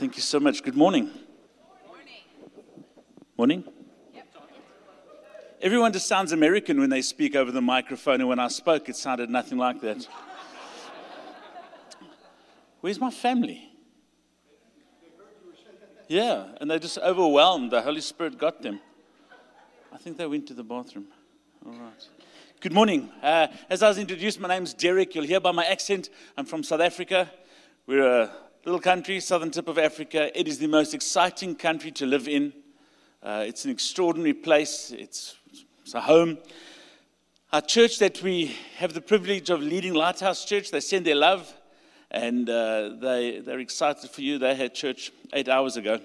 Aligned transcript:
Thank 0.00 0.16
you 0.16 0.22
so 0.22 0.40
much. 0.40 0.62
Good 0.62 0.78
morning. 0.78 1.10
Morning. 1.86 2.22
Morning. 3.36 3.64
Everyone 5.60 5.92
just 5.92 6.08
sounds 6.08 6.32
American 6.32 6.80
when 6.80 6.88
they 6.88 7.02
speak 7.02 7.36
over 7.36 7.52
the 7.52 7.60
microphone, 7.60 8.20
and 8.20 8.26
when 8.26 8.38
I 8.38 8.48
spoke, 8.48 8.88
it 8.88 8.96
sounded 8.96 9.28
nothing 9.28 9.58
like 9.58 9.82
that. 9.82 9.98
Where's 12.80 12.98
my 12.98 13.10
family? 13.10 13.70
Yeah, 16.08 16.46
and 16.62 16.70
they're 16.70 16.78
just 16.78 16.96
overwhelmed. 16.96 17.70
The 17.70 17.82
Holy 17.82 18.00
Spirit 18.00 18.38
got 18.38 18.62
them. 18.62 18.80
I 19.92 19.98
think 19.98 20.16
they 20.16 20.24
went 20.24 20.46
to 20.46 20.54
the 20.54 20.64
bathroom. 20.64 21.08
All 21.66 21.72
right. 21.72 22.08
Good 22.60 22.72
morning. 22.72 23.10
Uh, 23.22 23.48
as 23.68 23.82
I 23.82 23.88
was 23.88 23.98
introduced, 23.98 24.40
my 24.40 24.48
name's 24.48 24.72
Derek. 24.72 25.14
You'll 25.14 25.26
hear 25.26 25.40
by 25.40 25.52
my 25.52 25.66
accent, 25.66 26.08
I'm 26.38 26.46
from 26.46 26.62
South 26.62 26.80
Africa. 26.80 27.30
We're 27.86 28.22
a 28.22 28.30
little 28.64 28.80
country, 28.80 29.20
southern 29.20 29.50
tip 29.50 29.68
of 29.68 29.78
Africa. 29.78 30.38
It 30.38 30.46
is 30.46 30.58
the 30.58 30.66
most 30.66 30.92
exciting 30.92 31.54
country 31.54 31.90
to 31.92 32.04
live 32.04 32.28
in. 32.28 32.52
Uh, 33.22 33.44
it's 33.46 33.64
an 33.64 33.70
extraordinary 33.70 34.34
place. 34.34 34.92
It's, 34.96 35.36
it's 35.82 35.94
a 35.94 36.00
home. 36.00 36.38
Our 37.52 37.62
church 37.62 37.98
that 38.00 38.22
we 38.22 38.54
have 38.76 38.92
the 38.92 39.00
privilege 39.00 39.48
of 39.48 39.62
leading, 39.62 39.94
Lighthouse 39.94 40.44
Church, 40.44 40.70
they 40.70 40.80
send 40.80 41.06
their 41.06 41.16
love 41.16 41.52
and 42.10 42.48
uh, 42.50 42.90
they, 43.00 43.40
they're 43.40 43.60
excited 43.60 44.10
for 44.10 44.20
you. 44.20 44.38
They 44.38 44.54
had 44.54 44.74
church 44.74 45.10
eight 45.32 45.48
hours 45.48 45.76
ago 45.76 45.98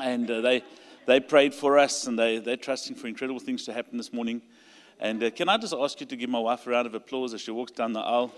and 0.00 0.30
uh, 0.30 0.40
they, 0.40 0.62
they 1.06 1.18
prayed 1.18 1.54
for 1.54 1.76
us 1.76 2.06
and 2.06 2.16
they, 2.16 2.38
they're 2.38 2.56
trusting 2.56 2.94
for 2.96 3.08
incredible 3.08 3.40
things 3.40 3.64
to 3.64 3.72
happen 3.72 3.96
this 3.96 4.12
morning. 4.12 4.42
And 5.00 5.22
uh, 5.24 5.30
can 5.30 5.48
I 5.48 5.58
just 5.58 5.74
ask 5.74 6.00
you 6.00 6.06
to 6.06 6.16
give 6.16 6.30
my 6.30 6.38
wife 6.38 6.66
a 6.66 6.70
round 6.70 6.86
of 6.86 6.94
applause 6.94 7.34
as 7.34 7.40
she 7.40 7.50
walks 7.50 7.72
down 7.72 7.92
the 7.92 8.00
aisle? 8.00 8.32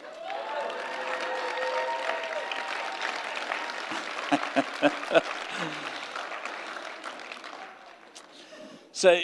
so, 8.93 9.19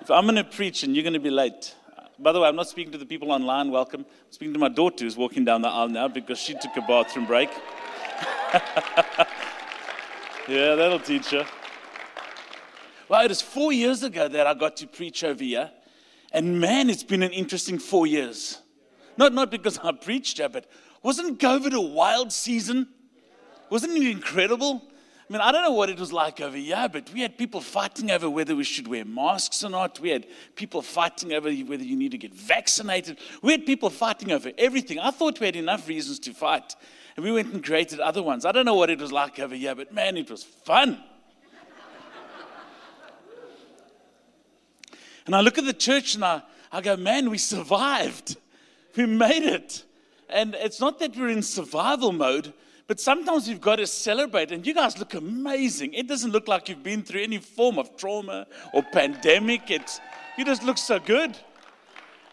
if 0.00 0.10
I'm 0.10 0.24
going 0.24 0.36
to 0.36 0.44
preach 0.44 0.82
and 0.82 0.94
you're 0.94 1.02
going 1.02 1.14
to 1.14 1.20
be 1.20 1.30
late, 1.30 1.74
by 2.18 2.32
the 2.32 2.40
way, 2.40 2.48
I'm 2.48 2.56
not 2.56 2.68
speaking 2.68 2.92
to 2.92 2.98
the 2.98 3.06
people 3.06 3.32
online, 3.32 3.70
welcome. 3.70 4.00
I'm 4.00 4.32
speaking 4.32 4.52
to 4.52 4.58
my 4.58 4.68
daughter 4.68 5.04
who's 5.04 5.16
walking 5.16 5.46
down 5.46 5.62
the 5.62 5.68
aisle 5.68 5.88
now 5.88 6.08
because 6.08 6.38
she 6.38 6.52
took 6.54 6.76
a 6.76 6.82
bathroom 6.82 7.24
break. 7.26 7.48
yeah, 10.48 10.74
that'll 10.74 11.00
teach 11.00 11.30
her. 11.30 11.46
Well, 13.08 13.24
it 13.24 13.28
was 13.28 13.40
four 13.40 13.72
years 13.72 14.02
ago 14.02 14.28
that 14.28 14.46
I 14.46 14.52
got 14.54 14.76
to 14.78 14.86
preach 14.86 15.24
over 15.24 15.42
here. 15.42 15.70
And 16.32 16.60
man, 16.60 16.90
it's 16.90 17.04
been 17.04 17.22
an 17.22 17.32
interesting 17.32 17.78
four 17.78 18.06
years. 18.06 18.60
Not, 19.16 19.32
not 19.32 19.50
because 19.50 19.78
I 19.78 19.92
preached 19.92 20.38
here, 20.38 20.48
but 20.48 20.68
wasn't 21.02 21.38
COVID 21.38 21.72
a 21.72 21.80
wild 21.80 22.32
season? 22.32 22.88
Wasn't 23.70 23.96
it 23.96 24.10
incredible? 24.10 24.82
I 25.28 25.32
mean, 25.32 25.42
I 25.42 25.50
don't 25.50 25.62
know 25.62 25.72
what 25.72 25.90
it 25.90 25.98
was 25.98 26.12
like 26.12 26.40
over 26.40 26.56
here, 26.56 26.88
but 26.92 27.10
we 27.12 27.20
had 27.20 27.36
people 27.36 27.60
fighting 27.60 28.12
over 28.12 28.30
whether 28.30 28.54
we 28.54 28.62
should 28.62 28.86
wear 28.86 29.04
masks 29.04 29.64
or 29.64 29.70
not. 29.70 29.98
We 29.98 30.10
had 30.10 30.24
people 30.54 30.82
fighting 30.82 31.32
over 31.32 31.50
whether 31.52 31.82
you 31.82 31.96
need 31.96 32.12
to 32.12 32.18
get 32.18 32.32
vaccinated. 32.32 33.18
We 33.42 33.50
had 33.50 33.66
people 33.66 33.90
fighting 33.90 34.30
over 34.30 34.52
everything. 34.56 35.00
I 35.00 35.10
thought 35.10 35.40
we 35.40 35.46
had 35.46 35.56
enough 35.56 35.88
reasons 35.88 36.20
to 36.20 36.32
fight, 36.32 36.76
and 37.16 37.24
we 37.24 37.32
went 37.32 37.52
and 37.52 37.64
created 37.64 37.98
other 37.98 38.22
ones. 38.22 38.44
I 38.44 38.52
don't 38.52 38.64
know 38.64 38.76
what 38.76 38.88
it 38.88 39.00
was 39.00 39.10
like 39.10 39.40
over 39.40 39.56
here, 39.56 39.74
but 39.74 39.92
man, 39.92 40.16
it 40.16 40.30
was 40.30 40.44
fun. 40.44 41.02
and 45.26 45.34
I 45.34 45.40
look 45.40 45.58
at 45.58 45.64
the 45.64 45.72
church 45.72 46.14
and 46.14 46.24
I, 46.24 46.42
I 46.70 46.80
go, 46.80 46.96
man, 46.96 47.30
we 47.30 47.38
survived. 47.38 48.36
We 48.96 49.06
made 49.06 49.42
it. 49.42 49.82
And 50.28 50.54
it's 50.54 50.80
not 50.80 50.98
that 50.98 51.16
we're 51.16 51.28
in 51.28 51.42
survival 51.42 52.12
mode, 52.12 52.52
but 52.86 53.00
sometimes 53.00 53.48
we've 53.48 53.60
got 53.60 53.76
to 53.76 53.86
celebrate. 53.86 54.52
And 54.52 54.66
you 54.66 54.74
guys 54.74 54.98
look 54.98 55.14
amazing. 55.14 55.94
It 55.94 56.06
doesn't 56.06 56.30
look 56.30 56.48
like 56.48 56.68
you've 56.68 56.82
been 56.82 57.02
through 57.02 57.22
any 57.22 57.38
form 57.38 57.78
of 57.78 57.96
trauma 57.96 58.46
or 58.72 58.82
pandemic. 58.82 59.70
It's, 59.70 60.00
you 60.36 60.44
just 60.44 60.62
look 60.62 60.78
so 60.78 60.98
good. 60.98 61.36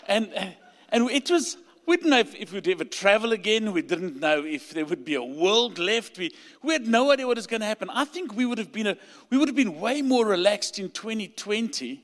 And, 0.07 0.31
and 0.90 1.09
it 1.09 1.29
was, 1.31 1.57
we 1.85 1.97
didn't 1.97 2.12
know 2.12 2.19
if, 2.19 2.35
if 2.35 2.53
we'd 2.53 2.67
ever 2.67 2.84
travel 2.84 3.31
again. 3.31 3.72
We 3.72 3.81
didn't 3.81 4.19
know 4.19 4.44
if 4.44 4.72
there 4.72 4.85
would 4.85 5.06
be 5.06 5.16
a 5.16 5.23
world 5.23 5.79
left. 5.79 6.17
We, 6.17 6.34
we 6.62 6.73
had 6.73 6.88
no 6.88 7.12
idea 7.12 7.25
what 7.25 7.38
was 7.38 7.47
going 7.47 7.62
to 7.62 7.67
happen. 7.67 7.90
I 7.90 8.06
think 8.06 8.35
we 8.35 8.46
would 8.46 8.57
have 8.57 8.72
been, 8.72 8.88
a, 8.88 8.97
we 9.29 9.38
would 9.38 9.47
have 9.47 9.56
been 9.56 9.79
way 9.79 10.01
more 10.01 10.25
relaxed 10.25 10.78
in 10.78 10.91
2020 10.91 12.03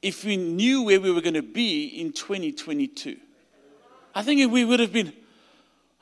if 0.00 0.24
we 0.24 0.36
knew 0.36 0.82
where 0.82 1.00
we 1.00 1.10
were 1.10 1.22
going 1.22 1.34
to 1.34 1.42
be 1.42 1.86
in 1.86 2.12
2022. 2.12 3.16
I 4.16 4.22
think 4.22 4.52
we 4.52 4.64
would 4.64 4.78
have 4.78 4.92
been, 4.92 5.12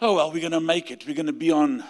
oh, 0.03 0.17
well, 0.17 0.31
we're 0.31 0.41
going 0.41 0.53
to 0.53 0.61
make 0.61 0.91
it. 0.91 1.07
We're 1.07 1.15
going 1.15 1.27
to 1.29 1.33
be 1.33 1.51
on 1.51 1.83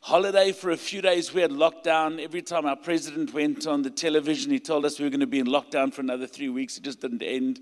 holiday 0.00 0.50
for 0.50 0.70
a 0.70 0.78
few 0.78 1.02
days. 1.02 1.34
We 1.34 1.42
had 1.42 1.50
lockdown. 1.50 2.18
Every 2.18 2.40
time 2.40 2.64
our 2.64 2.74
president 2.74 3.34
went 3.34 3.66
on 3.66 3.82
the 3.82 3.90
television, 3.90 4.50
he 4.50 4.58
told 4.58 4.86
us 4.86 4.98
we 4.98 5.04
were 5.04 5.10
going 5.10 5.20
to 5.20 5.26
be 5.26 5.40
in 5.40 5.46
lockdown 5.46 5.92
for 5.92 6.00
another 6.00 6.26
three 6.26 6.48
weeks. 6.48 6.78
It 6.78 6.84
just 6.84 7.02
didn't 7.02 7.22
end. 7.22 7.60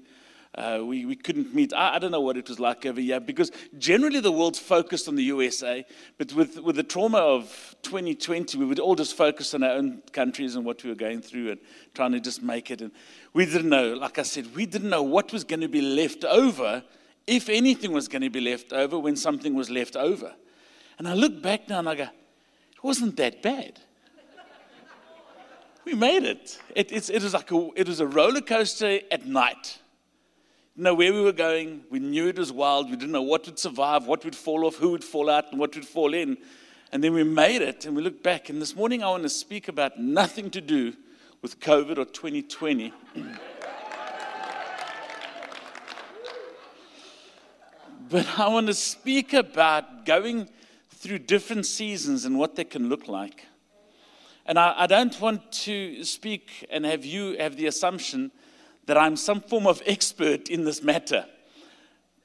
Uh, 0.55 0.83
we, 0.85 1.05
we 1.05 1.17
couldn't 1.17 1.53
meet. 1.53 1.73
I, 1.73 1.97
I, 1.97 1.99
don't 1.99 2.13
know 2.13 2.21
what 2.21 2.37
it 2.37 2.49
was 2.49 2.61
like 2.61 2.87
over 2.87 3.01
here 3.01 3.19
because 3.19 3.51
generally 3.79 4.21
the 4.21 4.33
world's 4.33 4.61
focused 4.61 5.09
on 5.09 5.17
the 5.17 5.25
USA, 5.25 5.85
but 6.17 6.33
with, 6.33 6.59
with 6.61 6.77
the 6.77 6.85
trauma 6.85 7.19
of 7.19 7.75
2020, 7.83 8.57
we 8.57 8.65
would 8.65 8.79
all 8.79 8.95
just 8.95 9.17
focus 9.17 9.53
on 9.55 9.65
our 9.65 9.71
own 9.71 10.03
countries 10.13 10.55
and 10.55 10.65
what 10.65 10.83
we 10.85 10.91
were 10.91 10.97
going 10.97 11.23
through 11.23 11.51
and 11.53 11.61
trying 11.95 12.13
to 12.13 12.21
just 12.21 12.41
make 12.41 12.71
it. 12.71 12.83
And 12.83 12.93
we 13.33 13.47
didn't 13.47 13.69
know, 13.69 13.95
like 13.95 14.19
I 14.19 14.23
said, 14.23 14.55
we 14.55 14.67
didn't 14.67 14.91
know 14.91 15.03
what 15.03 15.33
was 15.33 15.43
going 15.43 15.61
to 15.61 15.69
be 15.69 15.83
left 15.83 16.25
over 16.25 16.85
if 17.31 17.49
anything 17.49 17.93
was 17.93 18.09
going 18.09 18.23
to 18.23 18.29
be 18.29 18.41
left 18.41 18.73
over 18.73 18.99
when 18.99 19.15
something 19.15 19.55
was 19.55 19.71
left 19.71 19.95
over. 19.95 20.35
And 20.99 21.07
I 21.07 21.15
look 21.15 21.41
back 21.41 21.69
now 21.69 21.79
and 21.79 21.89
I 21.89 21.95
go, 21.95 22.03
it 22.03 22.83
wasn't 22.83 23.17
that 23.19 23.41
bad. 23.41 23.79
We 25.85 25.95
made 25.95 26.25
it. 26.25 26.59
It, 26.75 26.91
it 26.93 27.23
was 27.23 27.33
like 27.33 27.51
a, 27.53 27.69
it 27.77 27.87
was 27.87 28.01
a 28.01 28.07
roller 28.07 28.41
coaster 28.41 28.99
at 29.13 29.27
night. 29.27 29.79
Didn't 30.75 30.85
know 30.85 30.95
where 30.95 31.13
we 31.13 31.23
were 31.23 31.33
going. 31.33 31.85
We 31.89 32.01
knew 32.01 32.27
it 32.27 32.39
was 32.39 32.53
wild. 32.53 32.91
We 32.91 32.97
didn't 32.97 33.13
know 33.13 33.23
what 33.23 33.47
would 33.47 33.59
survive, 33.59 34.07
what 34.07 34.25
would 34.25 34.37
fall 34.37 34.67
off, 34.67 34.77
who 34.77 34.91
would 34.91 35.05
fall 35.05 35.31
out, 35.31 35.53
and 35.53 35.61
what 35.61 35.75
would 35.77 35.87
fall 35.87 36.13
in. 36.15 36.37
And 36.93 37.03
then 37.03 37.13
we 37.13 37.23
made 37.23 37.63
it 37.63 37.87
and 37.87 37.95
we 37.95 38.03
look 38.03 38.25
back. 38.25 38.51
And 38.51 38.61
this 38.61 38.75
morning 38.75 39.05
I 39.05 39.09
want 39.09 39.23
to 39.23 39.29
speak 39.29 39.69
about 39.69 40.01
nothing 40.01 40.51
to 40.51 40.61
do 40.61 40.95
with 41.43 41.61
COVID 41.61 41.97
or 41.97 42.05
2020. 42.07 42.93
But 48.11 48.41
I 48.41 48.49
want 48.49 48.67
to 48.67 48.75
speak 48.75 49.35
about 49.35 50.05
going 50.05 50.49
through 50.89 51.21
different 51.21 51.65
seasons 51.65 52.25
and 52.25 52.37
what 52.37 52.57
they 52.57 52.65
can 52.65 52.89
look 52.89 53.07
like. 53.07 53.47
And 54.47 54.59
I, 54.59 54.75
I, 54.79 54.87
don't 54.89 55.19
want 55.21 55.53
to 55.53 56.03
speak 56.03 56.67
and 56.71 56.85
have 56.85 57.05
you 57.05 57.37
have 57.39 57.57
the 57.57 57.67
assumption 57.67 58.33
that 58.87 58.99
I'm 58.99 59.15
some 59.15 59.41
form 59.41 59.65
of 59.69 59.81
expert 59.87 60.49
in 60.49 60.65
this 60.65 60.83
matter. 60.83 61.25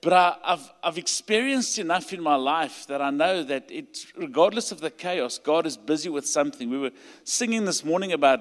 But 0.01 0.13
I, 0.13 0.35
have 0.43 0.71
I've 0.83 0.97
experienced 0.97 1.77
enough 1.77 2.13
in 2.13 2.21
my 2.21 2.35
life 2.35 2.87
that 2.87 2.99
I 2.99 3.11
know 3.11 3.43
that 3.43 3.69
it, 3.69 4.07
regardless 4.17 4.71
of 4.71 4.79
the 4.79 4.89
chaos, 4.89 5.37
God 5.37 5.67
is 5.67 5.77
busy 5.77 6.09
with 6.09 6.25
something. 6.25 6.67
We 6.67 6.79
were 6.79 6.91
singing 7.25 7.65
this 7.65 7.85
morning 7.85 8.11
about 8.11 8.39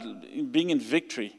being 0.51 0.71
in 0.71 0.81
victory. 0.81 1.39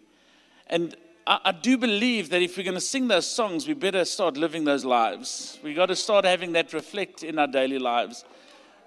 And 0.67 0.95
I, 1.27 1.39
I 1.45 1.51
do 1.51 1.77
believe 1.77 2.29
that 2.29 2.41
if 2.41 2.57
we're 2.57 2.63
going 2.63 2.75
to 2.75 2.81
sing 2.81 3.07
those 3.07 3.27
songs, 3.27 3.67
we 3.67 3.73
better 3.73 4.05
start 4.05 4.37
living 4.37 4.63
those 4.63 4.85
lives. 4.85 5.59
we 5.63 5.73
got 5.73 5.87
to 5.87 5.95
start 5.95 6.25
having 6.25 6.53
that 6.53 6.73
reflect 6.73 7.23
in 7.23 7.39
our 7.39 7.47
daily 7.47 7.79
lives. 7.79 8.25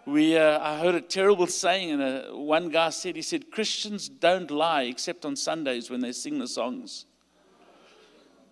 We, 0.06 0.38
uh, 0.38 0.58
I 0.60 0.78
heard 0.78 0.94
a 0.94 1.02
terrible 1.02 1.46
saying, 1.46 1.90
and 1.90 2.02
a, 2.02 2.36
one 2.36 2.70
guy 2.70 2.90
said, 2.90 3.16
he 3.16 3.22
said, 3.22 3.50
Christians 3.50 4.08
don't 4.08 4.50
lie 4.50 4.84
except 4.84 5.26
on 5.26 5.36
Sundays 5.36 5.90
when 5.90 6.00
they 6.00 6.12
sing 6.12 6.38
the 6.38 6.48
songs. 6.48 7.04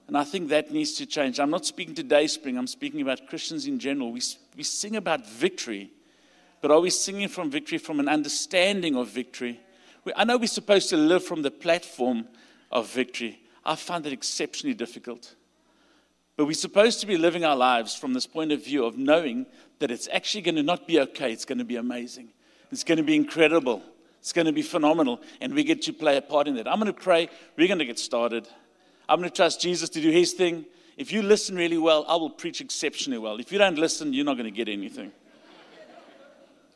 And 0.07 0.17
I 0.17 0.25
think 0.25 0.51
that 0.51 0.71
needs 0.71 0.93
to 0.95 1.07
change. 1.07 1.41
I'm 1.41 1.51
not 1.51 1.67
speaking 1.67 1.95
to 1.97 2.03
Dayspring, 2.03 2.59
I'm 2.59 2.67
speaking 2.67 3.01
about 3.01 3.27
Christians 3.27 3.67
in 3.67 3.79
general. 3.79 4.13
We, 4.13 4.21
we 4.57 4.63
sing 4.63 4.97
about 4.97 5.27
victory, 5.27 5.91
but 6.61 6.71
are 6.71 6.81
we 6.81 6.91
singing 6.91 7.29
from 7.29 7.51
victory 7.51 7.79
from 7.79 8.01
an 8.01 8.09
understanding 8.09 8.97
of 8.97 9.09
victory? 9.09 9.61
We, 10.05 10.13
I 10.15 10.25
know 10.25 10.37
we're 10.37 10.47
supposed 10.47 10.91
to 10.91 10.97
live 10.97 11.25
from 11.25 11.43
the 11.43 11.51
platform 11.51 12.29
of 12.71 12.93
victory, 12.93 13.41
I 13.67 13.75
find 13.75 14.07
it 14.07 14.13
exceptionally 14.13 14.75
difficult. 14.75 15.35
But 16.37 16.47
we're 16.47 16.53
supposed 16.53 17.01
to 17.01 17.07
be 17.07 17.17
living 17.17 17.45
our 17.45 17.57
lives 17.57 17.95
from 17.95 18.13
this 18.13 18.27
point 18.27 18.53
of 18.53 18.65
view 18.65 18.85
of 18.85 18.97
knowing 18.97 19.47
that 19.79 19.91
it's 19.91 20.09
actually 20.13 20.43
going 20.43 20.57
to 20.57 20.63
not 20.63 20.87
be 20.87 21.01
okay, 21.01 21.33
it's 21.33 21.45
going 21.45 21.59
to 21.59 21.65
be 21.65 21.77
amazing. 21.77 22.29
It's 22.71 22.85
going 22.85 22.99
to 22.99 23.05
be 23.05 23.17
incredible. 23.17 23.83
It's 24.21 24.33
going 24.33 24.47
to 24.47 24.53
be 24.53 24.63
phenomenal. 24.63 25.21
And 25.41 25.55
we 25.55 25.65
get 25.65 25.83
to 25.83 25.93
play 25.93 26.17
a 26.17 26.23
part 26.23 26.49
in 26.49 26.57
that. 26.57 26.69
I'm 26.69 26.81
going 26.81 26.93
to 26.93 27.01
pray. 27.01 27.29
We're 27.57 27.69
going 27.69 27.79
to 27.79 27.85
get 27.85 27.99
started. 27.99 28.49
I'm 29.09 29.19
going 29.19 29.31
to 29.31 29.35
trust 29.35 29.61
Jesus 29.61 29.89
to 29.91 30.01
do 30.01 30.11
his 30.11 30.33
thing. 30.33 30.67
If 30.97 31.13
you 31.13 31.23
listen 31.23 31.57
really 31.57 31.79
well, 31.79 32.05
I 32.09 32.17
will 32.17 32.31
preach 32.31 32.61
exceptionally 32.61 33.19
well. 33.19 33.39
If 33.39 33.53
you 33.53 33.59
don't 33.59 33.79
listen, 33.79 34.13
you're 34.13 34.25
not 34.25 34.37
going 34.37 34.53
to 34.53 34.57
get 34.57 34.69
anything. 34.69 35.13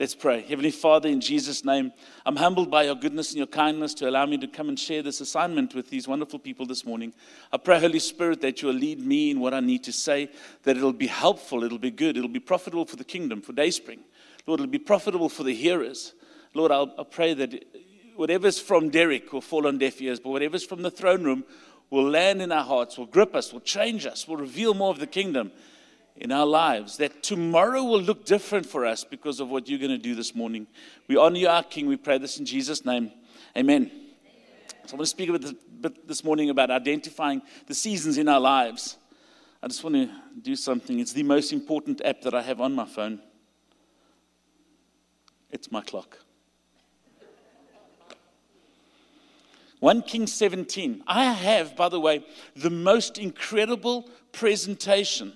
Let's 0.01 0.15
pray. 0.15 0.41
Heavenly 0.41 0.71
Father, 0.71 1.11
in 1.11 1.21
Jesus' 1.21 1.63
name, 1.63 1.93
I'm 2.25 2.37
humbled 2.37 2.71
by 2.71 2.85
your 2.85 2.95
goodness 2.95 3.33
and 3.33 3.37
your 3.37 3.47
kindness 3.47 3.93
to 3.97 4.09
allow 4.09 4.25
me 4.25 4.39
to 4.39 4.49
come 4.49 4.71
and 4.71 4.79
share 4.79 5.03
this 5.03 5.21
assignment 5.21 5.75
with 5.75 5.91
these 5.91 6.09
wonderful 6.09 6.39
people 6.39 6.65
this 6.65 6.87
morning. 6.87 7.13
I 7.53 7.59
pray, 7.59 7.79
Holy 7.79 7.99
Spirit, 7.99 8.41
that 8.41 8.63
you 8.63 8.69
will 8.69 8.77
lead 8.77 8.99
me 8.99 9.31
in 9.31 9.41
what 9.41 9.53
I 9.53 9.61
need 9.61 9.85
to 9.85 9.93
say, 9.93 10.31
that 10.63 10.79
it'll 10.79 10.95
be 10.95 11.07
helpful, 11.07 11.65
it'll 11.65 11.77
be 11.77 11.91
good, 11.91 12.17
it'll 12.17 12.31
be 12.31 12.41
profitable 12.41 12.87
for 12.87 12.97
the 12.97 13.05
kingdom, 13.05 13.43
for 13.43 13.53
Dayspring. 13.53 14.01
Lord, 14.47 14.61
it'll 14.61 14.71
be 14.71 14.79
profitable 14.79 15.29
for 15.29 15.43
the 15.43 15.55
hearers. 15.55 16.15
Lord, 16.55 16.73
I'll, 16.73 16.95
i 16.99 17.03
pray 17.03 17.35
that 17.35 17.63
whatever's 18.17 18.59
from 18.59 18.89
Derek 18.89 19.31
will 19.35 19.43
fall 19.43 19.67
on 19.67 19.77
deaf 19.77 20.01
ears, 20.01 20.19
but 20.19 20.31
whatever's 20.31 20.65
from 20.65 20.81
the 20.81 20.91
throne 20.91 21.25
room 21.25 21.45
will 21.91 22.09
land 22.09 22.41
in 22.41 22.53
our 22.53 22.65
hearts, 22.65 22.97
will 22.97 23.05
grip 23.05 23.35
us, 23.35 23.53
will 23.53 23.61
change 23.61 24.07
us, 24.07 24.27
will 24.27 24.39
reveal 24.39 24.73
more 24.73 24.93
of 24.93 24.99
the 24.99 25.07
kingdom 25.07 25.53
in 26.21 26.31
our 26.31 26.47
lives, 26.47 26.99
that 26.99 27.23
tomorrow 27.23 27.83
will 27.83 28.01
look 28.01 28.27
different 28.27 28.67
for 28.67 28.85
us 28.85 29.05
because 29.05 29.41
of 29.41 29.49
what 29.49 29.69
you're 29.69 29.79
going 29.79 29.91
to 29.91 29.99
do 29.99 30.15
this 30.15 30.35
morning. 30.35 30.67
We 31.09 31.17
honor 31.17 31.39
you, 31.39 31.49
our 31.49 31.63
King. 31.63 31.87
We 31.87 31.97
pray 31.97 32.19
this 32.19 32.39
in 32.39 32.45
Jesus' 32.45 32.85
name. 32.85 33.11
Amen. 33.57 33.91
So 34.85 34.95
I 34.95 34.97
want 34.97 35.01
to 35.01 35.07
speak 35.07 35.31
a 35.31 35.39
bit 35.39 36.07
this 36.07 36.23
morning 36.23 36.51
about 36.51 36.71
identifying 36.71 37.41
the 37.67 37.75
seasons 37.75 38.19
in 38.19 38.29
our 38.29 38.39
lives. 38.39 38.99
I 39.63 39.69
just 39.69 39.83
want 39.83 39.97
to 39.97 40.11
do 40.41 40.55
something. 40.57 41.01
It's 41.01 41.15
the 41.15 41.23
most 41.23 41.53
important 41.53 42.03
app 42.05 42.21
that 42.23 42.35
I 42.35 42.43
have 42.43 42.61
on 42.61 42.75
my 42.75 42.85
phone. 42.85 43.21
It's 45.51 45.73
my 45.73 45.81
clock. 45.81 46.19
1 49.81 50.03
Kings 50.03 50.35
17. 50.35 51.03
I 51.07 51.33
have, 51.33 51.75
by 51.75 51.89
the 51.89 51.99
way, 51.99 52.25
the 52.55 52.69
most 52.69 53.17
incredible 53.17 54.09
presentation 54.33 55.33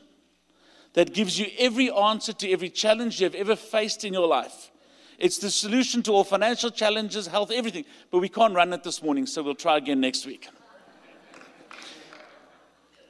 that 0.94 1.12
gives 1.12 1.38
you 1.38 1.46
every 1.58 1.91
answer 1.91 2.32
to 2.32 2.50
every 2.50 2.70
challenge 2.70 3.20
you 3.20 3.25
have 3.25 3.35
ever 3.35 3.55
faced 3.56 4.05
in 4.05 4.14
your 4.14 4.26
life. 4.26 4.70
It's 5.19 5.38
the 5.38 5.50
solution 5.50 6.02
to 6.05 6.12
all 6.12 6.25
financial 6.25 6.70
challenges, 6.70 7.26
health, 7.26 7.50
everything. 7.52 7.85
But 8.11 8.19
we 8.20 8.29
can't 8.29 8.55
run 8.55 8.73
it 8.73 8.82
this 8.82 9.02
morning, 9.02 9.26
so 9.26 9.43
we'll 9.43 9.55
try 9.55 9.76
again 9.76 10.00
next 10.00 10.26
week. 10.26 10.49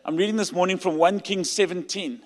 I'm 0.05 0.17
reading 0.17 0.37
this 0.37 0.53
morning 0.53 0.77
from 0.77 0.97
1 0.97 1.21
Kings 1.21 1.51
17. 1.51 2.21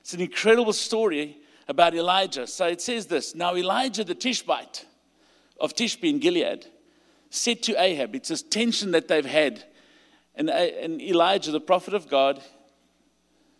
It's 0.00 0.14
an 0.14 0.20
incredible 0.20 0.72
story 0.72 1.38
about 1.66 1.94
Elijah. 1.94 2.46
So 2.46 2.66
it 2.66 2.80
says 2.80 3.06
this 3.06 3.34
Now 3.34 3.56
Elijah 3.56 4.04
the 4.04 4.14
Tishbite 4.14 4.86
of 5.60 5.74
Tishbe 5.74 6.08
in 6.08 6.18
Gilead 6.18 6.66
said 7.30 7.62
to 7.64 7.80
Ahab, 7.80 8.14
it's 8.14 8.28
this 8.28 8.42
tension 8.42 8.92
that 8.92 9.08
they've 9.08 9.26
had. 9.26 9.64
And, 10.36 10.50
uh, 10.50 10.52
and 10.52 11.00
Elijah, 11.00 11.50
the 11.50 11.60
prophet 11.60 11.94
of 11.94 12.08
God, 12.08 12.42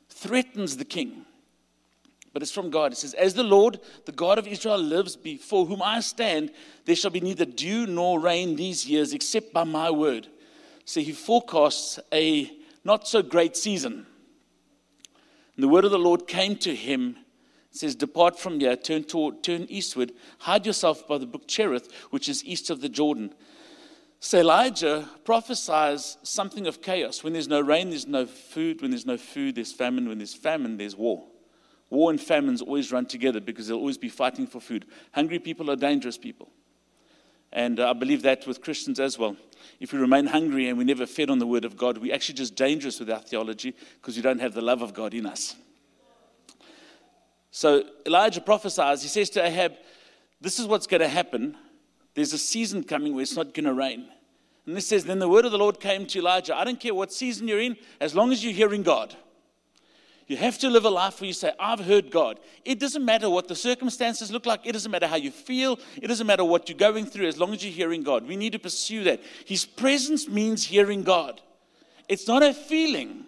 threatens 0.08 0.76
the 0.76 0.84
king 0.84 1.26
but 2.36 2.42
it's 2.42 2.52
from 2.52 2.68
God. 2.68 2.92
It 2.92 2.96
says, 2.96 3.14
As 3.14 3.32
the 3.32 3.42
Lord, 3.42 3.80
the 4.04 4.12
God 4.12 4.36
of 4.36 4.46
Israel, 4.46 4.76
lives 4.76 5.16
before 5.16 5.64
whom 5.64 5.80
I 5.80 6.00
stand, 6.00 6.50
there 6.84 6.94
shall 6.94 7.10
be 7.10 7.22
neither 7.22 7.46
dew 7.46 7.86
nor 7.86 8.20
rain 8.20 8.56
these 8.56 8.86
years 8.86 9.14
except 9.14 9.54
by 9.54 9.64
my 9.64 9.90
word. 9.90 10.26
So 10.84 11.00
he 11.00 11.12
forecasts 11.12 11.98
a 12.12 12.52
not 12.84 13.08
so 13.08 13.22
great 13.22 13.56
season. 13.56 14.04
And 15.54 15.64
the 15.64 15.68
word 15.68 15.86
of 15.86 15.92
the 15.92 15.98
Lord 15.98 16.28
came 16.28 16.56
to 16.56 16.74
him. 16.74 17.16
It 17.72 17.78
says, 17.78 17.94
Depart 17.94 18.38
from 18.38 18.60
here, 18.60 18.76
turn, 18.76 19.04
toward, 19.04 19.42
turn 19.42 19.64
eastward, 19.70 20.12
hide 20.40 20.66
yourself 20.66 21.08
by 21.08 21.16
the 21.16 21.24
brook 21.24 21.48
Cherith, 21.48 21.90
which 22.10 22.28
is 22.28 22.44
east 22.44 22.68
of 22.68 22.82
the 22.82 22.90
Jordan. 22.90 23.32
So 24.20 24.40
Elijah 24.40 25.08
prophesies 25.24 26.18
something 26.22 26.66
of 26.66 26.82
chaos. 26.82 27.24
When 27.24 27.32
there's 27.32 27.48
no 27.48 27.62
rain, 27.62 27.88
there's 27.88 28.06
no 28.06 28.26
food. 28.26 28.82
When 28.82 28.90
there's 28.90 29.06
no 29.06 29.16
food, 29.16 29.54
there's 29.54 29.72
famine. 29.72 30.06
When 30.06 30.18
there's 30.18 30.34
famine, 30.34 30.76
there's 30.76 30.94
war. 30.94 31.24
War 31.90 32.10
and 32.10 32.20
famines 32.20 32.62
always 32.62 32.90
run 32.90 33.06
together 33.06 33.40
because 33.40 33.68
they'll 33.68 33.76
always 33.76 33.98
be 33.98 34.08
fighting 34.08 34.46
for 34.46 34.60
food. 34.60 34.86
Hungry 35.12 35.38
people 35.38 35.70
are 35.70 35.76
dangerous 35.76 36.18
people. 36.18 36.48
And 37.52 37.78
uh, 37.78 37.90
I 37.90 37.92
believe 37.92 38.22
that 38.22 38.46
with 38.46 38.60
Christians 38.60 38.98
as 38.98 39.18
well. 39.18 39.36
If 39.80 39.92
we 39.92 39.98
remain 39.98 40.26
hungry 40.26 40.68
and 40.68 40.76
we 40.76 40.84
never 40.84 41.06
fed 41.06 41.30
on 41.30 41.38
the 41.38 41.46
word 41.46 41.64
of 41.64 41.76
God, 41.76 41.98
we're 41.98 42.14
actually 42.14 42.34
just 42.34 42.54
dangerous 42.54 42.98
with 42.98 43.10
our 43.10 43.20
theology 43.20 43.74
because 43.94 44.16
we 44.16 44.22
don't 44.22 44.40
have 44.40 44.54
the 44.54 44.62
love 44.62 44.82
of 44.82 44.94
God 44.94 45.14
in 45.14 45.26
us. 45.26 45.54
So 47.50 47.84
Elijah 48.04 48.40
prophesies, 48.40 49.02
he 49.02 49.08
says 49.08 49.30
to 49.30 49.44
Ahab, 49.44 49.74
This 50.40 50.58
is 50.58 50.66
what's 50.66 50.86
going 50.86 51.00
to 51.00 51.08
happen. 51.08 51.56
There's 52.14 52.32
a 52.32 52.38
season 52.38 52.82
coming 52.82 53.14
where 53.14 53.22
it's 53.22 53.36
not 53.36 53.54
going 53.54 53.64
to 53.64 53.74
rain. 53.74 54.08
And 54.66 54.76
this 54.76 54.88
says, 54.88 55.04
Then 55.04 55.20
the 55.20 55.28
word 55.28 55.44
of 55.44 55.52
the 55.52 55.58
Lord 55.58 55.80
came 55.80 56.06
to 56.06 56.18
Elijah. 56.18 56.56
I 56.56 56.64
don't 56.64 56.80
care 56.80 56.94
what 56.94 57.12
season 57.12 57.48
you're 57.48 57.60
in, 57.60 57.76
as 58.00 58.14
long 58.14 58.32
as 58.32 58.44
you're 58.44 58.52
hearing 58.52 58.82
God. 58.82 59.16
You 60.26 60.36
have 60.38 60.58
to 60.58 60.70
live 60.70 60.84
a 60.84 60.90
life 60.90 61.20
where 61.20 61.28
you 61.28 61.32
say, 61.32 61.52
I've 61.58 61.78
heard 61.78 62.10
God. 62.10 62.40
It 62.64 62.80
doesn't 62.80 63.04
matter 63.04 63.30
what 63.30 63.46
the 63.46 63.54
circumstances 63.54 64.32
look 64.32 64.44
like. 64.44 64.66
It 64.66 64.72
doesn't 64.72 64.90
matter 64.90 65.06
how 65.06 65.16
you 65.16 65.30
feel. 65.30 65.78
It 66.02 66.08
doesn't 66.08 66.26
matter 66.26 66.44
what 66.44 66.68
you're 66.68 66.78
going 66.78 67.06
through 67.06 67.28
as 67.28 67.38
long 67.38 67.52
as 67.52 67.64
you're 67.64 67.72
hearing 67.72 68.02
God. 68.02 68.26
We 68.26 68.36
need 68.36 68.52
to 68.52 68.58
pursue 68.58 69.04
that. 69.04 69.20
His 69.44 69.64
presence 69.64 70.28
means 70.28 70.64
hearing 70.64 71.04
God, 71.04 71.40
it's 72.08 72.26
not 72.26 72.42
a 72.42 72.52
feeling. 72.52 73.24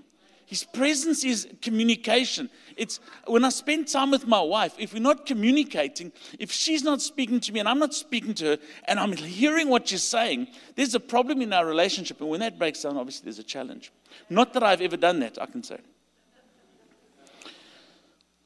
His 0.47 0.65
presence 0.65 1.25
is 1.25 1.47
communication. 1.61 2.49
It's 2.75 3.00
when 3.27 3.45
I 3.45 3.50
spend 3.50 3.87
time 3.87 4.11
with 4.11 4.27
my 4.27 4.41
wife, 4.41 4.75
if 4.79 4.95
we're 4.95 5.03
not 5.03 5.27
communicating, 5.27 6.11
if 6.39 6.50
she's 6.50 6.83
not 6.83 7.03
speaking 7.03 7.39
to 7.41 7.53
me 7.53 7.61
and 7.61 7.69
I'm 7.69 7.79
not 7.79 7.93
speaking 7.93 8.33
to 8.35 8.45
her 8.47 8.59
and 8.87 8.99
I'm 8.99 9.12
hearing 9.12 9.69
what 9.69 9.89
she's 9.89 10.05
saying, 10.05 10.49
there's 10.75 10.95
a 10.95 11.00
problem 11.00 11.43
in 11.43 11.53
our 11.53 11.67
relationship. 11.67 12.19
And 12.23 12.31
when 12.31 12.41
that 12.41 12.59
breaks 12.59 12.83
down, 12.83 12.97
obviously 12.97 13.25
there's 13.25 13.39
a 13.39 13.43
challenge. 13.43 13.93
Not 14.31 14.55
that 14.55 14.62
I've 14.62 14.81
ever 14.81 14.97
done 14.97 15.21
that, 15.21 15.37
I 15.39 15.45
can 15.45 15.62
say. 15.62 15.81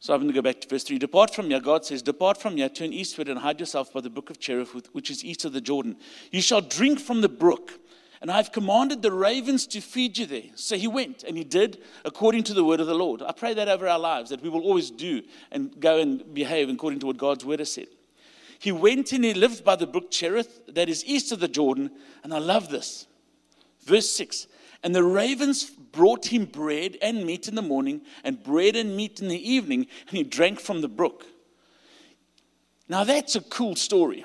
So 0.02 0.12
I'm 0.12 0.18
going 0.18 0.32
to 0.32 0.34
go 0.34 0.42
back 0.42 0.60
to 0.60 0.68
verse 0.68 0.82
3. 0.82 0.98
Depart 0.98 1.32
from 1.32 1.48
here, 1.48 1.60
God 1.60 1.84
says, 1.84 2.02
Depart 2.02 2.36
from 2.36 2.56
here, 2.56 2.68
turn 2.68 2.92
eastward 2.92 3.28
and 3.28 3.38
hide 3.38 3.60
yourself 3.60 3.92
by 3.92 4.00
the 4.00 4.10
brook 4.10 4.30
of 4.30 4.40
Cherith, 4.40 4.88
which 4.92 5.10
is 5.10 5.24
east 5.24 5.44
of 5.44 5.52
the 5.52 5.60
Jordan. 5.60 5.94
You 6.32 6.42
shall 6.42 6.60
drink 6.60 6.98
from 6.98 7.20
the 7.20 7.28
brook, 7.28 7.78
and 8.20 8.28
I've 8.28 8.50
commanded 8.50 9.00
the 9.00 9.12
ravens 9.12 9.64
to 9.68 9.80
feed 9.80 10.18
you 10.18 10.26
there. 10.26 10.50
So 10.56 10.76
he 10.76 10.88
went, 10.88 11.22
and 11.22 11.36
he 11.36 11.44
did 11.44 11.84
according 12.04 12.42
to 12.44 12.52
the 12.52 12.64
word 12.64 12.80
of 12.80 12.88
the 12.88 12.96
Lord. 12.96 13.22
I 13.22 13.30
pray 13.30 13.54
that 13.54 13.68
over 13.68 13.86
our 13.86 13.98
lives, 14.00 14.30
that 14.30 14.42
we 14.42 14.48
will 14.48 14.62
always 14.62 14.90
do 14.90 15.22
and 15.52 15.78
go 15.78 16.00
and 16.00 16.34
behave 16.34 16.68
according 16.68 16.98
to 16.98 17.06
what 17.06 17.16
God's 17.16 17.44
word 17.44 17.60
has 17.60 17.72
said. 17.72 17.86
He 18.58 18.72
went 18.72 19.12
and 19.12 19.22
he 19.22 19.34
lived 19.34 19.64
by 19.64 19.76
the 19.76 19.86
brook 19.86 20.10
Cherith, 20.10 20.62
that 20.66 20.88
is 20.88 21.04
east 21.04 21.30
of 21.30 21.38
the 21.38 21.46
Jordan, 21.46 21.92
and 22.24 22.34
I 22.34 22.38
love 22.38 22.70
this. 22.70 23.06
Verse 23.84 24.10
6 24.10 24.48
and 24.82 24.94
the 24.94 25.04
ravens 25.04 25.70
brought 25.70 26.26
him 26.26 26.46
bread 26.46 26.96
and 27.02 27.24
meat 27.24 27.48
in 27.48 27.54
the 27.54 27.62
morning, 27.62 28.02
and 28.24 28.42
bread 28.42 28.76
and 28.76 28.96
meat 28.96 29.20
in 29.20 29.28
the 29.28 29.50
evening, 29.50 29.86
and 30.08 30.16
he 30.16 30.24
drank 30.24 30.60
from 30.60 30.80
the 30.80 30.88
brook. 30.88 31.26
Now 32.88 33.04
that's 33.04 33.36
a 33.36 33.40
cool 33.40 33.76
story. 33.76 34.24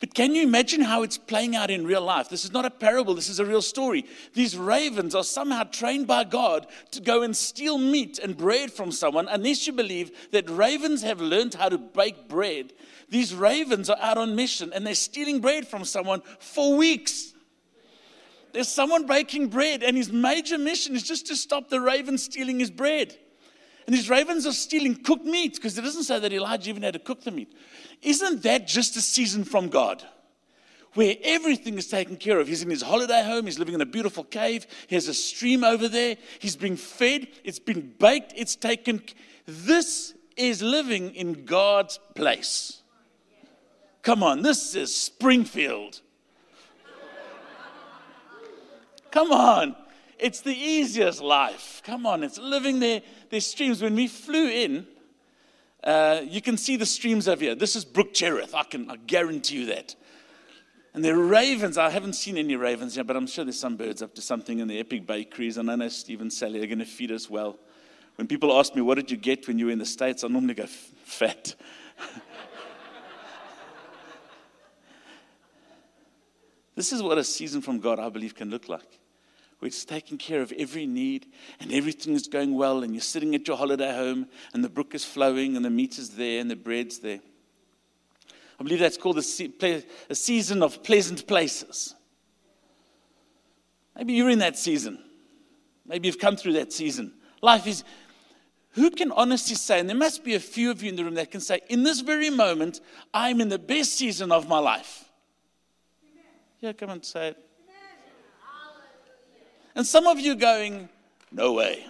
But 0.00 0.14
can 0.14 0.34
you 0.34 0.42
imagine 0.42 0.80
how 0.80 1.02
it's 1.02 1.18
playing 1.18 1.54
out 1.54 1.70
in 1.70 1.86
real 1.86 2.00
life? 2.00 2.30
This 2.30 2.46
is 2.46 2.52
not 2.52 2.64
a 2.64 2.70
parable, 2.70 3.14
this 3.14 3.28
is 3.28 3.38
a 3.38 3.44
real 3.44 3.60
story. 3.60 4.06
These 4.32 4.56
ravens 4.56 5.14
are 5.14 5.22
somehow 5.22 5.64
trained 5.64 6.06
by 6.06 6.24
God 6.24 6.66
to 6.92 7.02
go 7.02 7.22
and 7.22 7.36
steal 7.36 7.76
meat 7.76 8.18
and 8.18 8.34
bread 8.34 8.72
from 8.72 8.92
someone, 8.92 9.28
unless 9.28 9.66
you 9.66 9.74
believe 9.74 10.10
that 10.32 10.48
ravens 10.48 11.02
have 11.02 11.20
learned 11.20 11.52
how 11.52 11.68
to 11.68 11.76
bake 11.76 12.28
bread. 12.28 12.72
These 13.10 13.34
ravens 13.34 13.90
are 13.90 13.98
out 14.00 14.16
on 14.16 14.34
mission 14.34 14.72
and 14.72 14.86
they're 14.86 14.94
stealing 14.94 15.40
bread 15.40 15.68
from 15.68 15.84
someone 15.84 16.22
for 16.38 16.76
weeks 16.76 17.34
there's 18.52 18.68
someone 18.68 19.06
baking 19.06 19.48
bread, 19.48 19.82
and 19.82 19.96
his 19.96 20.12
major 20.12 20.58
mission 20.58 20.94
is 20.94 21.02
just 21.02 21.26
to 21.28 21.36
stop 21.36 21.68
the 21.68 21.80
ravens 21.80 22.24
stealing 22.24 22.58
his 22.58 22.70
bread. 22.70 23.16
And 23.86 23.94
these 23.94 24.08
ravens 24.08 24.46
are 24.46 24.52
stealing 24.52 24.94
cooked 24.94 25.24
meat 25.24 25.54
because 25.54 25.76
it 25.76 25.82
doesn't 25.82 26.04
say 26.04 26.18
that 26.18 26.32
Elijah 26.32 26.70
even 26.70 26.82
had 26.82 26.92
to 26.92 26.98
cook 26.98 27.22
the 27.22 27.30
meat. 27.30 27.52
Isn't 28.02 28.42
that 28.44 28.66
just 28.66 28.96
a 28.96 29.00
season 29.00 29.44
from 29.44 29.68
God? 29.68 30.04
Where 30.94 31.16
everything 31.22 31.78
is 31.78 31.88
taken 31.88 32.16
care 32.16 32.38
of. 32.40 32.48
He's 32.48 32.62
in 32.62 32.70
his 32.70 32.82
holiday 32.82 33.24
home, 33.24 33.46
he's 33.46 33.58
living 33.58 33.74
in 33.74 33.80
a 33.80 33.86
beautiful 33.86 34.24
cave, 34.24 34.66
he 34.88 34.94
has 34.94 35.08
a 35.08 35.14
stream 35.14 35.64
over 35.64 35.88
there, 35.88 36.16
he's 36.38 36.56
being 36.56 36.76
fed, 36.76 37.28
it's 37.44 37.58
been 37.58 37.94
baked, 37.98 38.32
it's 38.36 38.56
taken. 38.56 39.02
This 39.46 40.14
is 40.36 40.62
living 40.62 41.14
in 41.14 41.44
God's 41.44 41.98
place. 42.14 42.82
Come 44.02 44.22
on, 44.22 44.42
this 44.42 44.74
is 44.74 44.94
Springfield. 44.94 46.00
Come 49.10 49.32
on. 49.32 49.76
It's 50.18 50.40
the 50.42 50.54
easiest 50.54 51.20
life. 51.22 51.82
Come 51.84 52.06
on. 52.06 52.22
It's 52.22 52.38
living 52.38 52.78
there. 52.78 53.02
There's 53.30 53.46
streams. 53.46 53.82
When 53.82 53.94
we 53.94 54.06
flew 54.06 54.48
in, 54.48 54.86
uh, 55.82 56.20
you 56.24 56.42
can 56.42 56.56
see 56.58 56.76
the 56.76 56.86
streams 56.86 57.26
over 57.26 57.42
here. 57.42 57.54
This 57.54 57.74
is 57.74 57.84
Brook 57.84 58.12
Cherith. 58.12 58.54
I 58.54 58.64
can 58.64 58.90
I 58.90 58.96
guarantee 58.96 59.60
you 59.60 59.66
that. 59.66 59.94
And 60.92 61.04
the 61.04 61.16
ravens, 61.16 61.78
I 61.78 61.88
haven't 61.88 62.14
seen 62.14 62.36
any 62.36 62.56
ravens 62.56 62.96
yet, 62.96 63.06
but 63.06 63.16
I'm 63.16 63.28
sure 63.28 63.44
there's 63.44 63.58
some 63.58 63.76
birds 63.76 64.02
up 64.02 64.14
to 64.16 64.22
something 64.22 64.58
in 64.58 64.66
the 64.68 64.80
epic 64.80 65.06
bakeries. 65.06 65.56
And 65.56 65.70
I 65.70 65.76
know 65.76 65.88
Steve 65.88 66.20
and 66.20 66.32
Sally 66.32 66.62
are 66.62 66.66
going 66.66 66.80
to 66.80 66.84
feed 66.84 67.12
us 67.12 67.30
well. 67.30 67.58
When 68.16 68.26
people 68.26 68.58
ask 68.58 68.74
me, 68.74 68.82
what 68.82 68.96
did 68.96 69.10
you 69.10 69.16
get 69.16 69.48
when 69.48 69.58
you 69.58 69.66
were 69.66 69.72
in 69.72 69.78
the 69.78 69.86
States? 69.86 70.24
I 70.24 70.28
normally 70.28 70.54
go, 70.54 70.66
fat. 70.66 71.54
this 76.74 76.92
is 76.92 77.02
what 77.02 77.16
a 77.16 77.24
season 77.24 77.62
from 77.62 77.78
God, 77.78 77.98
I 77.98 78.10
believe, 78.10 78.34
can 78.34 78.50
look 78.50 78.68
like 78.68 78.99
where 79.60 79.68
it's 79.68 79.84
taking 79.84 80.18
care 80.18 80.40
of 80.40 80.52
every 80.58 80.86
need 80.86 81.26
and 81.60 81.72
everything 81.72 82.14
is 82.14 82.26
going 82.26 82.54
well, 82.54 82.82
and 82.82 82.94
you're 82.94 83.00
sitting 83.02 83.34
at 83.34 83.46
your 83.46 83.56
holiday 83.56 83.94
home, 83.94 84.26
and 84.52 84.64
the 84.64 84.68
brook 84.68 84.94
is 84.94 85.04
flowing, 85.04 85.54
and 85.54 85.64
the 85.64 85.70
meat 85.70 85.98
is 85.98 86.10
there, 86.10 86.40
and 86.40 86.50
the 86.50 86.56
bread's 86.56 86.98
there. 86.98 87.20
I 88.58 88.62
believe 88.62 88.78
that's 88.78 88.96
called 88.96 89.18
a, 89.18 89.82
a 90.08 90.14
season 90.14 90.62
of 90.62 90.82
pleasant 90.82 91.26
places. 91.26 91.94
Maybe 93.96 94.14
you're 94.14 94.30
in 94.30 94.38
that 94.38 94.58
season. 94.58 94.98
Maybe 95.86 96.08
you've 96.08 96.18
come 96.18 96.36
through 96.36 96.54
that 96.54 96.72
season. 96.72 97.12
Life 97.42 97.66
is, 97.66 97.84
who 98.72 98.90
can 98.90 99.12
honestly 99.12 99.56
say, 99.56 99.78
and 99.78 99.88
there 99.88 99.96
must 99.96 100.24
be 100.24 100.34
a 100.34 100.40
few 100.40 100.70
of 100.70 100.82
you 100.82 100.88
in 100.88 100.96
the 100.96 101.04
room 101.04 101.14
that 101.14 101.30
can 101.30 101.40
say, 101.40 101.60
in 101.68 101.82
this 101.82 102.00
very 102.00 102.30
moment, 102.30 102.80
I'm 103.12 103.40
in 103.42 103.50
the 103.50 103.58
best 103.58 103.94
season 103.94 104.32
of 104.32 104.48
my 104.48 104.58
life. 104.58 105.04
Yeah, 106.60 106.72
come 106.72 106.90
and 106.90 107.04
say 107.04 107.28
it. 107.28 107.49
And 109.80 109.86
some 109.86 110.06
of 110.06 110.20
you 110.20 110.34
going, 110.34 110.90
no 111.32 111.54
way. 111.54 111.86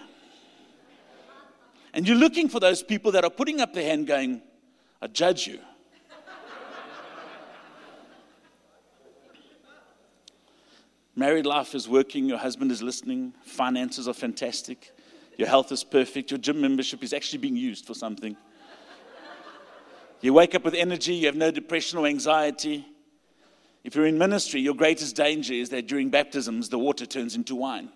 And 1.93 2.07
you're 2.07 2.15
looking 2.15 2.47
for 2.47 2.61
those 2.61 2.81
people 2.81 3.11
that 3.11 3.25
are 3.25 3.29
putting 3.29 3.59
up 3.59 3.73
their 3.73 3.83
hand 3.83 4.07
going, 4.07 4.41
I 5.01 5.07
judge 5.07 5.45
you. 5.45 5.59
Married 11.17 11.45
life 11.45 11.75
is 11.75 11.89
working, 11.89 12.29
your 12.29 12.37
husband 12.37 12.71
is 12.71 12.81
listening, 12.81 13.33
finances 13.43 14.07
are 14.07 14.13
fantastic, 14.13 14.93
your 15.37 15.49
health 15.49 15.69
is 15.73 15.83
perfect, 15.83 16.31
your 16.31 16.37
gym 16.37 16.61
membership 16.61 17.03
is 17.03 17.11
actually 17.11 17.39
being 17.39 17.57
used 17.57 17.85
for 17.85 17.93
something. 17.93 18.37
You 20.21 20.31
wake 20.31 20.55
up 20.55 20.63
with 20.63 20.75
energy, 20.75 21.15
you 21.15 21.25
have 21.25 21.35
no 21.35 21.51
depression 21.51 21.99
or 21.99 22.07
anxiety. 22.07 22.85
If 23.83 23.95
you're 23.95 24.05
in 24.05 24.17
ministry, 24.17 24.61
your 24.61 24.75
greatest 24.75 25.15
danger 25.15 25.53
is 25.53 25.69
that 25.69 25.87
during 25.87 26.09
baptisms, 26.09 26.69
the 26.69 26.77
water 26.77 27.05
turns 27.05 27.35
into 27.35 27.55
wine. 27.55 27.89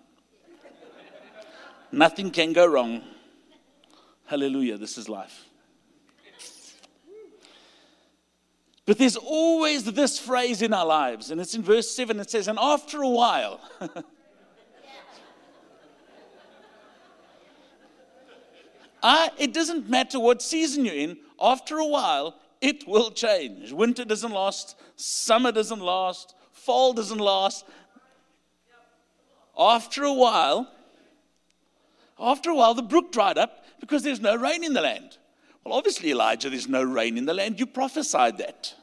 Nothing 1.92 2.30
can 2.30 2.52
go 2.52 2.66
wrong. 2.66 3.02
Hallelujah, 4.26 4.76
this 4.76 4.98
is 4.98 5.08
life. 5.08 5.44
But 8.84 8.98
there's 8.98 9.16
always 9.16 9.84
this 9.84 10.18
phrase 10.18 10.62
in 10.62 10.72
our 10.72 10.86
lives, 10.86 11.30
and 11.32 11.40
it's 11.40 11.54
in 11.54 11.62
verse 11.62 11.90
7. 11.90 12.20
It 12.20 12.30
says, 12.30 12.46
And 12.46 12.58
after 12.60 13.02
a 13.02 13.08
while, 13.08 13.60
I, 13.80 13.88
ah, 19.02 19.30
it 19.38 19.52
doesn't 19.52 19.88
matter 19.88 20.20
what 20.20 20.40
season 20.40 20.84
you're 20.84 20.94
in, 20.94 21.18
after 21.40 21.78
a 21.78 21.86
while, 21.86 22.36
it 22.66 22.86
will 22.88 23.12
change. 23.12 23.70
Winter 23.70 24.04
doesn't 24.04 24.32
last, 24.32 24.76
summer 24.96 25.52
doesn't 25.52 25.78
last, 25.78 26.34
fall 26.50 26.92
doesn't 26.92 27.20
last. 27.20 27.64
After 29.56 30.02
a 30.02 30.12
while, 30.12 30.68
after 32.18 32.50
a 32.50 32.56
while, 32.56 32.74
the 32.74 32.82
brook 32.82 33.12
dried 33.12 33.38
up 33.38 33.64
because 33.78 34.02
there's 34.02 34.20
no 34.20 34.34
rain 34.34 34.64
in 34.64 34.72
the 34.72 34.80
land. 34.80 35.16
Well, 35.62 35.74
obviously, 35.74 36.10
Elijah, 36.10 36.50
there's 36.50 36.68
no 36.68 36.82
rain 36.82 37.16
in 37.16 37.24
the 37.24 37.34
land. 37.34 37.60
You 37.60 37.66
prophesied 37.66 38.38
that. 38.38 38.74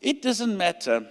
it 0.00 0.20
doesn't 0.20 0.56
matter 0.56 1.06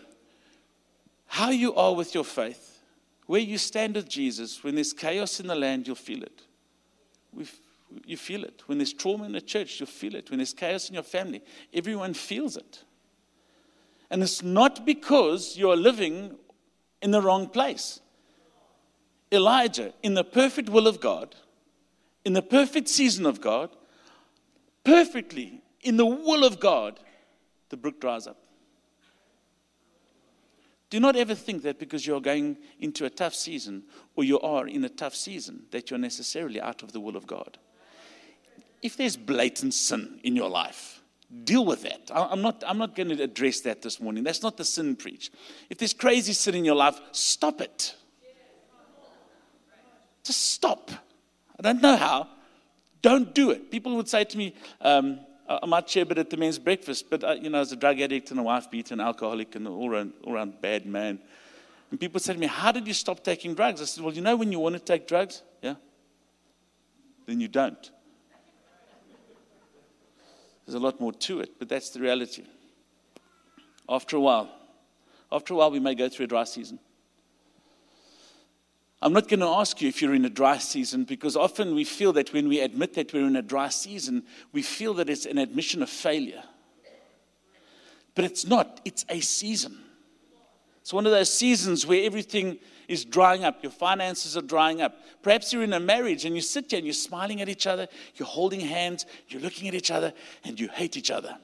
how 1.27 1.49
you 1.49 1.73
are 1.75 1.95
with 1.95 2.13
your 2.13 2.25
faith, 2.25 2.79
where 3.25 3.39
you 3.39 3.57
stand 3.57 3.95
with 3.95 4.09
Jesus. 4.09 4.63
When 4.65 4.75
there's 4.75 4.91
chaos 4.91 5.39
in 5.39 5.47
the 5.47 5.55
land, 5.55 5.87
you'll 5.87 5.95
feel 5.95 6.23
it. 6.23 6.41
We've, 7.33 7.57
you 8.05 8.17
feel 8.17 8.43
it. 8.43 8.63
When 8.67 8.77
there's 8.77 8.93
trauma 8.93 9.25
in 9.25 9.31
the 9.31 9.41
church, 9.41 9.79
you'll 9.79 9.87
feel 9.87 10.15
it. 10.15 10.29
When 10.29 10.39
there's 10.39 10.53
chaos 10.53 10.89
in 10.89 10.93
your 10.93 11.03
family, 11.03 11.41
everyone 11.73 12.13
feels 12.13 12.57
it. 12.57 12.83
And 14.09 14.23
it's 14.23 14.41
not 14.41 14.85
because 14.85 15.57
you're 15.57 15.75
living 15.75 16.37
in 17.01 17.11
the 17.11 17.21
wrong 17.21 17.47
place. 17.47 17.99
Elijah, 19.31 19.93
in 20.03 20.13
the 20.13 20.23
perfect 20.23 20.69
will 20.69 20.87
of 20.87 20.99
God, 21.01 21.35
in 22.23 22.33
the 22.33 22.41
perfect 22.41 22.87
season 22.87 23.25
of 23.25 23.41
God, 23.41 23.69
perfectly 24.83 25.61
in 25.81 25.97
the 25.97 26.05
will 26.05 26.43
of 26.43 26.59
God, 26.59 26.99
the 27.69 27.77
brook 27.77 27.99
dries 27.99 28.27
up. 28.27 28.37
Do 30.89 30.99
not 31.01 31.17
ever 31.17 31.35
think 31.35 31.63
that 31.63 31.79
because 31.79 32.07
you're 32.07 32.21
going 32.21 32.57
into 32.79 33.03
a 33.03 33.09
tough 33.09 33.33
season 33.33 33.83
or 34.15 34.23
you 34.23 34.39
are 34.39 34.67
in 34.67 34.85
a 34.85 34.89
tough 34.89 35.15
season 35.15 35.63
that 35.71 35.89
you're 35.89 35.99
necessarily 35.99 36.61
out 36.61 36.81
of 36.81 36.93
the 36.93 37.01
will 37.01 37.17
of 37.17 37.27
God. 37.27 37.57
If 38.81 38.97
there's 38.97 39.17
blatant 39.17 39.73
sin 39.73 40.19
in 40.23 40.35
your 40.35 40.49
life, 40.49 41.01
deal 41.43 41.65
with 41.65 41.83
that. 41.83 42.11
I'm 42.13 42.41
not, 42.41 42.63
I'm 42.65 42.77
not 42.77 42.95
going 42.95 43.09
to 43.09 43.23
address 43.23 43.61
that 43.61 43.81
this 43.81 43.99
morning. 43.99 44.23
That's 44.23 44.43
not 44.43 44.57
the 44.57 44.65
sin 44.65 44.95
preach. 44.95 45.31
If 45.69 45.77
there's 45.77 45.93
crazy 45.93 46.33
sin 46.33 46.55
in 46.55 46.65
your 46.65 46.75
life, 46.75 46.99
stop 47.11 47.61
it. 47.61 47.95
Just 50.23 50.51
stop. 50.51 50.91
I 51.57 51.61
don't 51.61 51.81
know 51.81 51.95
how. 51.95 52.27
Don't 53.01 53.33
do 53.33 53.51
it. 53.51 53.71
People 53.71 53.95
would 53.95 54.09
say 54.09 54.23
to 54.23 54.37
me, 54.37 54.53
um, 54.81 55.19
I 55.47 55.65
might 55.65 55.89
share 55.89 56.03
a 56.03 56.05
bit 56.05 56.17
at 56.17 56.29
the 56.29 56.37
men's 56.37 56.59
breakfast, 56.59 57.09
but 57.09 57.23
uh, 57.23 57.31
you 57.31 57.49
know, 57.49 57.61
as 57.61 57.71
a 57.71 57.77
drug 57.77 58.01
addict 58.01 58.31
and 58.31 58.39
a 58.39 58.43
wife 58.43 58.69
beater, 58.69 58.93
an 58.93 58.99
alcoholic, 58.99 59.55
and 59.55 59.67
all 59.67 59.89
around, 59.89 60.13
all 60.25 60.33
around 60.33 60.59
bad 60.61 60.85
man. 60.85 61.19
And 61.89 61.99
people 61.99 62.19
said 62.19 62.33
to 62.33 62.39
me, 62.39 62.47
How 62.47 62.73
did 62.73 62.85
you 62.85 62.93
stop 62.93 63.23
taking 63.23 63.53
drugs? 63.53 63.81
I 63.81 63.85
said, 63.85 64.03
Well, 64.03 64.13
you 64.13 64.21
know, 64.21 64.35
when 64.35 64.51
you 64.51 64.59
want 64.59 64.75
to 64.75 64.79
take 64.79 65.07
drugs, 65.07 65.43
yeah, 65.61 65.75
then 67.25 67.39
you 67.39 67.47
don't. 67.47 67.91
There's 70.67 70.75
a 70.75 70.79
lot 70.79 70.99
more 70.99 71.13
to 71.13 71.39
it, 71.39 71.57
but 71.57 71.69
that's 71.69 71.91
the 71.91 72.01
reality. 72.01 72.43
After 73.87 74.17
a 74.17 74.19
while, 74.19 74.49
after 75.31 75.53
a 75.53 75.57
while, 75.57 75.71
we 75.71 75.79
may 75.79 75.95
go 75.95 76.09
through 76.09 76.25
a 76.25 76.27
dry 76.27 76.43
season. 76.43 76.79
I'm 79.01 79.13
not 79.13 79.29
going 79.29 79.39
to 79.39 79.47
ask 79.47 79.81
you 79.81 79.87
if 79.87 80.01
you're 80.01 80.13
in 80.13 80.25
a 80.25 80.29
dry 80.29 80.57
season 80.57 81.05
because 81.05 81.37
often 81.37 81.73
we 81.73 81.85
feel 81.85 82.11
that 82.13 82.33
when 82.33 82.49
we 82.49 82.59
admit 82.59 82.95
that 82.95 83.13
we're 83.13 83.27
in 83.27 83.35
a 83.37 83.41
dry 83.41 83.69
season, 83.69 84.23
we 84.51 84.61
feel 84.61 84.93
that 84.95 85.09
it's 85.09 85.25
an 85.25 85.37
admission 85.37 85.81
of 85.81 85.89
failure. 85.89 86.43
But 88.13 88.25
it's 88.25 88.45
not, 88.45 88.81
it's 88.83 89.05
a 89.07 89.21
season. 89.21 89.77
It's 90.87 90.93
one 90.93 91.05
of 91.05 91.11
those 91.11 91.33
seasons 91.33 91.85
where 91.85 92.05
everything 92.05 92.59
is 92.87 93.03
drying 93.03 93.43
up, 93.43 93.61
your 93.61 93.73
finances 93.73 94.37
are 94.37 94.41
drying 94.41 94.81
up. 94.81 94.95
Perhaps 95.21 95.51
you're 95.51 95.63
in 95.63 95.73
a 95.73 95.81
marriage 95.81 96.23
and 96.23 96.33
you 96.33 96.41
sit 96.41 96.69
there 96.69 96.77
and 96.77 96.87
you're 96.87 96.93
smiling 96.93 97.41
at 97.41 97.49
each 97.49 97.67
other, 97.67 97.89
you're 98.15 98.25
holding 98.25 98.61
hands, 98.61 99.05
you're 99.27 99.41
looking 99.41 99.67
at 99.67 99.73
each 99.73 99.91
other, 99.91 100.13
and 100.45 100.57
you 100.57 100.69
hate 100.69 100.95
each 100.95 101.11
other. 101.11 101.37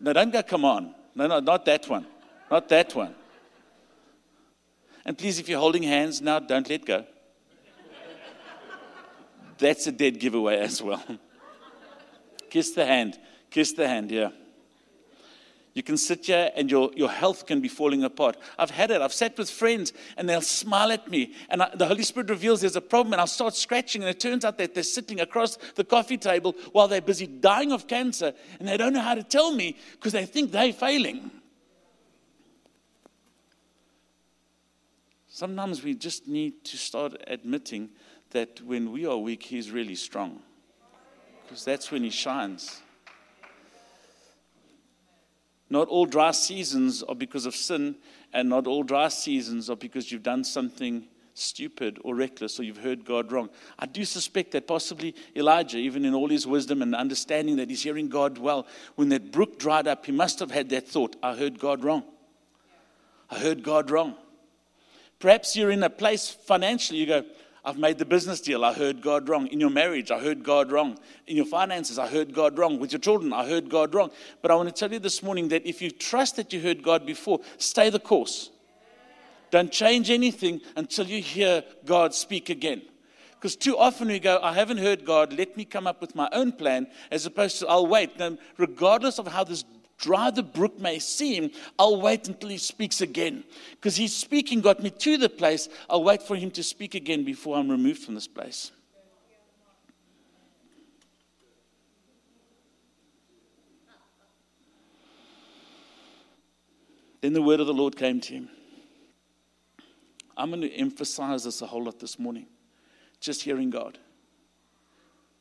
No, 0.00 0.14
don't 0.14 0.32
go, 0.32 0.42
come 0.42 0.64
on. 0.64 0.94
No, 1.14 1.26
no, 1.26 1.40
not 1.40 1.66
that 1.66 1.86
one. 1.86 2.06
Not 2.50 2.66
that 2.70 2.94
one. 2.94 3.14
And 5.04 5.18
please, 5.18 5.38
if 5.38 5.46
you're 5.46 5.60
holding 5.60 5.82
hands 5.82 6.22
now, 6.22 6.38
don't 6.38 6.66
let 6.66 6.86
go. 6.86 7.04
That's 9.58 9.86
a 9.86 9.92
dead 9.92 10.18
giveaway 10.18 10.60
as 10.60 10.80
well. 10.80 11.04
Kiss 12.48 12.70
the 12.70 12.86
hand. 12.86 13.18
Kiss 13.50 13.74
the 13.74 13.86
hand, 13.86 14.10
yeah. 14.10 14.30
You 15.74 15.82
can 15.82 15.96
sit 15.96 16.26
here 16.26 16.52
and 16.54 16.70
your, 16.70 16.92
your 16.94 17.10
health 17.10 17.46
can 17.46 17.60
be 17.60 17.66
falling 17.66 18.04
apart. 18.04 18.36
I've 18.56 18.70
had 18.70 18.92
it. 18.92 19.00
I've 19.00 19.12
sat 19.12 19.36
with 19.36 19.50
friends 19.50 19.92
and 20.16 20.28
they'll 20.28 20.40
smile 20.40 20.92
at 20.92 21.10
me. 21.10 21.34
And 21.50 21.62
I, 21.62 21.74
the 21.74 21.86
Holy 21.86 22.04
Spirit 22.04 22.30
reveals 22.30 22.60
there's 22.60 22.76
a 22.76 22.80
problem 22.80 23.12
and 23.12 23.20
I'll 23.20 23.26
start 23.26 23.56
scratching. 23.56 24.02
And 24.02 24.08
it 24.08 24.20
turns 24.20 24.44
out 24.44 24.56
that 24.58 24.72
they're 24.72 24.84
sitting 24.84 25.18
across 25.18 25.56
the 25.74 25.82
coffee 25.82 26.16
table 26.16 26.54
while 26.70 26.86
they're 26.86 27.00
busy 27.00 27.26
dying 27.26 27.72
of 27.72 27.88
cancer 27.88 28.32
and 28.60 28.68
they 28.68 28.76
don't 28.76 28.92
know 28.92 29.00
how 29.00 29.16
to 29.16 29.24
tell 29.24 29.52
me 29.52 29.76
because 29.92 30.12
they 30.12 30.26
think 30.26 30.52
they're 30.52 30.72
failing. 30.72 31.32
Sometimes 35.26 35.82
we 35.82 35.94
just 35.94 36.28
need 36.28 36.62
to 36.66 36.76
start 36.76 37.20
admitting 37.26 37.90
that 38.30 38.60
when 38.60 38.92
we 38.92 39.06
are 39.06 39.16
weak, 39.16 39.42
He's 39.42 39.72
really 39.72 39.96
strong. 39.96 40.40
Because 41.42 41.64
that's 41.64 41.90
when 41.90 42.04
He 42.04 42.10
shines. 42.10 42.80
Not 45.70 45.88
all 45.88 46.06
dry 46.06 46.30
seasons 46.32 47.02
are 47.02 47.14
because 47.14 47.46
of 47.46 47.54
sin, 47.54 47.96
and 48.32 48.48
not 48.48 48.66
all 48.66 48.82
dry 48.82 49.08
seasons 49.08 49.70
are 49.70 49.76
because 49.76 50.12
you've 50.12 50.22
done 50.22 50.44
something 50.44 51.08
stupid 51.34 51.98
or 52.04 52.14
reckless 52.14 52.58
or 52.58 52.62
you've 52.62 52.78
heard 52.78 53.04
God 53.04 53.32
wrong. 53.32 53.50
I 53.78 53.86
do 53.86 54.04
suspect 54.04 54.52
that 54.52 54.66
possibly 54.66 55.14
Elijah, 55.34 55.78
even 55.78 56.04
in 56.04 56.14
all 56.14 56.28
his 56.28 56.46
wisdom 56.46 56.80
and 56.80 56.94
understanding 56.94 57.56
that 57.56 57.68
he's 57.68 57.82
hearing 57.82 58.08
God 58.08 58.38
well, 58.38 58.66
when 58.94 59.08
that 59.08 59.32
brook 59.32 59.58
dried 59.58 59.88
up, 59.88 60.06
he 60.06 60.12
must 60.12 60.38
have 60.38 60.50
had 60.50 60.70
that 60.70 60.88
thought 60.88 61.16
I 61.22 61.34
heard 61.34 61.58
God 61.58 61.82
wrong. 61.82 62.04
I 63.30 63.38
heard 63.38 63.62
God 63.62 63.90
wrong. 63.90 64.14
Perhaps 65.18 65.56
you're 65.56 65.70
in 65.70 65.82
a 65.82 65.90
place 65.90 66.30
financially, 66.30 67.00
you 67.00 67.06
go, 67.06 67.24
I've 67.66 67.78
made 67.78 67.96
the 67.98 68.04
business 68.04 68.42
deal. 68.42 68.62
I 68.62 68.74
heard 68.74 69.00
God 69.00 69.28
wrong. 69.28 69.46
In 69.46 69.58
your 69.58 69.70
marriage, 69.70 70.10
I 70.10 70.20
heard 70.20 70.44
God 70.44 70.70
wrong. 70.70 70.98
In 71.26 71.36
your 71.36 71.46
finances, 71.46 71.98
I 71.98 72.06
heard 72.06 72.34
God 72.34 72.58
wrong. 72.58 72.78
With 72.78 72.92
your 72.92 73.00
children, 73.00 73.32
I 73.32 73.48
heard 73.48 73.70
God 73.70 73.94
wrong. 73.94 74.10
But 74.42 74.50
I 74.50 74.54
want 74.54 74.68
to 74.68 74.74
tell 74.74 74.92
you 74.92 74.98
this 74.98 75.22
morning 75.22 75.48
that 75.48 75.66
if 75.66 75.80
you 75.80 75.90
trust 75.90 76.36
that 76.36 76.52
you 76.52 76.60
heard 76.60 76.82
God 76.82 77.06
before, 77.06 77.40
stay 77.56 77.88
the 77.88 77.98
course. 77.98 78.50
Don't 79.50 79.72
change 79.72 80.10
anything 80.10 80.60
until 80.76 81.06
you 81.06 81.22
hear 81.22 81.64
God 81.86 82.12
speak 82.12 82.50
again. 82.50 82.82
Because 83.32 83.56
too 83.56 83.78
often 83.78 84.08
we 84.08 84.18
go, 84.18 84.40
I 84.42 84.52
haven't 84.52 84.78
heard 84.78 85.04
God, 85.04 85.32
let 85.32 85.56
me 85.56 85.64
come 85.64 85.86
up 85.86 86.00
with 86.00 86.14
my 86.14 86.28
own 86.32 86.52
plan, 86.52 86.86
as 87.10 87.24
opposed 87.24 87.60
to, 87.60 87.68
I'll 87.68 87.86
wait. 87.86 88.18
Now, 88.18 88.36
regardless 88.58 89.18
of 89.18 89.26
how 89.26 89.44
this 89.44 89.64
dry 90.04 90.30
the 90.30 90.42
brook 90.42 90.78
may 90.78 90.98
seem, 90.98 91.50
I'll 91.78 92.00
wait 92.00 92.28
until 92.28 92.50
he 92.50 92.58
speaks 92.58 93.00
again. 93.00 93.42
Because 93.70 93.96
his 93.96 94.14
speaking 94.14 94.60
got 94.60 94.82
me 94.82 94.90
to 94.90 95.16
the 95.16 95.30
place. 95.30 95.68
I'll 95.88 96.04
wait 96.04 96.22
for 96.22 96.36
him 96.36 96.50
to 96.52 96.62
speak 96.62 96.94
again 96.94 97.24
before 97.24 97.56
I'm 97.56 97.70
removed 97.70 98.02
from 98.02 98.14
this 98.14 98.28
place. 98.28 98.70
Then 107.22 107.32
the 107.32 107.40
word 107.40 107.60
of 107.60 107.66
the 107.66 107.72
Lord 107.72 107.96
came 107.96 108.20
to 108.20 108.34
him. 108.34 108.50
I'm 110.36 110.50
going 110.50 110.60
to 110.60 110.72
emphasize 110.74 111.44
this 111.44 111.62
a 111.62 111.66
whole 111.66 111.84
lot 111.84 111.98
this 111.98 112.18
morning. 112.18 112.46
Just 113.20 113.42
hearing 113.42 113.70
God. 113.70 113.98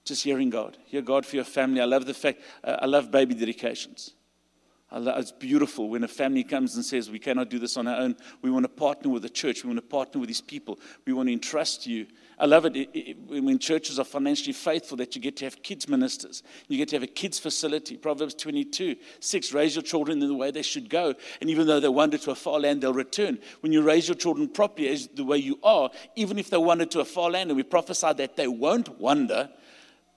Just 0.06 0.24
hearing 0.24 0.50
God. 0.50 0.78
Hear 0.86 1.02
God 1.02 1.26
for 1.26 1.36
your 1.36 1.44
family. 1.44 1.82
I 1.82 1.86
love 1.86 2.06
the 2.06 2.14
fact, 2.14 2.42
uh, 2.64 2.78
I 2.82 2.86
love 2.86 3.12
baby 3.12 3.36
dedications. 3.36 4.14
It's 4.94 5.32
beautiful 5.32 5.90
when 5.90 6.04
a 6.04 6.08
family 6.08 6.44
comes 6.44 6.76
and 6.76 6.86
says, 6.86 7.10
We 7.10 7.20
cannot 7.20 7.50
do 7.50 7.60
this 7.60 7.78
on 7.78 7.88
our 7.88 7.98
own. 7.98 8.16
We 8.42 8.52
want 8.52 8.64
to 8.66 8.70
partner 8.70 9.10
with 9.10 9.24
the 9.24 9.30
church. 9.30 9.64
We 9.64 9.70
want 9.70 9.78
to 9.78 9.88
partner 9.88 10.20
with 10.20 10.28
these 10.28 10.42
people. 10.42 10.80
We 11.06 11.14
want 11.14 11.30
to 11.30 11.34
entrust 11.34 11.88
you 11.88 12.08
I 12.40 12.46
love 12.46 12.66
it, 12.66 13.18
when 13.28 13.60
churches 13.60 14.00
are 14.00 14.06
financially 14.06 14.54
faithful 14.54 14.98
that 14.98 15.16
you 15.16 15.22
get 15.22 15.38
to 15.38 15.46
have 15.46 15.62
kids 15.62 15.88
ministers. 15.88 16.42
You 16.68 16.78
get 16.78 16.90
to 16.90 16.96
have 16.96 17.04
a 17.04 17.08
kids 17.08 17.40
facility. 17.40 17.96
Proverbs 17.96 18.34
22, 18.34 18.96
6, 19.20 19.54
raise 19.54 19.76
your 19.76 19.84
children 19.84 20.22
in 20.22 20.28
the 20.28 20.34
way 20.34 20.52
they 20.52 20.62
should 20.62 20.90
go. 20.90 21.14
And 21.42 21.50
even 21.50 21.68
though 21.68 21.80
they 21.80 21.90
wander 21.90 22.18
to 22.18 22.32
a 22.32 22.36
far 22.36 22.60
land, 22.60 22.82
they'll 22.82 22.94
return. 22.94 23.40
When 23.62 23.72
you 23.72 23.82
raise 23.82 24.08
your 24.08 24.16
children 24.16 24.48
properly 24.48 24.90
as 24.90 25.08
the 25.08 25.24
way 25.24 25.38
you 25.38 25.60
are, 25.64 25.90
even 26.16 26.40
if 26.40 26.50
they 26.50 26.58
wander 26.58 26.86
to 26.88 27.02
a 27.02 27.06
far 27.06 27.30
land, 27.30 27.50
and 27.50 27.58
we 27.58 27.64
prophesy 27.64 28.14
that 28.14 28.36
they 28.36 28.48
won't 28.48 29.00
wander, 29.00 29.50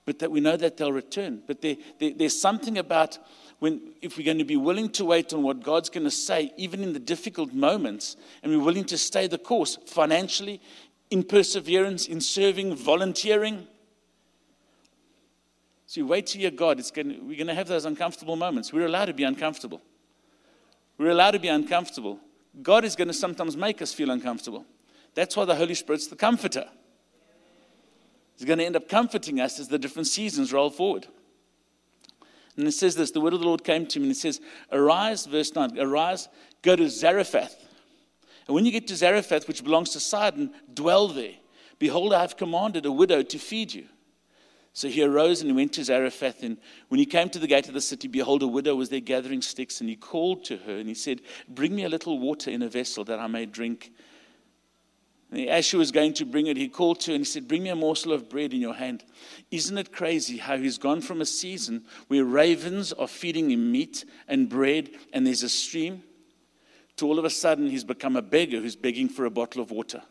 but 0.06 0.18
that 0.20 0.30
we 0.30 0.40
know 0.40 0.56
that 0.56 0.76
they'll 0.76 0.92
return. 0.92 1.42
But 1.46 1.60
there, 1.60 1.76
there, 1.98 2.12
there's 2.16 2.40
something 2.40 2.78
about 2.78 3.18
when, 3.58 3.80
if 4.02 4.18
we're 4.18 4.24
going 4.24 4.38
to 4.38 4.44
be 4.44 4.56
willing 4.56 4.90
to 4.90 5.04
wait 5.04 5.32
on 5.32 5.42
what 5.42 5.62
God's 5.62 5.88
going 5.88 6.04
to 6.04 6.10
say, 6.10 6.52
even 6.56 6.82
in 6.82 6.92
the 6.92 6.98
difficult 6.98 7.52
moments, 7.52 8.16
and 8.42 8.52
we're 8.52 8.62
willing 8.62 8.84
to 8.84 8.98
stay 8.98 9.26
the 9.26 9.38
course 9.38 9.78
financially, 9.86 10.60
in 11.10 11.22
perseverance, 11.22 12.06
in 12.06 12.20
serving, 12.20 12.74
volunteering. 12.74 13.66
So 15.86 16.00
you 16.00 16.06
wait 16.06 16.26
to 16.28 16.38
hear 16.38 16.50
God. 16.50 16.78
It's 16.78 16.90
going 16.90 17.08
to, 17.08 17.18
we're 17.20 17.36
going 17.36 17.46
to 17.46 17.54
have 17.54 17.68
those 17.68 17.84
uncomfortable 17.84 18.36
moments. 18.36 18.72
We're 18.72 18.86
allowed 18.86 19.06
to 19.06 19.14
be 19.14 19.24
uncomfortable. 19.24 19.80
We're 20.98 21.10
allowed 21.10 21.32
to 21.32 21.38
be 21.38 21.48
uncomfortable. 21.48 22.18
God 22.62 22.84
is 22.84 22.96
going 22.96 23.08
to 23.08 23.14
sometimes 23.14 23.56
make 23.56 23.80
us 23.80 23.92
feel 23.92 24.10
uncomfortable. 24.10 24.66
That's 25.14 25.36
why 25.36 25.44
the 25.44 25.54
Holy 25.54 25.74
Spirit's 25.74 26.08
the 26.08 26.16
comforter. 26.16 26.66
He's 28.36 28.46
going 28.46 28.58
to 28.58 28.64
end 28.64 28.76
up 28.76 28.88
comforting 28.88 29.40
us 29.40 29.58
as 29.58 29.68
the 29.68 29.78
different 29.78 30.08
seasons 30.08 30.52
roll 30.52 30.70
forward. 30.70 31.06
And 32.56 32.66
it 32.66 32.72
says 32.72 32.94
this 32.94 33.10
the 33.10 33.20
word 33.20 33.34
of 33.34 33.40
the 33.40 33.46
Lord 33.46 33.64
came 33.64 33.86
to 33.86 33.98
me 33.98 34.06
and 34.06 34.12
it 34.12 34.18
says, 34.18 34.40
Arise, 34.72 35.26
verse 35.26 35.54
9, 35.54 35.78
arise, 35.78 36.28
go 36.62 36.76
to 36.76 36.88
Zarephath 36.88 37.66
and 38.46 38.54
when 38.54 38.64
you 38.64 38.72
get 38.72 38.86
to 38.88 38.96
Zarephath, 38.96 39.48
which 39.48 39.64
belongs 39.64 39.90
to 39.90 40.00
Sidon, 40.00 40.52
dwell 40.72 41.08
there. 41.08 41.34
Behold, 41.78 42.12
I 42.12 42.20
have 42.20 42.36
commanded 42.36 42.86
a 42.86 42.92
widow 42.92 43.22
to 43.22 43.38
feed 43.38 43.74
you. 43.74 43.86
So 44.72 44.88
he 44.88 45.02
arose 45.02 45.40
and 45.40 45.50
he 45.50 45.56
went 45.56 45.72
to 45.74 45.84
Zarephath. 45.84 46.42
And 46.42 46.58
when 46.88 46.98
he 46.98 47.06
came 47.06 47.28
to 47.30 47.38
the 47.38 47.46
gate 47.46 47.66
of 47.66 47.74
the 47.74 47.80
city, 47.80 48.08
behold, 48.08 48.42
a 48.42 48.46
widow 48.46 48.76
was 48.76 48.90
there 48.90 49.00
gathering 49.00 49.42
sticks. 49.42 49.80
And 49.80 49.88
he 49.88 49.96
called 49.96 50.44
to 50.44 50.58
her 50.58 50.76
and 50.76 50.88
he 50.88 50.94
said, 50.94 51.22
Bring 51.48 51.74
me 51.74 51.84
a 51.84 51.88
little 51.88 52.18
water 52.18 52.50
in 52.50 52.62
a 52.62 52.68
vessel 52.68 53.04
that 53.04 53.18
I 53.18 53.26
may 53.26 53.46
drink. 53.46 53.90
And 55.30 55.48
as 55.48 55.64
she 55.64 55.76
was 55.76 55.90
going 55.90 56.14
to 56.14 56.24
bring 56.24 56.46
it, 56.46 56.56
he 56.56 56.68
called 56.68 57.00
to 57.00 57.10
her 57.10 57.14
and 57.14 57.22
he 57.22 57.30
said, 57.30 57.48
Bring 57.48 57.64
me 57.64 57.70
a 57.70 57.76
morsel 57.76 58.12
of 58.12 58.28
bread 58.28 58.54
in 58.54 58.60
your 58.60 58.74
hand. 58.74 59.04
Isn't 59.50 59.76
it 59.76 59.92
crazy 59.92 60.38
how 60.38 60.56
he's 60.56 60.78
gone 60.78 61.00
from 61.00 61.20
a 61.20 61.26
season 61.26 61.84
where 62.08 62.24
ravens 62.24 62.92
are 62.92 63.08
feeding 63.08 63.50
him 63.50 63.72
meat 63.72 64.04
and 64.28 64.48
bread 64.48 64.90
and 65.12 65.26
there's 65.26 65.42
a 65.42 65.48
stream? 65.48 66.02
to 66.96 67.06
all 67.06 67.18
of 67.18 67.24
a 67.24 67.30
sudden 67.30 67.68
he's 67.68 67.84
become 67.84 68.16
a 68.16 68.22
beggar 68.22 68.60
who's 68.60 68.76
begging 68.76 69.08
for 69.08 69.24
a 69.24 69.30
bottle 69.30 69.62
of 69.62 69.70
water. 69.70 70.02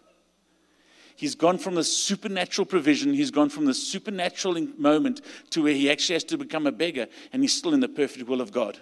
He's 1.15 1.36
gone 1.36 1.57
from 1.57 1.75
the 1.75 1.84
supernatural 1.84 2.65
provision, 2.65 3.13
he's 3.13 3.31
gone 3.31 3.50
from 3.50 3.65
the 3.65 3.74
supernatural 3.74 4.67
moment 4.77 5.22
to 5.51 5.63
where 5.63 5.74
he 5.74 5.89
actually 5.89 6.15
has 6.15 6.24
to 6.25 6.38
become 6.38 6.67
a 6.67 6.72
beggar 6.72 7.07
and 7.31 7.41
he's 7.41 7.57
still 7.57 7.74
in 7.74 7.79
the 7.79 7.88
perfect 7.88 8.27
will 8.27 8.41
of 8.41 8.51
God. 8.51 8.77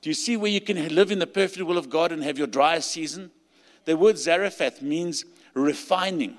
Do 0.00 0.10
you 0.10 0.14
see 0.14 0.36
where 0.36 0.50
you 0.50 0.60
can 0.60 0.94
live 0.94 1.10
in 1.10 1.18
the 1.18 1.26
perfect 1.26 1.64
will 1.66 1.78
of 1.78 1.90
God 1.90 2.12
and 2.12 2.22
have 2.22 2.38
your 2.38 2.46
driest 2.46 2.90
season? 2.90 3.30
The 3.88 3.96
word 3.96 4.18
Zarephath 4.18 4.82
means 4.82 5.24
refining. 5.54 6.36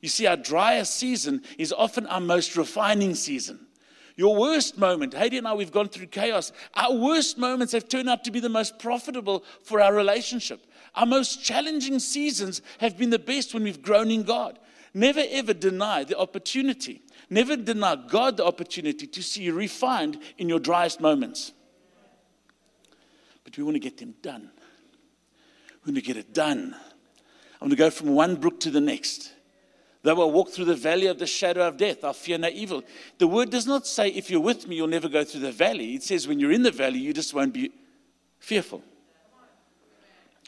You 0.00 0.08
see, 0.08 0.28
our 0.28 0.36
driest 0.36 0.94
season 0.94 1.42
is 1.58 1.72
often 1.72 2.06
our 2.06 2.20
most 2.20 2.54
refining 2.56 3.16
season. 3.16 3.66
Your 4.14 4.36
worst 4.36 4.78
moment, 4.78 5.12
Haiti 5.12 5.38
and 5.38 5.48
I, 5.48 5.54
we've 5.54 5.72
gone 5.72 5.88
through 5.88 6.06
chaos. 6.06 6.52
Our 6.74 6.94
worst 6.94 7.36
moments 7.36 7.72
have 7.72 7.88
turned 7.88 8.08
out 8.08 8.22
to 8.22 8.30
be 8.30 8.38
the 8.38 8.48
most 8.48 8.78
profitable 8.78 9.42
for 9.64 9.80
our 9.80 9.92
relationship. 9.92 10.72
Our 10.94 11.04
most 11.04 11.42
challenging 11.42 11.98
seasons 11.98 12.62
have 12.78 12.96
been 12.96 13.10
the 13.10 13.18
best 13.18 13.54
when 13.54 13.64
we've 13.64 13.82
grown 13.82 14.12
in 14.12 14.22
God. 14.22 14.60
Never 14.94 15.24
ever 15.30 15.54
deny 15.54 16.04
the 16.04 16.16
opportunity. 16.16 17.02
Never 17.28 17.56
deny 17.56 17.96
God 17.96 18.36
the 18.36 18.44
opportunity 18.44 19.08
to 19.08 19.20
see 19.20 19.42
you 19.42 19.52
refined 19.52 20.20
in 20.36 20.48
your 20.48 20.60
driest 20.60 21.00
moments. 21.00 21.50
But 23.42 23.56
we 23.58 23.64
want 23.64 23.74
to 23.74 23.80
get 23.80 23.98
them 23.98 24.14
done. 24.22 24.52
We 25.84 25.92
going 25.92 25.94
to 25.94 26.00
get 26.00 26.16
it 26.16 26.34
done. 26.34 26.74
I'm 27.60 27.68
going 27.68 27.70
to 27.70 27.76
go 27.76 27.90
from 27.90 28.14
one 28.14 28.36
brook 28.36 28.60
to 28.60 28.70
the 28.70 28.80
next. 28.80 29.32
Though 30.02 30.22
I 30.22 30.30
walk 30.30 30.50
through 30.50 30.66
the 30.66 30.76
valley 30.76 31.06
of 31.06 31.18
the 31.18 31.26
shadow 31.26 31.66
of 31.66 31.76
death, 31.76 32.04
I 32.04 32.12
fear 32.12 32.38
no 32.38 32.48
evil. 32.48 32.82
The 33.18 33.26
word 33.26 33.50
does 33.50 33.66
not 33.66 33.86
say, 33.86 34.08
if 34.08 34.30
you're 34.30 34.40
with 34.40 34.68
me, 34.68 34.76
you'll 34.76 34.86
never 34.86 35.08
go 35.08 35.24
through 35.24 35.40
the 35.40 35.52
valley. 35.52 35.94
It 35.94 36.02
says, 36.02 36.28
when 36.28 36.38
you're 36.38 36.52
in 36.52 36.62
the 36.62 36.70
valley, 36.70 36.98
you 36.98 37.12
just 37.12 37.34
won't 37.34 37.52
be 37.52 37.72
fearful. 38.38 38.82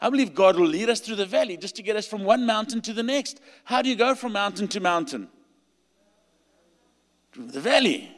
I 0.01 0.09
believe 0.09 0.33
God 0.33 0.55
will 0.55 0.67
lead 0.67 0.89
us 0.89 0.99
through 0.99 1.17
the 1.17 1.25
valley 1.25 1.57
just 1.57 1.75
to 1.75 1.83
get 1.83 1.95
us 1.95 2.07
from 2.07 2.23
one 2.23 2.45
mountain 2.45 2.81
to 2.81 2.93
the 2.93 3.03
next. 3.03 3.39
How 3.65 3.81
do 3.81 3.89
you 3.89 3.95
go 3.95 4.15
from 4.15 4.33
mountain 4.33 4.67
to 4.69 4.79
mountain? 4.79 5.27
Through 7.33 7.47
the 7.47 7.61
valley. 7.61 8.11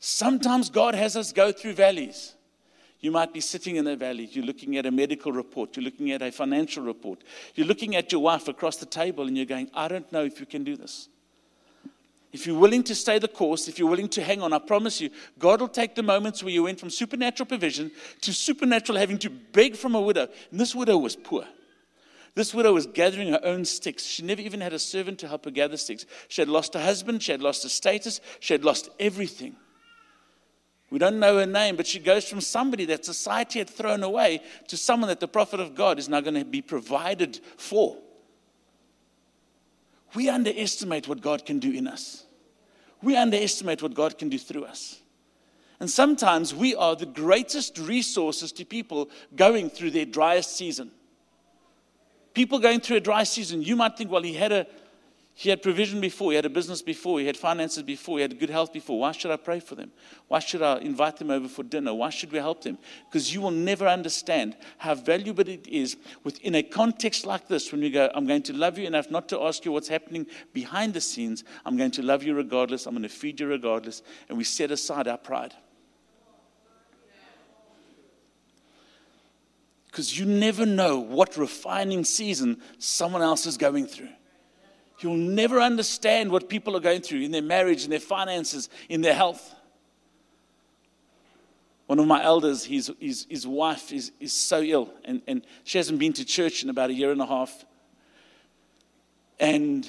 Sometimes 0.00 0.68
God 0.68 0.94
has 0.94 1.16
us 1.16 1.32
go 1.32 1.50
through 1.50 1.72
valleys. 1.72 2.34
You 3.04 3.10
might 3.10 3.34
be 3.34 3.40
sitting 3.42 3.76
in 3.76 3.84
the 3.84 3.96
valley. 3.96 4.30
You're 4.32 4.46
looking 4.46 4.78
at 4.78 4.86
a 4.86 4.90
medical 4.90 5.30
report. 5.30 5.76
You're 5.76 5.84
looking 5.84 6.12
at 6.12 6.22
a 6.22 6.32
financial 6.32 6.82
report. 6.82 7.22
You're 7.54 7.66
looking 7.66 7.96
at 7.96 8.10
your 8.10 8.22
wife 8.22 8.48
across 8.48 8.76
the 8.76 8.86
table 8.86 9.26
and 9.26 9.36
you're 9.36 9.44
going, 9.44 9.70
I 9.74 9.88
don't 9.88 10.10
know 10.10 10.24
if 10.24 10.40
you 10.40 10.46
can 10.46 10.64
do 10.64 10.74
this. 10.74 11.10
If 12.32 12.46
you're 12.46 12.58
willing 12.58 12.82
to 12.84 12.94
stay 12.94 13.18
the 13.18 13.28
course, 13.28 13.68
if 13.68 13.78
you're 13.78 13.90
willing 13.90 14.08
to 14.08 14.22
hang 14.22 14.40
on, 14.40 14.54
I 14.54 14.58
promise 14.58 15.02
you, 15.02 15.10
God 15.38 15.60
will 15.60 15.68
take 15.68 15.94
the 15.94 16.02
moments 16.02 16.42
where 16.42 16.54
you 16.54 16.62
went 16.62 16.80
from 16.80 16.88
supernatural 16.88 17.46
provision 17.46 17.90
to 18.22 18.32
supernatural 18.32 18.96
having 18.96 19.18
to 19.18 19.28
beg 19.28 19.76
from 19.76 19.94
a 19.94 20.00
widow. 20.00 20.26
And 20.50 20.58
this 20.58 20.74
widow 20.74 20.96
was 20.96 21.14
poor. 21.14 21.44
This 22.34 22.54
widow 22.54 22.72
was 22.72 22.86
gathering 22.86 23.32
her 23.32 23.40
own 23.44 23.66
sticks. 23.66 24.04
She 24.04 24.22
never 24.22 24.40
even 24.40 24.62
had 24.62 24.72
a 24.72 24.78
servant 24.78 25.18
to 25.18 25.28
help 25.28 25.44
her 25.44 25.50
gather 25.50 25.76
sticks. 25.76 26.06
She 26.28 26.40
had 26.40 26.48
lost 26.48 26.72
her 26.72 26.82
husband, 26.82 27.22
she 27.22 27.32
had 27.32 27.42
lost 27.42 27.64
her 27.64 27.68
status, 27.68 28.22
she 28.40 28.54
had 28.54 28.64
lost 28.64 28.88
everything. 28.98 29.56
We 30.94 31.00
don't 31.00 31.18
know 31.18 31.38
her 31.38 31.46
name, 31.46 31.74
but 31.74 31.88
she 31.88 31.98
goes 31.98 32.28
from 32.28 32.40
somebody 32.40 32.84
that 32.84 33.04
society 33.04 33.58
had 33.58 33.68
thrown 33.68 34.04
away 34.04 34.40
to 34.68 34.76
someone 34.76 35.08
that 35.08 35.18
the 35.18 35.26
prophet 35.26 35.58
of 35.58 35.74
God 35.74 35.98
is 35.98 36.08
now 36.08 36.20
going 36.20 36.36
to 36.36 36.44
be 36.44 36.62
provided 36.62 37.40
for. 37.56 37.98
We 40.14 40.28
underestimate 40.28 41.08
what 41.08 41.20
God 41.20 41.44
can 41.44 41.58
do 41.58 41.72
in 41.72 41.88
us. 41.88 42.26
We 43.02 43.16
underestimate 43.16 43.82
what 43.82 43.94
God 43.94 44.18
can 44.18 44.28
do 44.28 44.38
through 44.38 44.66
us. 44.66 45.00
And 45.80 45.90
sometimes 45.90 46.54
we 46.54 46.76
are 46.76 46.94
the 46.94 47.06
greatest 47.06 47.76
resources 47.76 48.52
to 48.52 48.64
people 48.64 49.10
going 49.34 49.70
through 49.70 49.90
their 49.90 50.06
driest 50.06 50.56
season. 50.56 50.92
People 52.34 52.60
going 52.60 52.78
through 52.78 52.98
a 52.98 53.00
dry 53.00 53.24
season, 53.24 53.62
you 53.62 53.74
might 53.74 53.96
think, 53.96 54.12
well, 54.12 54.22
he 54.22 54.34
had 54.34 54.52
a 54.52 54.68
he 55.36 55.50
had 55.50 55.62
provision 55.62 56.00
before, 56.00 56.30
he 56.30 56.36
had 56.36 56.46
a 56.46 56.50
business 56.50 56.80
before, 56.80 57.18
he 57.18 57.26
had 57.26 57.36
finances 57.36 57.82
before, 57.82 58.18
he 58.18 58.22
had 58.22 58.38
good 58.38 58.50
health 58.50 58.72
before. 58.72 59.00
Why 59.00 59.10
should 59.10 59.32
I 59.32 59.36
pray 59.36 59.58
for 59.58 59.74
them? 59.74 59.90
Why 60.28 60.38
should 60.38 60.62
I 60.62 60.78
invite 60.78 61.16
them 61.16 61.30
over 61.30 61.48
for 61.48 61.64
dinner? 61.64 61.92
Why 61.92 62.10
should 62.10 62.30
we 62.30 62.38
help 62.38 62.62
them? 62.62 62.78
Because 63.10 63.34
you 63.34 63.40
will 63.40 63.50
never 63.50 63.88
understand 63.88 64.56
how 64.78 64.94
valuable 64.94 65.48
it 65.48 65.66
is 65.66 65.96
within 66.22 66.54
a 66.54 66.62
context 66.62 67.26
like 67.26 67.48
this 67.48 67.72
when 67.72 67.80
we 67.80 67.90
go, 67.90 68.08
I'm 68.14 68.28
going 68.28 68.44
to 68.44 68.52
love 68.52 68.78
you 68.78 68.86
enough 68.86 69.10
not 69.10 69.28
to 69.30 69.42
ask 69.42 69.64
you 69.64 69.72
what's 69.72 69.88
happening 69.88 70.28
behind 70.52 70.94
the 70.94 71.00
scenes. 71.00 71.42
I'm 71.66 71.76
going 71.76 71.90
to 71.92 72.02
love 72.02 72.22
you 72.22 72.34
regardless. 72.34 72.86
I'm 72.86 72.94
going 72.94 73.02
to 73.02 73.08
feed 73.08 73.40
you 73.40 73.48
regardless. 73.48 74.02
And 74.28 74.38
we 74.38 74.44
set 74.44 74.70
aside 74.70 75.08
our 75.08 75.18
pride. 75.18 75.52
Because 79.86 80.16
you 80.16 80.26
never 80.26 80.64
know 80.64 81.00
what 81.00 81.36
refining 81.36 82.04
season 82.04 82.60
someone 82.78 83.22
else 83.22 83.46
is 83.46 83.56
going 83.56 83.86
through. 83.86 84.10
You'll 85.00 85.16
never 85.16 85.60
understand 85.60 86.30
what 86.30 86.48
people 86.48 86.76
are 86.76 86.80
going 86.80 87.00
through 87.00 87.20
in 87.20 87.30
their 87.30 87.42
marriage, 87.42 87.84
in 87.84 87.90
their 87.90 88.00
finances, 88.00 88.68
in 88.88 89.00
their 89.00 89.14
health. 89.14 89.54
One 91.86 91.98
of 91.98 92.06
my 92.06 92.22
elders, 92.22 92.64
his, 92.64 92.90
his, 92.98 93.26
his 93.28 93.46
wife 93.46 93.92
is, 93.92 94.12
is 94.18 94.32
so 94.32 94.62
ill, 94.62 94.92
and, 95.04 95.20
and 95.26 95.46
she 95.64 95.78
hasn't 95.78 95.98
been 95.98 96.14
to 96.14 96.24
church 96.24 96.62
in 96.62 96.70
about 96.70 96.90
a 96.90 96.94
year 96.94 97.12
and 97.12 97.20
a 97.20 97.26
half. 97.26 97.64
And 99.38 99.86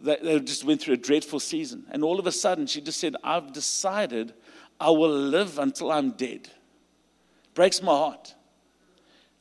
they, 0.00 0.18
they 0.22 0.38
just 0.40 0.64
went 0.64 0.80
through 0.80 0.94
a 0.94 0.98
dreadful 0.98 1.40
season. 1.40 1.84
And 1.90 2.04
all 2.04 2.20
of 2.20 2.26
a 2.26 2.32
sudden, 2.32 2.66
she 2.66 2.80
just 2.80 3.00
said, 3.00 3.16
I've 3.24 3.52
decided 3.52 4.34
I 4.78 4.90
will 4.90 5.10
live 5.10 5.58
until 5.58 5.90
I'm 5.90 6.12
dead. 6.12 6.48
Breaks 7.54 7.82
my 7.82 7.92
heart. 7.92 8.34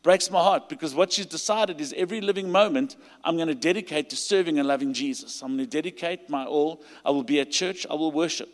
Breaks 0.04 0.32
my 0.32 0.42
heart 0.42 0.68
because 0.68 0.96
what 0.96 1.14
she's 1.14 1.28
decided 1.28 1.80
is 1.80 1.94
every 1.96 2.22
living 2.22 2.52
moment 2.52 2.96
I'm 3.24 3.36
going 3.36 3.50
to 3.50 3.56
dedicate 3.56 4.10
to 4.10 4.16
serving 4.16 4.58
and 4.58 4.68
loving 4.68 4.94
Jesus. 4.94 5.42
I'm 5.44 5.50
going 5.50 5.60
to 5.60 5.66
dedicate 5.68 6.28
my 6.28 6.46
all. 6.46 6.82
I 7.06 7.12
will 7.12 7.24
be 7.24 7.40
at 7.40 7.52
church. 7.52 7.86
I 7.90 7.94
will 7.94 8.12
worship. 8.12 8.50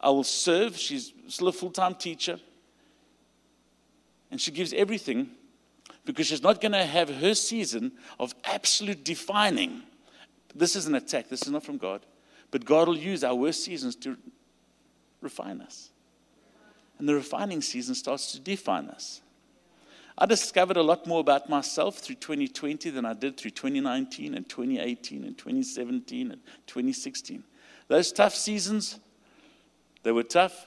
I 0.00 0.08
will 0.08 0.24
serve. 0.24 0.78
She's 0.78 1.12
still 1.28 1.48
a 1.48 1.52
full 1.52 1.70
time 1.70 1.94
teacher. 1.94 2.40
And 4.30 4.40
she 4.40 4.50
gives 4.50 4.72
everything 4.72 5.30
because 6.06 6.28
she's 6.28 6.42
not 6.42 6.62
going 6.62 6.72
to 6.72 6.86
have 6.86 7.14
her 7.16 7.34
season 7.34 7.92
of 8.18 8.34
absolute 8.44 9.04
defining. 9.04 9.82
This 10.54 10.76
is 10.76 10.86
an 10.86 10.94
attack. 10.94 11.28
This 11.28 11.42
is 11.42 11.50
not 11.50 11.62
from 11.62 11.76
God. 11.76 12.06
But 12.50 12.64
God 12.64 12.88
will 12.88 12.96
use 12.96 13.22
our 13.22 13.34
worst 13.34 13.64
seasons 13.64 13.96
to 13.96 14.16
refine 15.20 15.60
us. 15.60 15.90
And 16.98 17.06
the 17.06 17.14
refining 17.14 17.60
season 17.60 17.94
starts 17.94 18.32
to 18.32 18.40
define 18.40 18.88
us. 18.88 19.20
I 20.20 20.26
discovered 20.26 20.76
a 20.76 20.82
lot 20.82 21.06
more 21.06 21.20
about 21.20 21.48
myself 21.48 21.98
through 21.98 22.16
2020 22.16 22.90
than 22.90 23.06
I 23.06 23.14
did 23.14 23.38
through 23.38 23.52
2019 23.52 24.34
and 24.34 24.46
2018 24.46 25.24
and 25.24 25.38
2017 25.38 26.32
and 26.32 26.40
2016. 26.66 27.42
Those 27.88 28.12
tough 28.12 28.34
seasons, 28.34 29.00
they 30.02 30.12
were 30.12 30.22
tough, 30.22 30.66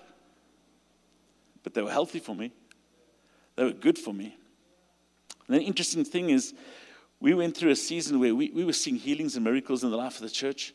but 1.61 1.75
they 1.75 1.83
were 1.83 1.91
healthy 1.91 2.19
for 2.19 2.35
me. 2.35 2.51
They 3.55 3.65
were 3.65 3.71
good 3.71 3.99
for 3.99 4.11
me. 4.11 4.35
And 5.47 5.57
the 5.57 5.61
interesting 5.61 6.03
thing 6.03 6.31
is, 6.31 6.55
we 7.19 7.35
went 7.35 7.55
through 7.55 7.71
a 7.71 7.75
season 7.75 8.19
where 8.19 8.33
we, 8.33 8.49
we 8.49 8.65
were 8.65 8.73
seeing 8.73 8.95
healings 8.95 9.35
and 9.35 9.45
miracles 9.45 9.83
in 9.83 9.91
the 9.91 9.97
life 9.97 10.15
of 10.15 10.23
the 10.23 10.31
church. 10.31 10.73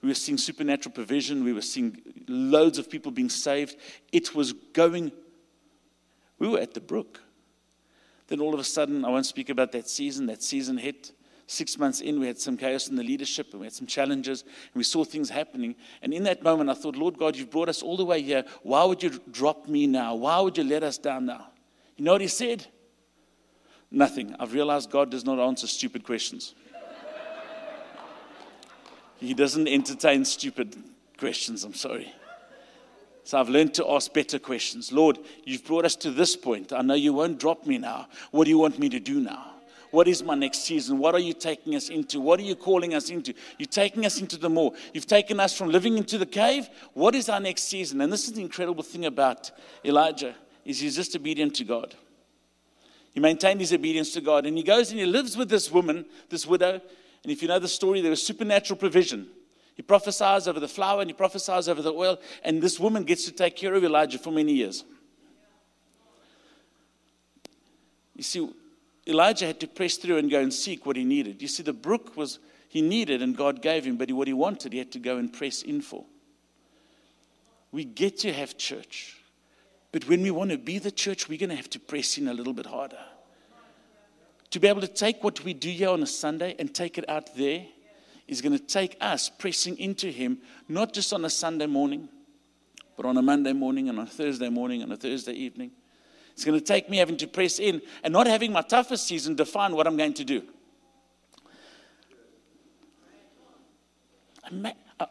We 0.00 0.08
were 0.08 0.14
seeing 0.14 0.38
supernatural 0.38 0.94
provision. 0.94 1.42
We 1.42 1.52
were 1.52 1.60
seeing 1.60 2.00
loads 2.28 2.78
of 2.78 2.88
people 2.88 3.10
being 3.10 3.28
saved. 3.28 3.76
It 4.12 4.32
was 4.32 4.52
going, 4.52 5.10
we 6.38 6.48
were 6.48 6.60
at 6.60 6.72
the 6.72 6.80
brook. 6.80 7.20
Then 8.28 8.40
all 8.40 8.54
of 8.54 8.60
a 8.60 8.64
sudden, 8.64 9.04
I 9.04 9.10
won't 9.10 9.26
speak 9.26 9.50
about 9.50 9.72
that 9.72 9.88
season. 9.88 10.26
That 10.26 10.42
season 10.42 10.78
hit. 10.78 11.12
Six 11.46 11.76
months 11.76 12.00
in, 12.00 12.18
we 12.18 12.26
had 12.26 12.38
some 12.38 12.56
chaos 12.56 12.88
in 12.88 12.96
the 12.96 13.02
leadership 13.02 13.48
and 13.52 13.60
we 13.60 13.66
had 13.66 13.74
some 13.74 13.86
challenges 13.86 14.42
and 14.42 14.74
we 14.74 14.84
saw 14.84 15.04
things 15.04 15.28
happening. 15.28 15.74
And 16.00 16.14
in 16.14 16.22
that 16.22 16.42
moment, 16.42 16.70
I 16.70 16.74
thought, 16.74 16.96
Lord 16.96 17.18
God, 17.18 17.36
you've 17.36 17.50
brought 17.50 17.68
us 17.68 17.82
all 17.82 17.96
the 17.96 18.04
way 18.04 18.22
here. 18.22 18.44
Why 18.62 18.84
would 18.84 19.02
you 19.02 19.20
drop 19.30 19.68
me 19.68 19.86
now? 19.86 20.14
Why 20.14 20.40
would 20.40 20.56
you 20.56 20.64
let 20.64 20.82
us 20.82 20.96
down 20.96 21.26
now? 21.26 21.48
You 21.96 22.04
know 22.04 22.12
what 22.12 22.20
he 22.20 22.28
said? 22.28 22.66
Nothing. 23.90 24.34
I've 24.40 24.54
realized 24.54 24.90
God 24.90 25.10
does 25.10 25.24
not 25.24 25.38
answer 25.38 25.66
stupid 25.66 26.04
questions. 26.04 26.54
he 29.18 29.34
doesn't 29.34 29.68
entertain 29.68 30.24
stupid 30.24 30.74
questions, 31.18 31.64
I'm 31.64 31.74
sorry. 31.74 32.12
So 33.24 33.38
I've 33.38 33.48
learned 33.48 33.74
to 33.74 33.88
ask 33.88 34.12
better 34.12 34.38
questions. 34.38 34.92
Lord, 34.92 35.18
you've 35.44 35.64
brought 35.64 35.84
us 35.84 35.96
to 35.96 36.10
this 36.10 36.36
point. 36.36 36.72
I 36.72 36.82
know 36.82 36.94
you 36.94 37.12
won't 37.12 37.38
drop 37.38 37.66
me 37.66 37.78
now. 37.78 38.08
What 38.32 38.44
do 38.44 38.50
you 38.50 38.58
want 38.58 38.78
me 38.78 38.88
to 38.88 39.00
do 39.00 39.20
now? 39.20 39.52
What 39.92 40.08
is 40.08 40.22
my 40.22 40.34
next 40.34 40.60
season? 40.60 40.98
What 40.98 41.14
are 41.14 41.20
you 41.20 41.34
taking 41.34 41.74
us 41.76 41.90
into? 41.90 42.18
What 42.18 42.40
are 42.40 42.44
you 42.44 42.56
calling 42.56 42.94
us 42.94 43.10
into? 43.10 43.34
You're 43.58 43.66
taking 43.66 44.06
us 44.06 44.18
into 44.20 44.38
the 44.38 44.48
more. 44.48 44.72
You've 44.94 45.06
taken 45.06 45.38
us 45.38 45.56
from 45.56 45.68
living 45.68 45.98
into 45.98 46.16
the 46.16 46.26
cave. 46.26 46.68
What 46.94 47.14
is 47.14 47.28
our 47.28 47.40
next 47.40 47.64
season? 47.64 48.00
And 48.00 48.10
this 48.10 48.26
is 48.26 48.32
the 48.32 48.40
incredible 48.40 48.82
thing 48.82 49.04
about 49.04 49.50
Elijah 49.84 50.34
is 50.64 50.80
he's 50.80 50.96
just 50.96 51.14
obedient 51.14 51.54
to 51.56 51.64
God. 51.64 51.94
He 53.12 53.20
maintained 53.20 53.60
his 53.60 53.72
obedience 53.72 54.12
to 54.14 54.22
God. 54.22 54.46
And 54.46 54.56
he 54.56 54.62
goes 54.62 54.90
and 54.90 54.98
he 54.98 55.04
lives 55.04 55.36
with 55.36 55.50
this 55.50 55.70
woman, 55.70 56.06
this 56.30 56.46
widow. 56.46 56.80
And 57.22 57.30
if 57.30 57.42
you 57.42 57.48
know 57.48 57.58
the 57.58 57.68
story, 57.68 58.00
there 58.00 58.10
was 58.10 58.26
supernatural 58.26 58.78
provision. 58.78 59.28
He 59.74 59.82
prophesies 59.82 60.46
over 60.46 60.60
the 60.60 60.68
flour 60.68 61.00
and 61.00 61.08
he 61.08 61.14
prophesies 61.14 61.68
over 61.68 61.80
the 61.80 61.92
oil. 61.92 62.18
And 62.44 62.60
this 62.60 62.78
woman 62.78 63.04
gets 63.04 63.24
to 63.24 63.32
take 63.32 63.56
care 63.56 63.74
of 63.74 63.82
Elijah 63.82 64.18
for 64.18 64.30
many 64.30 64.52
years. 64.52 64.84
You 68.14 68.22
see, 68.22 68.50
Elijah 69.06 69.46
had 69.46 69.60
to 69.60 69.66
press 69.66 69.96
through 69.96 70.18
and 70.18 70.30
go 70.30 70.40
and 70.40 70.52
seek 70.52 70.84
what 70.84 70.96
he 70.96 71.04
needed. 71.04 71.40
You 71.40 71.48
see, 71.48 71.62
the 71.62 71.72
brook 71.72 72.16
was 72.16 72.38
he 72.68 72.82
needed 72.82 73.22
and 73.22 73.36
God 73.36 73.62
gave 73.62 73.84
him, 73.84 73.96
but 73.96 74.12
what 74.12 74.28
he 74.28 74.34
wanted, 74.34 74.72
he 74.72 74.78
had 74.78 74.92
to 74.92 74.98
go 74.98 75.16
and 75.16 75.32
press 75.32 75.62
in 75.62 75.80
for. 75.80 76.04
We 77.70 77.84
get 77.84 78.18
to 78.18 78.32
have 78.32 78.58
church. 78.58 79.18
But 79.90 80.08
when 80.08 80.22
we 80.22 80.30
want 80.30 80.50
to 80.50 80.58
be 80.58 80.78
the 80.78 80.90
church, 80.90 81.28
we're 81.28 81.38
going 81.38 81.50
to 81.50 81.56
have 81.56 81.70
to 81.70 81.80
press 81.80 82.18
in 82.18 82.28
a 82.28 82.34
little 82.34 82.52
bit 82.52 82.66
harder. 82.66 82.98
To 84.50 84.60
be 84.60 84.68
able 84.68 84.82
to 84.82 84.88
take 84.88 85.24
what 85.24 85.42
we 85.44 85.54
do 85.54 85.70
here 85.70 85.88
on 85.88 86.02
a 86.02 86.06
Sunday 86.06 86.54
and 86.58 86.74
take 86.74 86.98
it 86.98 87.08
out 87.08 87.34
there 87.36 87.64
is 88.28 88.40
going 88.40 88.56
to 88.56 88.64
take 88.64 88.96
us 89.00 89.28
pressing 89.28 89.78
into 89.78 90.08
Him, 90.08 90.38
not 90.68 90.92
just 90.92 91.12
on 91.12 91.24
a 91.24 91.30
Sunday 91.30 91.66
morning, 91.66 92.08
but 92.96 93.06
on 93.06 93.16
a 93.16 93.22
Monday 93.22 93.52
morning 93.52 93.88
and 93.88 93.98
on 93.98 94.06
a 94.06 94.10
Thursday 94.10 94.48
morning 94.48 94.82
and 94.82 94.92
a 94.92 94.96
Thursday 94.96 95.32
evening. 95.32 95.70
It's 96.32 96.44
going 96.44 96.58
to 96.58 96.64
take 96.64 96.88
me 96.88 96.96
having 96.96 97.16
to 97.18 97.26
press 97.26 97.58
in 97.58 97.82
and 98.02 98.12
not 98.12 98.26
having 98.26 98.52
my 98.52 98.62
toughest 98.62 99.06
season 99.06 99.34
define 99.34 99.74
what 99.74 99.86
I'm 99.86 99.96
going 99.96 100.14
to 100.14 100.24
do. 100.24 100.42
Uh, 105.00 105.06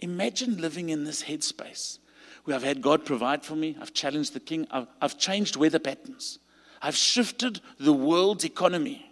imagine 0.00 0.60
living 0.60 0.88
in 0.88 1.04
this 1.04 1.22
headspace 1.22 1.98
where 2.44 2.56
I've 2.56 2.62
had 2.62 2.80
God 2.80 3.04
provide 3.04 3.44
for 3.44 3.56
me. 3.56 3.76
I've 3.80 3.92
challenged 3.92 4.34
the 4.34 4.40
king. 4.40 4.66
I've, 4.70 4.86
I've 5.00 5.18
changed 5.18 5.56
weather 5.56 5.78
patterns. 5.78 6.38
I've 6.80 6.96
shifted 6.96 7.60
the 7.78 7.92
world's 7.92 8.44
economy. 8.44 9.10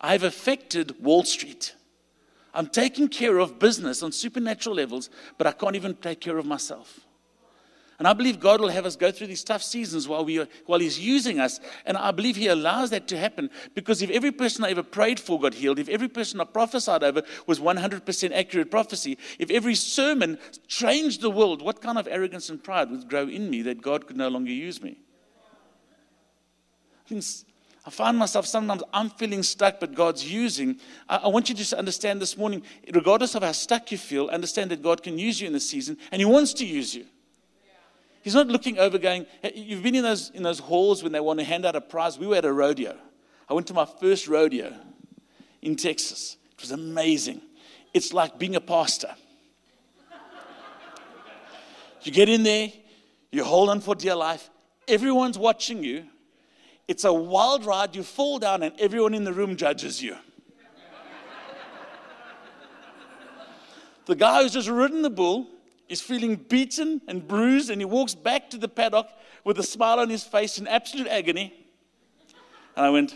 I've 0.00 0.22
affected 0.22 1.02
Wall 1.02 1.24
Street. 1.24 1.74
I'm 2.54 2.66
taking 2.66 3.08
care 3.08 3.38
of 3.38 3.58
business 3.58 4.02
on 4.02 4.12
supernatural 4.12 4.76
levels, 4.76 5.10
but 5.38 5.46
I 5.46 5.52
can't 5.52 5.76
even 5.76 5.94
take 5.94 6.20
care 6.20 6.38
of 6.38 6.46
myself. 6.46 7.00
And 7.98 8.08
I 8.08 8.14
believe 8.14 8.40
God 8.40 8.60
will 8.60 8.68
have 8.68 8.84
us 8.84 8.96
go 8.96 9.12
through 9.12 9.28
these 9.28 9.44
tough 9.44 9.62
seasons 9.62 10.08
while, 10.08 10.24
we 10.24 10.40
are, 10.40 10.48
while 10.66 10.80
He's 10.80 10.98
using 10.98 11.38
us. 11.38 11.60
And 11.86 11.96
I 11.96 12.10
believe 12.10 12.34
He 12.34 12.48
allows 12.48 12.90
that 12.90 13.06
to 13.08 13.16
happen 13.16 13.48
because 13.76 14.02
if 14.02 14.10
every 14.10 14.32
person 14.32 14.64
I 14.64 14.70
ever 14.70 14.82
prayed 14.82 15.20
for 15.20 15.38
got 15.38 15.54
healed, 15.54 15.78
if 15.78 15.88
every 15.88 16.08
person 16.08 16.40
I 16.40 16.44
prophesied 16.44 17.04
over 17.04 17.22
was 17.46 17.60
100% 17.60 18.32
accurate 18.32 18.72
prophecy, 18.72 19.18
if 19.38 19.52
every 19.52 19.76
sermon 19.76 20.38
changed 20.66 21.20
the 21.20 21.30
world, 21.30 21.62
what 21.62 21.80
kind 21.80 21.96
of 21.96 22.08
arrogance 22.08 22.50
and 22.50 22.62
pride 22.62 22.90
would 22.90 23.08
grow 23.08 23.28
in 23.28 23.48
me 23.48 23.62
that 23.62 23.80
God 23.80 24.08
could 24.08 24.16
no 24.16 24.28
longer 24.28 24.50
use 24.50 24.82
me? 24.82 24.98
I 27.84 27.90
find 27.90 28.16
myself 28.16 28.46
sometimes 28.46 28.82
I'm 28.92 29.10
feeling 29.10 29.42
stuck, 29.42 29.80
but 29.80 29.94
God's 29.94 30.30
using. 30.30 30.78
I, 31.08 31.16
I, 31.16 31.28
want 31.28 31.48
you 31.48 31.54
to 31.56 31.78
understand 31.78 32.20
this 32.20 32.36
morning, 32.36 32.62
regardless 32.92 33.34
of 33.34 33.42
how 33.42 33.50
stuck 33.52 33.90
you 33.90 33.98
feel, 33.98 34.28
understand 34.28 34.70
that 34.70 34.82
God 34.82 35.02
can 35.02 35.18
use 35.18 35.40
you 35.40 35.48
in 35.48 35.52
this 35.52 35.68
season 35.68 35.98
and 36.12 36.20
He 36.20 36.24
wants 36.24 36.52
to 36.54 36.66
use 36.66 36.94
you. 36.94 37.06
He's 38.22 38.36
not 38.36 38.46
looking 38.46 38.78
over 38.78 38.98
going, 38.98 39.26
you've 39.52 39.82
been 39.82 39.96
in 39.96 40.04
those, 40.04 40.30
in 40.30 40.44
those 40.44 40.60
halls 40.60 41.02
when 41.02 41.10
they 41.10 41.18
want 41.18 41.40
to 41.40 41.44
hand 41.44 41.66
out 41.66 41.74
a 41.74 41.80
prize. 41.80 42.20
We 42.20 42.28
were 42.28 42.36
at 42.36 42.44
a 42.44 42.52
rodeo. 42.52 42.96
I 43.50 43.54
went 43.54 43.66
to 43.66 43.74
my 43.74 43.84
first 43.84 44.28
rodeo 44.28 44.72
in 45.60 45.74
Texas. 45.74 46.36
It 46.52 46.60
was 46.60 46.70
amazing. 46.70 47.42
It's 47.92 48.12
like 48.12 48.38
being 48.38 48.54
a 48.54 48.60
pastor. 48.60 49.12
you 52.02 52.12
get 52.12 52.28
in 52.28 52.44
there, 52.44 52.72
you 53.32 53.42
hold 53.42 53.70
on 53.70 53.80
for 53.80 53.96
dear 53.96 54.14
life, 54.14 54.48
everyone's 54.86 55.36
watching 55.36 55.82
you. 55.82 56.04
It's 56.88 57.04
a 57.04 57.12
wild 57.12 57.64
ride. 57.64 57.94
You 57.94 58.02
fall 58.02 58.38
down, 58.38 58.62
and 58.62 58.78
everyone 58.78 59.14
in 59.14 59.24
the 59.24 59.32
room 59.32 59.56
judges 59.56 60.02
you. 60.02 60.16
the 64.06 64.14
guy 64.14 64.42
who's 64.42 64.52
just 64.52 64.68
ridden 64.68 65.02
the 65.02 65.10
bull 65.10 65.46
is 65.88 66.00
feeling 66.00 66.36
beaten 66.36 67.00
and 67.06 67.26
bruised, 67.26 67.70
and 67.70 67.80
he 67.80 67.84
walks 67.84 68.14
back 68.14 68.50
to 68.50 68.58
the 68.58 68.68
paddock 68.68 69.08
with 69.44 69.58
a 69.58 69.62
smile 69.62 70.00
on 70.00 70.08
his 70.10 70.24
face 70.24 70.58
in 70.58 70.66
absolute 70.66 71.06
agony. 71.06 71.52
And 72.76 72.86
I 72.86 72.90
went, 72.90 73.14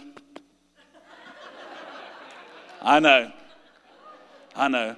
I 2.83 3.01
know. 3.01 3.33
I 4.55 4.69
know. 4.69 4.97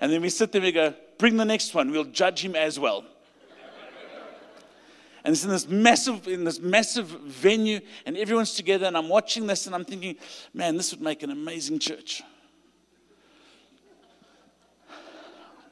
And 0.00 0.12
then 0.12 0.22
we 0.22 0.28
sit 0.28 0.52
there 0.52 0.60
and 0.60 0.66
we 0.66 0.72
go, 0.72 0.94
bring 1.18 1.36
the 1.36 1.44
next 1.44 1.74
one. 1.74 1.90
We'll 1.90 2.04
judge 2.04 2.44
him 2.44 2.56
as 2.56 2.78
well. 2.78 3.04
And 5.24 5.32
it's 5.32 5.44
in 5.44 5.50
this 5.50 5.68
massive, 5.68 6.26
in 6.26 6.44
this 6.44 6.58
massive 6.58 7.06
venue, 7.06 7.80
and 8.06 8.16
everyone's 8.16 8.54
together, 8.54 8.86
and 8.86 8.96
I'm 8.96 9.08
watching 9.08 9.46
this 9.46 9.66
and 9.66 9.74
I'm 9.74 9.84
thinking, 9.84 10.16
man, 10.52 10.76
this 10.76 10.92
would 10.92 11.00
make 11.00 11.22
an 11.22 11.30
amazing 11.30 11.78
church. 11.78 12.22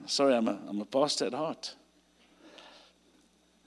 Sorry, 0.06 0.34
I'm 0.34 0.48
a, 0.48 0.58
I'm 0.68 0.80
a 0.80 0.84
pastor 0.84 1.26
at 1.26 1.34
heart. 1.34 1.74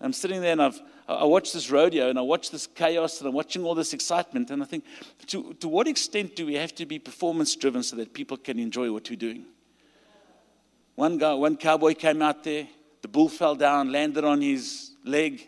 I'm 0.02 0.12
sitting 0.12 0.42
there 0.42 0.52
and 0.52 0.62
I've, 0.62 0.82
I 1.08 1.24
watch 1.24 1.54
this 1.54 1.72
rodeo 1.72 2.10
and 2.10 2.20
I 2.20 2.22
watch 2.22 2.52
this 2.52 2.68
chaos 2.68 3.20
and 3.20 3.30
I'm 3.30 3.34
watching 3.34 3.64
all 3.64 3.76
this 3.76 3.94
excitement 3.94 4.52
and 4.52 4.62
I 4.62 4.66
think, 4.66 4.84
to, 5.28 5.54
to 5.62 5.70
what 5.70 5.88
extent 5.88 6.36
do 6.36 6.46
we 6.46 6.56
have 6.56 6.76
to 6.76 6.86
be 6.86 7.00
performance 7.00 7.56
driven 7.56 7.84
so 7.84 7.96
that 7.96 8.14
people 8.14 8.36
can 8.36 8.60
enjoy 8.60 8.92
what 8.92 9.10
we're 9.10 9.16
doing? 9.16 9.46
One 10.96 11.18
guy, 11.18 11.34
one 11.34 11.56
cowboy 11.56 11.94
came 11.94 12.22
out 12.22 12.44
there, 12.44 12.68
the 13.02 13.08
bull 13.08 13.30
fell 13.30 13.56
down, 13.56 13.94
landed 13.94 14.26
on 14.26 14.42
his 14.42 14.92
leg. 15.06 15.48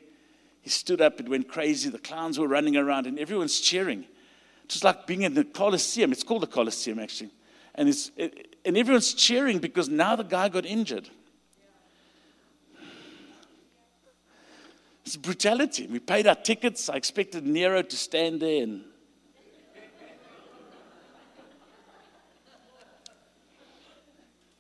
He 0.65 0.71
stood 0.71 0.99
up, 0.99 1.19
it 1.19 1.29
went 1.29 1.47
crazy. 1.47 1.91
The 1.91 1.99
clowns 1.99 2.39
were 2.39 2.47
running 2.47 2.75
around 2.75 3.05
and 3.05 3.19
everyone's 3.19 3.59
cheering. 3.59 4.03
Just 4.67 4.83
like 4.83 5.05
being 5.05 5.21
in 5.21 5.35
the 5.35 5.43
Coliseum. 5.43 6.11
It's 6.11 6.23
called 6.23 6.41
the 6.41 6.47
Coliseum, 6.47 6.97
actually. 6.97 7.29
And, 7.75 7.87
it's, 7.87 8.09
it, 8.17 8.57
and 8.65 8.75
everyone's 8.75 9.13
cheering 9.13 9.59
because 9.59 9.89
now 9.89 10.15
the 10.15 10.23
guy 10.23 10.49
got 10.49 10.65
injured. 10.65 11.07
It's 15.05 15.17
brutality. 15.17 15.85
We 15.85 15.99
paid 15.99 16.25
our 16.25 16.33
tickets. 16.33 16.89
I 16.89 16.95
expected 16.95 17.45
Nero 17.45 17.83
to 17.83 17.95
stand 17.95 18.39
there 18.39 18.63
and 18.63 18.85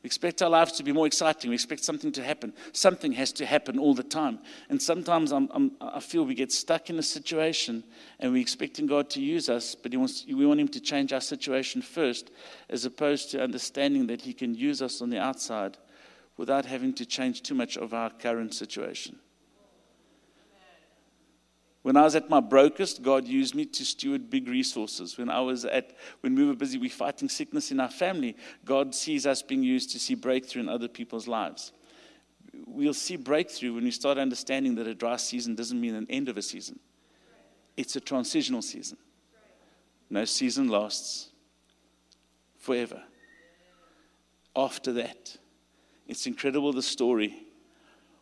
We 0.05 0.07
expect 0.07 0.43
our 0.43 0.51
lives 0.51 0.73
to 0.73 0.83
be 0.83 0.91
more 0.91 1.07
exciting. 1.07 1.49
We 1.49 1.55
expect 1.55 1.83
something 1.83 2.11
to 2.11 2.23
happen. 2.23 2.53
Something 2.73 3.11
has 3.13 3.31
to 3.31 3.43
happen 3.43 3.79
all 3.79 3.95
the 3.95 4.03
time. 4.03 4.37
And 4.69 4.79
sometimes 4.79 5.31
I'm, 5.31 5.49
I'm, 5.51 5.71
i 5.81 5.99
feel 5.99 6.23
we 6.25 6.35
get 6.35 6.51
stuck 6.51 6.91
in 6.91 6.99
a 6.99 7.01
situation 7.01 7.83
and 8.19 8.31
we're 8.31 8.39
expecting 8.39 8.85
God 8.85 9.09
to 9.09 9.19
use 9.19 9.49
us, 9.49 9.73
but 9.73 9.95
wants, 9.95 10.23
we 10.27 10.45
want 10.45 10.59
Him 10.59 10.67
to 10.67 10.79
change 10.79 11.11
our 11.11 11.21
situation 11.21 11.81
first, 11.81 12.29
as 12.69 12.85
opposed 12.85 13.31
to 13.31 13.41
understanding 13.41 14.05
that 14.05 14.21
He 14.21 14.33
can 14.33 14.53
use 14.53 14.79
us 14.79 15.01
on 15.01 15.09
the 15.09 15.17
outside 15.17 15.75
without 16.37 16.65
having 16.65 16.93
to 16.93 17.05
change 17.07 17.41
too 17.41 17.55
much 17.55 17.75
of 17.75 17.91
our 17.95 18.11
current 18.11 18.53
situation. 18.53 19.17
When 21.85 21.97
I 21.97 22.01
was 22.01 22.15
at 22.15 22.31
my 22.31 22.39
brokest, 22.39 23.03
God 23.03 23.27
used 23.27 23.53
me 23.53 23.63
to 23.63 23.85
steward 23.85 24.27
big 24.27 24.47
resources. 24.47 25.19
When 25.19 25.29
I 25.29 25.39
was 25.41 25.65
at, 25.65 25.91
when 26.21 26.33
we 26.33 26.43
were 26.43 26.55
busy, 26.55 26.79
we 26.79 26.89
fighting 26.89 27.29
sickness 27.29 27.69
in 27.69 27.79
our 27.79 27.91
family. 27.91 28.35
God 28.65 28.95
sees 28.95 29.27
us 29.27 29.43
being 29.43 29.61
used 29.61 29.91
to 29.91 29.99
see 29.99 30.15
breakthrough 30.15 30.63
in 30.63 30.67
other 30.67 30.87
people's 30.87 31.27
lives. 31.27 31.73
We'll 32.65 32.95
see 32.95 33.17
breakthrough 33.17 33.75
when 33.75 33.83
we 33.83 33.91
start 33.91 34.17
understanding 34.17 34.73
that 34.77 34.87
a 34.87 34.95
dry 34.95 35.17
season 35.17 35.53
doesn't 35.53 35.79
mean 35.79 35.93
an 35.93 36.07
end 36.09 36.27
of 36.27 36.37
a 36.37 36.41
season. 36.41 36.79
It's 37.77 37.95
a 37.95 38.01
transitional 38.01 38.63
season. 38.63 38.97
No 40.09 40.25
season 40.25 40.69
lasts 40.69 41.29
forever. 42.57 43.03
After 44.55 44.91
that, 44.93 45.37
it's 46.07 46.25
incredible 46.25 46.73
the 46.73 46.81
story 46.81 47.43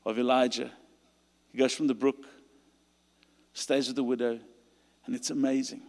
of 0.06 0.20
Elijah. 0.20 0.70
He 1.54 1.58
goes 1.60 1.74
from 1.74 1.88
the 1.88 1.96
brook 1.96 2.26
stays 3.54 3.88
with 3.88 3.96
the 3.96 4.04
widow, 4.04 4.40
and 5.06 5.16
it's 5.16 5.30
amazing. 5.30 5.82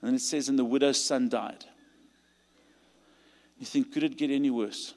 And 0.00 0.08
then 0.08 0.14
it 0.14 0.20
says, 0.20 0.48
and 0.48 0.58
the 0.58 0.64
widow's 0.64 1.02
son 1.02 1.28
died. 1.28 1.64
You 3.58 3.66
think, 3.66 3.92
could 3.92 4.02
it 4.02 4.18
get 4.18 4.30
any 4.30 4.50
worse? 4.50 4.94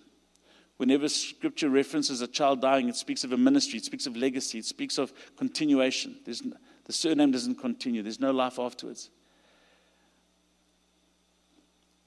Whenever 0.77 1.09
scripture 1.09 1.69
references 1.69 2.21
a 2.21 2.27
child 2.27 2.61
dying, 2.61 2.89
it 2.89 2.95
speaks 2.95 3.23
of 3.23 3.31
a 3.31 3.37
ministry, 3.37 3.79
it 3.79 3.85
speaks 3.85 4.05
of 4.05 4.15
legacy, 4.15 4.59
it 4.59 4.65
speaks 4.65 4.97
of 4.97 5.13
continuation. 5.35 6.17
There's, 6.25 6.43
the 6.85 6.93
surname 6.93 7.31
doesn't 7.31 7.55
continue, 7.55 8.03
there's 8.03 8.19
no 8.19 8.31
life 8.31 8.59
afterwards. 8.59 9.09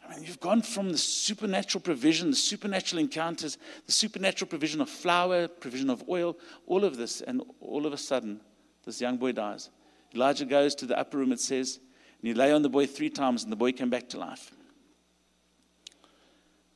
I 0.07 0.15
mean, 0.15 0.25
you've 0.25 0.41
gone 0.41 0.63
from 0.63 0.91
the 0.91 0.99
supernatural 0.99 1.83
provision, 1.83 2.31
the 2.31 2.37
supernatural 2.37 3.01
encounters, 3.01 3.59
the 3.87 3.93
supernatural 3.93 4.49
provision 4.49 4.81
of 4.81 4.89
flour, 4.89 5.47
provision 5.49 5.89
of 5.89 6.05
oil, 6.09 6.37
all 6.67 6.85
of 6.85 6.97
this, 6.97 7.21
and 7.21 7.43
all 7.61 7.87
of 7.87 7.93
a 7.93 7.97
sudden, 7.97 8.41
this 8.85 9.01
young 9.01 9.17
boy 9.17 9.33
dies. 9.33 9.71
Elijah 10.15 10.45
goes 10.45 10.75
to 10.77 10.87
the 10.87 10.99
upper 10.99 11.19
room, 11.19 11.33
it 11.33 11.41
says, 11.41 11.79
and 12.21 12.29
he 12.29 12.35
lay 12.35 12.53
on 12.53 12.63
the 12.63 12.69
boy 12.69 12.87
three 12.87 13.11
times, 13.11 13.43
and 13.43 13.53
the 13.53 13.57
boy 13.57 13.73
came 13.73 13.91
back 13.91 14.09
to 14.11 14.19
life. 14.19 14.53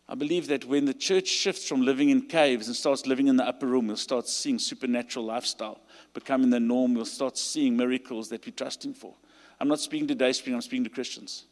I 0.09 0.14
believe 0.14 0.49
that 0.49 0.67
when 0.67 0.85
the 0.85 0.95
church 0.95 1.29
shifts 1.29 1.67
from 1.67 1.81
living 1.81 2.11
in 2.11 2.23
caves 2.23 2.67
and 2.67 2.77
starts 2.77 3.07
living 3.07 3.27
in 3.27 3.37
the 3.37 3.47
upper 3.47 3.67
room, 3.67 3.87
we'll 3.87 3.97
start 3.97 4.29
seeing 4.29 4.59
supernatural 4.59 5.25
lifestyle 5.25 5.81
becoming 6.12 6.51
the 6.51 6.61
norm. 6.61 6.95
We'll 6.95 7.07
start 7.07 7.38
seeing 7.38 7.77
miracles 7.77 8.29
that 8.29 8.45
we're 8.45 8.53
trusting 8.53 8.95
for. 8.95 9.14
I'm 9.59 9.69
not 9.69 9.81
speaking 9.81 10.07
to 10.09 10.14
Dayspring, 10.14 10.55
I'm 10.55 10.61
speaking 10.61 10.85
to 10.85 10.90
Christians. 10.90 11.47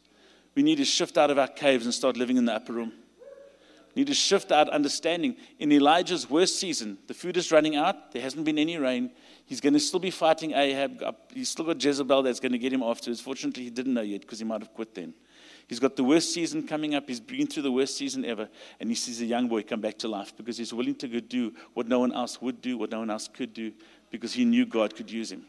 We 0.55 0.61
need 0.61 0.75
to 0.75 0.85
shift 0.85 1.17
out 1.17 1.31
of 1.31 1.39
our 1.39 1.47
caves 1.47 1.85
and 1.85 1.93
start 1.93 2.15
living 2.15 2.37
in 2.37 2.45
the 2.45 2.53
upper 2.53 2.73
room. 2.73 2.93
Need 3.95 4.07
to 4.07 4.13
shift 4.13 4.51
out 4.51 4.69
understanding. 4.69 5.35
In 5.59 5.71
Elijah's 5.71 6.29
worst 6.29 6.59
season, 6.59 6.97
the 7.07 7.13
food 7.13 7.37
is 7.37 7.51
running 7.51 7.75
out, 7.75 8.11
there 8.11 8.21
hasn't 8.21 8.43
been 8.43 8.57
any 8.57 8.77
rain, 8.77 9.11
He's 9.45 9.59
going 9.59 9.73
to 9.73 9.79
still 9.79 9.99
be 9.99 10.11
fighting 10.11 10.53
Ahab. 10.53 11.15
He's 11.33 11.49
still 11.49 11.65
got 11.65 11.83
Jezebel 11.83 12.23
that's 12.23 12.39
going 12.39 12.53
to 12.53 12.57
get 12.57 12.71
him 12.71 12.81
afterwards. 12.81 13.19
Fortunately, 13.19 13.63
he 13.63 13.69
didn't 13.69 13.93
know 13.93 14.01
yet 14.01 14.21
because 14.21 14.39
he 14.39 14.45
might 14.45 14.61
have 14.61 14.73
quit 14.73 14.95
then. 14.95 15.13
He's 15.67 15.79
got 15.79 15.95
the 15.95 16.03
worst 16.03 16.33
season 16.33 16.67
coming 16.67 16.95
up. 16.95 17.07
He's 17.07 17.19
been 17.19 17.47
through 17.47 17.63
the 17.63 17.71
worst 17.71 17.97
season 17.97 18.23
ever. 18.25 18.49
And 18.79 18.89
he 18.89 18.95
sees 18.95 19.21
a 19.21 19.25
young 19.25 19.47
boy 19.47 19.63
come 19.63 19.81
back 19.81 19.97
to 19.99 20.07
life 20.07 20.35
because 20.35 20.57
he's 20.57 20.73
willing 20.73 20.95
to 20.95 21.21
do 21.21 21.53
what 21.73 21.87
no 21.87 21.99
one 21.99 22.13
else 22.13 22.41
would 22.41 22.61
do, 22.61 22.77
what 22.77 22.91
no 22.91 22.99
one 22.99 23.09
else 23.09 23.27
could 23.27 23.53
do, 23.53 23.73
because 24.11 24.33
he 24.33 24.45
knew 24.45 24.65
God 24.65 24.95
could 24.95 25.11
use 25.11 25.31
him. 25.31 25.45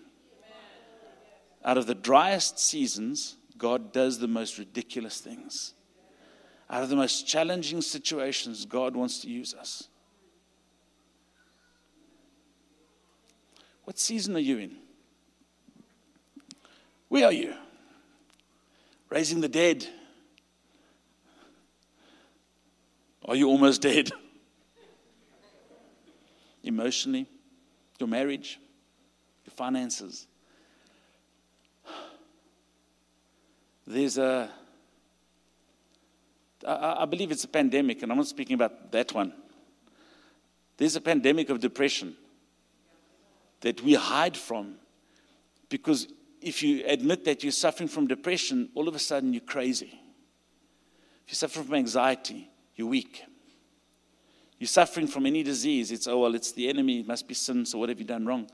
Out 1.64 1.78
of 1.78 1.86
the 1.86 1.94
driest 1.94 2.58
seasons, 2.58 3.36
God 3.56 3.92
does 3.92 4.18
the 4.18 4.28
most 4.28 4.58
ridiculous 4.58 5.20
things. 5.20 5.73
Out 6.70 6.82
of 6.82 6.88
the 6.88 6.96
most 6.96 7.26
challenging 7.26 7.82
situations, 7.82 8.64
God 8.64 8.96
wants 8.96 9.20
to 9.20 9.28
use 9.28 9.54
us. 9.54 9.88
What 13.84 13.98
season 13.98 14.34
are 14.36 14.40
you 14.40 14.58
in? 14.58 14.76
Where 17.08 17.26
are 17.26 17.32
you? 17.32 17.54
Raising 19.10 19.40
the 19.40 19.48
dead? 19.48 19.86
Are 23.26 23.36
you 23.36 23.48
almost 23.48 23.82
dead? 23.82 24.10
Emotionally, 26.62 27.26
your 27.98 28.08
marriage, 28.08 28.58
your 29.46 29.52
finances. 29.52 30.26
There's 33.86 34.18
a, 34.18 34.50
I, 36.66 37.02
I 37.02 37.04
believe 37.04 37.30
it's 37.30 37.44
a 37.44 37.48
pandemic, 37.48 38.02
and 38.02 38.10
I'm 38.10 38.18
not 38.18 38.26
speaking 38.26 38.54
about 38.54 38.92
that 38.92 39.12
one. 39.12 39.32
There's 40.76 40.96
a 40.96 41.00
pandemic 41.00 41.50
of 41.50 41.60
depression 41.60 42.16
that 43.64 43.82
we 43.82 43.94
hide 43.94 44.36
from. 44.36 44.76
Because 45.68 46.08
if 46.40 46.62
you 46.62 46.84
admit 46.86 47.24
that 47.24 47.42
you're 47.42 47.50
suffering 47.50 47.88
from 47.88 48.06
depression, 48.06 48.68
all 48.74 48.86
of 48.86 48.94
a 48.94 48.98
sudden 48.98 49.32
you're 49.32 49.40
crazy. 49.40 49.98
If 51.24 51.30
you 51.30 51.34
suffer 51.34 51.62
from 51.62 51.74
anxiety, 51.74 52.50
you're 52.76 52.88
weak. 52.88 53.24
You're 54.58 54.68
suffering 54.68 55.06
from 55.06 55.26
any 55.26 55.42
disease, 55.42 55.90
it's, 55.90 56.06
oh, 56.06 56.20
well, 56.20 56.34
it's 56.34 56.52
the 56.52 56.68
enemy, 56.68 57.00
it 57.00 57.08
must 57.08 57.26
be 57.26 57.34
sin, 57.34 57.66
so 57.66 57.78
what 57.78 57.88
have 57.88 57.98
you 57.98 58.04
done 58.04 58.24
wrong? 58.24 58.48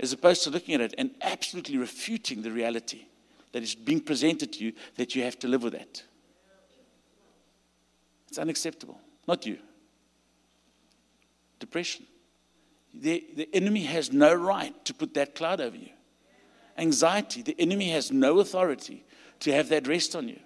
As 0.00 0.12
opposed 0.12 0.42
to 0.44 0.50
looking 0.50 0.74
at 0.74 0.80
it 0.80 0.94
and 0.98 1.10
absolutely 1.20 1.78
refuting 1.78 2.42
the 2.42 2.50
reality 2.50 3.06
that 3.52 3.62
is 3.62 3.74
being 3.74 4.00
presented 4.00 4.52
to 4.54 4.64
you 4.64 4.72
that 4.96 5.14
you 5.14 5.22
have 5.22 5.38
to 5.40 5.48
live 5.48 5.62
with 5.62 5.74
that. 5.74 6.02
It's 8.34 8.38
unacceptable. 8.40 9.00
Not 9.28 9.46
you. 9.46 9.58
Depression. 11.60 12.04
The, 12.92 13.24
the 13.36 13.48
enemy 13.54 13.84
has 13.84 14.12
no 14.12 14.34
right 14.34 14.74
to 14.86 14.92
put 14.92 15.14
that 15.14 15.36
cloud 15.36 15.60
over 15.60 15.76
you. 15.76 15.90
Anxiety, 16.76 17.42
the 17.42 17.54
enemy 17.60 17.90
has 17.90 18.10
no 18.10 18.40
authority 18.40 19.04
to 19.38 19.52
have 19.52 19.68
that 19.68 19.86
rest 19.86 20.16
on 20.16 20.26
you. 20.26 20.40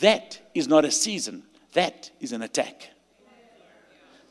That 0.00 0.40
is 0.56 0.66
not 0.66 0.84
a 0.84 0.90
season, 0.90 1.44
that 1.74 2.10
is 2.18 2.32
an 2.32 2.42
attack. 2.42 2.90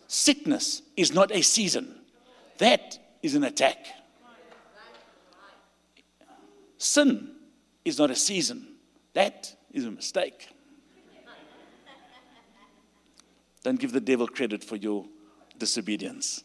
Sickness 0.09 0.81
is 0.97 1.13
not 1.13 1.31
a 1.31 1.43
season, 1.43 2.01
that 2.57 2.99
is 3.23 3.33
an 3.33 3.45
attack. 3.45 3.77
Sin 6.77 7.31
is 7.85 7.97
not 7.97 8.11
a 8.11 8.15
season, 8.17 8.75
that 9.13 9.55
is 9.71 9.85
a 9.85 9.91
mistake. 9.91 10.49
Don't 13.63 13.79
give 13.79 13.91
the 13.91 14.01
devil 14.01 14.27
credit 14.27 14.63
for 14.63 14.75
your 14.75 15.05
disobedience. 15.57 16.43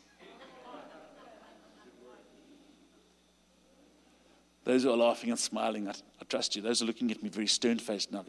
Those 4.64 4.82
who 4.82 4.90
are 4.90 4.96
laughing 4.96 5.30
and 5.30 5.38
smiling, 5.38 5.88
I, 5.88 5.92
I 5.92 6.24
trust 6.28 6.56
you. 6.56 6.62
Those 6.62 6.80
who 6.80 6.84
are 6.84 6.88
looking 6.88 7.10
at 7.12 7.22
me 7.22 7.28
very 7.28 7.46
stern 7.46 7.78
faced 7.78 8.10
now, 8.10 8.24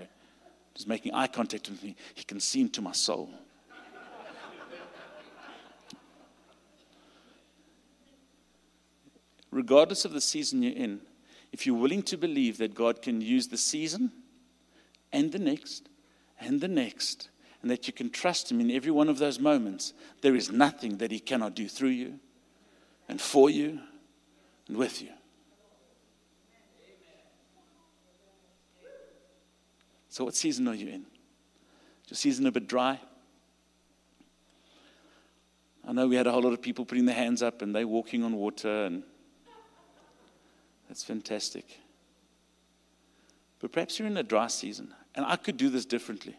just 0.75 0.87
making 0.87 1.13
eye 1.13 1.27
contact 1.27 1.67
with 1.67 1.83
me, 1.83 1.95
he 2.13 2.23
can 2.23 2.39
see 2.39 2.61
into 2.61 2.81
my 2.81 2.91
soul. 2.91 3.29
Regardless 9.49 10.05
of 10.05 10.13
the 10.13 10.21
season 10.21 10.61
you're 10.61 10.75
in, 10.75 11.01
if 11.51 11.65
you're 11.65 11.75
willing 11.75 12.03
to 12.03 12.17
believe 12.17 12.59
that 12.59 12.75
God 12.75 13.01
can 13.01 13.21
use 13.21 13.47
the 13.47 13.57
season 13.57 14.11
and 15.11 15.31
the 15.31 15.39
next 15.39 15.89
and 16.39 16.61
the 16.61 16.67
next, 16.67 17.29
and 17.67 17.71
that 17.73 17.85
you 17.85 17.91
can 17.91 18.09
trust 18.09 18.49
Him 18.49 18.61
in 18.61 18.71
every 18.71 18.91
one 18.91 19.09
of 19.09 19.17
those 19.17 19.41
moments, 19.41 19.91
there 20.21 20.37
is 20.37 20.49
nothing 20.49 20.99
that 20.99 21.11
He 21.11 21.19
cannot 21.19 21.53
do 21.53 21.67
through 21.67 21.89
you 21.89 22.17
and 23.09 23.19
for 23.19 23.49
you 23.49 23.81
and 24.69 24.77
with 24.77 25.01
you. 25.01 25.09
So, 30.07 30.23
what 30.23 30.33
season 30.33 30.65
are 30.69 30.73
you 30.73 30.87
in? 30.87 31.01
Is 32.05 32.11
your 32.11 32.15
season 32.15 32.47
a 32.47 32.53
bit 32.53 32.67
dry? 32.67 33.01
I 35.85 35.91
know 35.91 36.07
we 36.07 36.15
had 36.15 36.25
a 36.25 36.31
whole 36.31 36.43
lot 36.43 36.53
of 36.53 36.61
people 36.61 36.85
putting 36.85 37.05
their 37.05 37.15
hands 37.15 37.43
up 37.43 37.61
and 37.61 37.75
they're 37.75 37.85
walking 37.85 38.23
on 38.23 38.37
water, 38.37 38.85
and 38.85 39.03
that's 40.87 41.03
fantastic. 41.03 41.81
But 43.59 43.73
perhaps 43.73 43.99
you're 43.99 44.07
in 44.07 44.15
a 44.15 44.23
dry 44.23 44.47
season, 44.47 44.93
and 45.15 45.25
I 45.25 45.35
could 45.35 45.57
do 45.57 45.69
this 45.69 45.83
differently. 45.83 46.37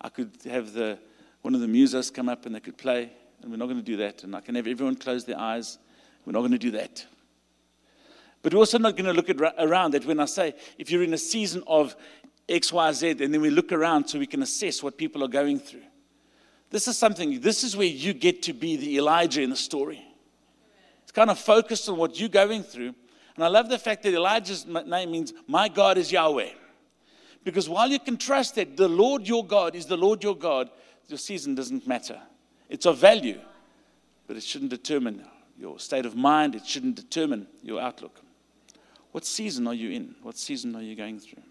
I 0.00 0.08
could 0.08 0.30
have 0.44 0.72
the, 0.72 0.98
one 1.42 1.54
of 1.54 1.60
the 1.60 1.66
musos 1.66 2.12
come 2.12 2.28
up 2.28 2.46
and 2.46 2.54
they 2.54 2.60
could 2.60 2.78
play, 2.78 3.10
and 3.42 3.50
we're 3.50 3.58
not 3.58 3.66
going 3.66 3.78
to 3.78 3.82
do 3.82 3.96
that. 3.98 4.24
And 4.24 4.34
I 4.34 4.40
can 4.40 4.54
have 4.54 4.66
everyone 4.66 4.96
close 4.96 5.24
their 5.24 5.38
eyes 5.38 5.78
We're 6.24 6.32
not 6.32 6.40
going 6.40 6.52
to 6.52 6.58
do 6.58 6.70
that. 6.72 7.06
But 8.42 8.54
we're 8.54 8.60
also 8.60 8.78
not 8.78 8.96
going 8.96 9.06
to 9.06 9.12
look 9.12 9.28
at, 9.28 9.40
around 9.58 9.92
that 9.92 10.06
when 10.06 10.20
I 10.20 10.24
say, 10.24 10.54
if 10.78 10.90
you're 10.90 11.02
in 11.02 11.12
a 11.12 11.18
season 11.18 11.62
of 11.66 11.94
X, 12.48 12.72
Y, 12.72 12.92
Z, 12.92 13.10
and 13.10 13.32
then 13.32 13.40
we 13.40 13.50
look 13.50 13.72
around 13.72 14.08
so 14.08 14.18
we 14.18 14.26
can 14.26 14.42
assess 14.42 14.82
what 14.82 14.96
people 14.96 15.22
are 15.22 15.28
going 15.28 15.58
through. 15.58 15.82
This 16.70 16.88
is 16.88 16.96
something, 16.96 17.40
this 17.40 17.64
is 17.64 17.76
where 17.76 17.86
you 17.86 18.12
get 18.12 18.42
to 18.44 18.52
be 18.52 18.76
the 18.76 18.96
Elijah 18.96 19.42
in 19.42 19.50
the 19.50 19.56
story. 19.56 20.04
It's 21.02 21.12
kind 21.12 21.30
of 21.30 21.38
focused 21.38 21.88
on 21.88 21.96
what 21.96 22.18
you're 22.18 22.28
going 22.28 22.62
through. 22.62 22.94
And 23.34 23.44
I 23.44 23.48
love 23.48 23.68
the 23.68 23.78
fact 23.78 24.02
that 24.04 24.14
Elijah's 24.14 24.66
name 24.66 25.10
means, 25.10 25.32
My 25.46 25.68
God 25.68 25.98
is 25.98 26.12
Yahweh. 26.12 26.50
Because 27.44 27.68
while 27.68 27.88
you 27.88 27.98
can 27.98 28.16
trust 28.16 28.54
that 28.56 28.76
the 28.76 28.88
Lord 28.88 29.26
your 29.26 29.44
God 29.44 29.74
is 29.74 29.86
the 29.86 29.96
Lord 29.96 30.22
your 30.22 30.36
God, 30.36 30.70
your 31.08 31.18
season 31.18 31.54
doesn't 31.54 31.86
matter. 31.86 32.20
It's 32.68 32.86
of 32.86 32.98
value, 32.98 33.40
but 34.26 34.36
it 34.36 34.42
shouldn't 34.42 34.70
determine 34.70 35.24
your 35.58 35.78
state 35.78 36.06
of 36.06 36.16
mind, 36.16 36.54
it 36.54 36.66
shouldn't 36.66 36.96
determine 36.96 37.46
your 37.62 37.80
outlook. 37.80 38.20
What 39.12 39.26
season 39.26 39.66
are 39.66 39.74
you 39.74 39.90
in? 39.90 40.14
What 40.22 40.38
season 40.38 40.74
are 40.76 40.82
you 40.82 40.94
going 40.94 41.18
through? 41.18 41.42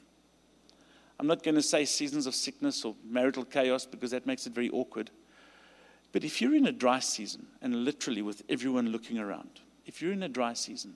I'm 1.20 1.28
not 1.28 1.44
going 1.44 1.56
to 1.56 1.62
say 1.62 1.84
seasons 1.84 2.26
of 2.26 2.34
sickness 2.34 2.86
or 2.86 2.96
marital 3.04 3.44
chaos 3.44 3.86
because 3.86 4.12
that 4.12 4.26
makes 4.26 4.48
it 4.48 4.54
very 4.54 4.70
awkward. 4.70 5.12
But 6.12 6.24
if 6.24 6.42
you're 6.42 6.56
in 6.56 6.66
a 6.66 6.72
dry 6.72 7.00
season, 7.00 7.48
and 7.62 7.84
literally 7.84 8.22
with 8.22 8.42
everyone 8.50 8.90
looking 8.90 9.20
around, 9.20 9.60
if 9.86 10.02
you're 10.02 10.14
in 10.14 10.24
a 10.24 10.30
dry 10.30 10.54
season, 10.54 10.96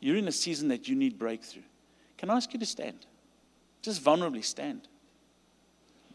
you're 0.00 0.16
in 0.16 0.26
a 0.26 0.32
season 0.32 0.68
that 0.68 0.88
you 0.88 0.96
need 0.96 1.18
breakthrough. 1.18 1.62
Can 2.16 2.30
I 2.30 2.36
ask 2.36 2.52
you 2.52 2.58
to 2.58 2.66
stand? 2.66 3.06
Just 3.82 4.02
vulnerably 4.02 4.44
stand. 4.44 4.88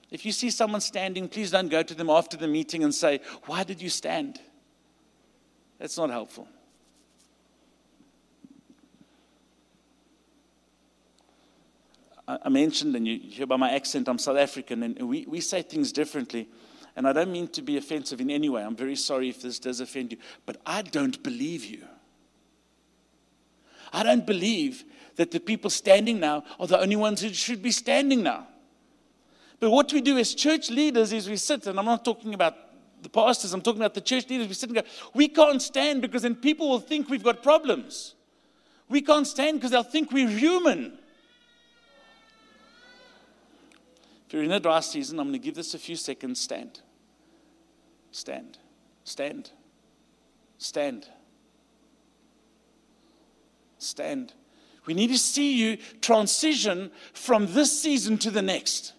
If 0.10 0.25
you 0.25 0.32
see 0.32 0.49
someone 0.49 0.82
standing, 0.82 1.27
please 1.27 1.51
don't 1.51 1.67
go 1.67 1.84
to 1.84 1.93
them 1.93 2.10
after 2.10 2.38
the 2.38 2.47
meeting 2.47 2.84
and 2.84 2.95
say, 2.95 3.19
Why 3.45 3.63
did 3.63 3.82
you 3.82 3.89
stand? 3.89 4.39
That's 5.77 5.97
not 5.97 6.10
helpful. 6.10 6.47
I 12.27 12.49
mentioned, 12.49 12.95
and 12.95 13.08
you 13.08 13.19
hear 13.19 13.45
by 13.45 13.56
my 13.56 13.71
accent, 13.71 14.10
I'm 14.10 14.17
South 14.17 14.38
African, 14.38 14.84
and 14.84 15.01
we, 15.08 15.25
we 15.27 15.39
say 15.39 15.62
things 15.62 15.93
differently. 15.93 16.49
And 16.97 17.08
I 17.08 17.13
don't 17.13 17.32
mean 17.32 17.47
to 17.49 17.62
be 17.62 17.77
offensive 17.77 18.19
in 18.19 18.30
any 18.30 18.49
way. 18.49 18.63
I'm 18.63 18.75
very 18.75 18.95
sorry 18.95 19.30
if 19.30 19.41
this 19.41 19.60
does 19.60 19.80
offend 19.80 20.12
you. 20.12 20.17
But 20.45 20.58
I 20.65 20.82
don't 20.82 21.21
believe 21.23 21.63
you. 21.63 21.84
I 23.93 24.03
don't 24.03 24.25
believe 24.25 24.84
that 25.17 25.32
the 25.32 25.39
people 25.39 25.69
standing 25.69 26.19
now 26.19 26.43
are 26.60 26.67
the 26.67 26.80
only 26.80 26.95
ones 26.95 27.21
who 27.21 27.34
should 27.34 27.62
be 27.62 27.71
standing 27.71 28.23
now. 28.23 28.47
But 29.60 29.71
what 29.71 29.91
we 29.91 30.01
do 30.01 30.17
as 30.17 30.34
church 30.34 30.69
leaders 30.69 31.12
is 31.12 31.27
we 31.27 31.36
sit, 31.36 31.67
and 31.67 31.77
I'm 31.77 31.86
not 31.86 32.06
talking 32.06 32.34
about 32.34 32.56
the 33.01 33.10
pastors, 33.10 33.53
I'm 33.53 33.62
talking 33.62 33.82
about 33.82 33.93
the 33.93 34.01
church 34.01 34.30
leaders. 34.30 34.47
We 34.47 34.53
sit 34.53 34.69
and 34.69 34.77
go, 34.77 34.84
we 35.13 35.27
can't 35.27 35.62
stand 35.62 36.01
because 36.01 36.21
then 36.21 36.36
people 36.36 36.69
will 36.69 36.80
think 36.80 37.10
we've 37.10 37.23
got 37.23 37.43
problems. 37.43 38.15
We 38.89 39.01
can't 39.01 39.27
stand 39.27 39.58
because 39.58 39.71
they'll 39.71 39.84
think 39.84 40.12
we're 40.12 40.30
human. 40.30 40.97
If 44.27 44.34
you're 44.34 44.43
in 44.43 44.51
a 44.51 44.60
dry 44.60 44.80
season, 44.82 45.19
I'm 45.19 45.27
going 45.27 45.39
to 45.39 45.45
give 45.45 45.56
this 45.56 45.73
a 45.73 45.80
few 45.80 45.95
seconds. 45.95 46.39
Stand. 46.39 46.82
Stand. 48.12 48.58
Stand. 49.03 49.51
Stand. 50.58 51.08
Stand. 53.77 54.34
We 54.88 54.93
need 54.93 55.10
to 55.10 55.17
see 55.17 55.54
you 55.54 55.78
transition 56.02 56.91
from 57.13 57.54
this 57.54 57.80
season 57.80 58.17
to 58.19 58.32
the 58.32 58.41
next. 58.41 58.93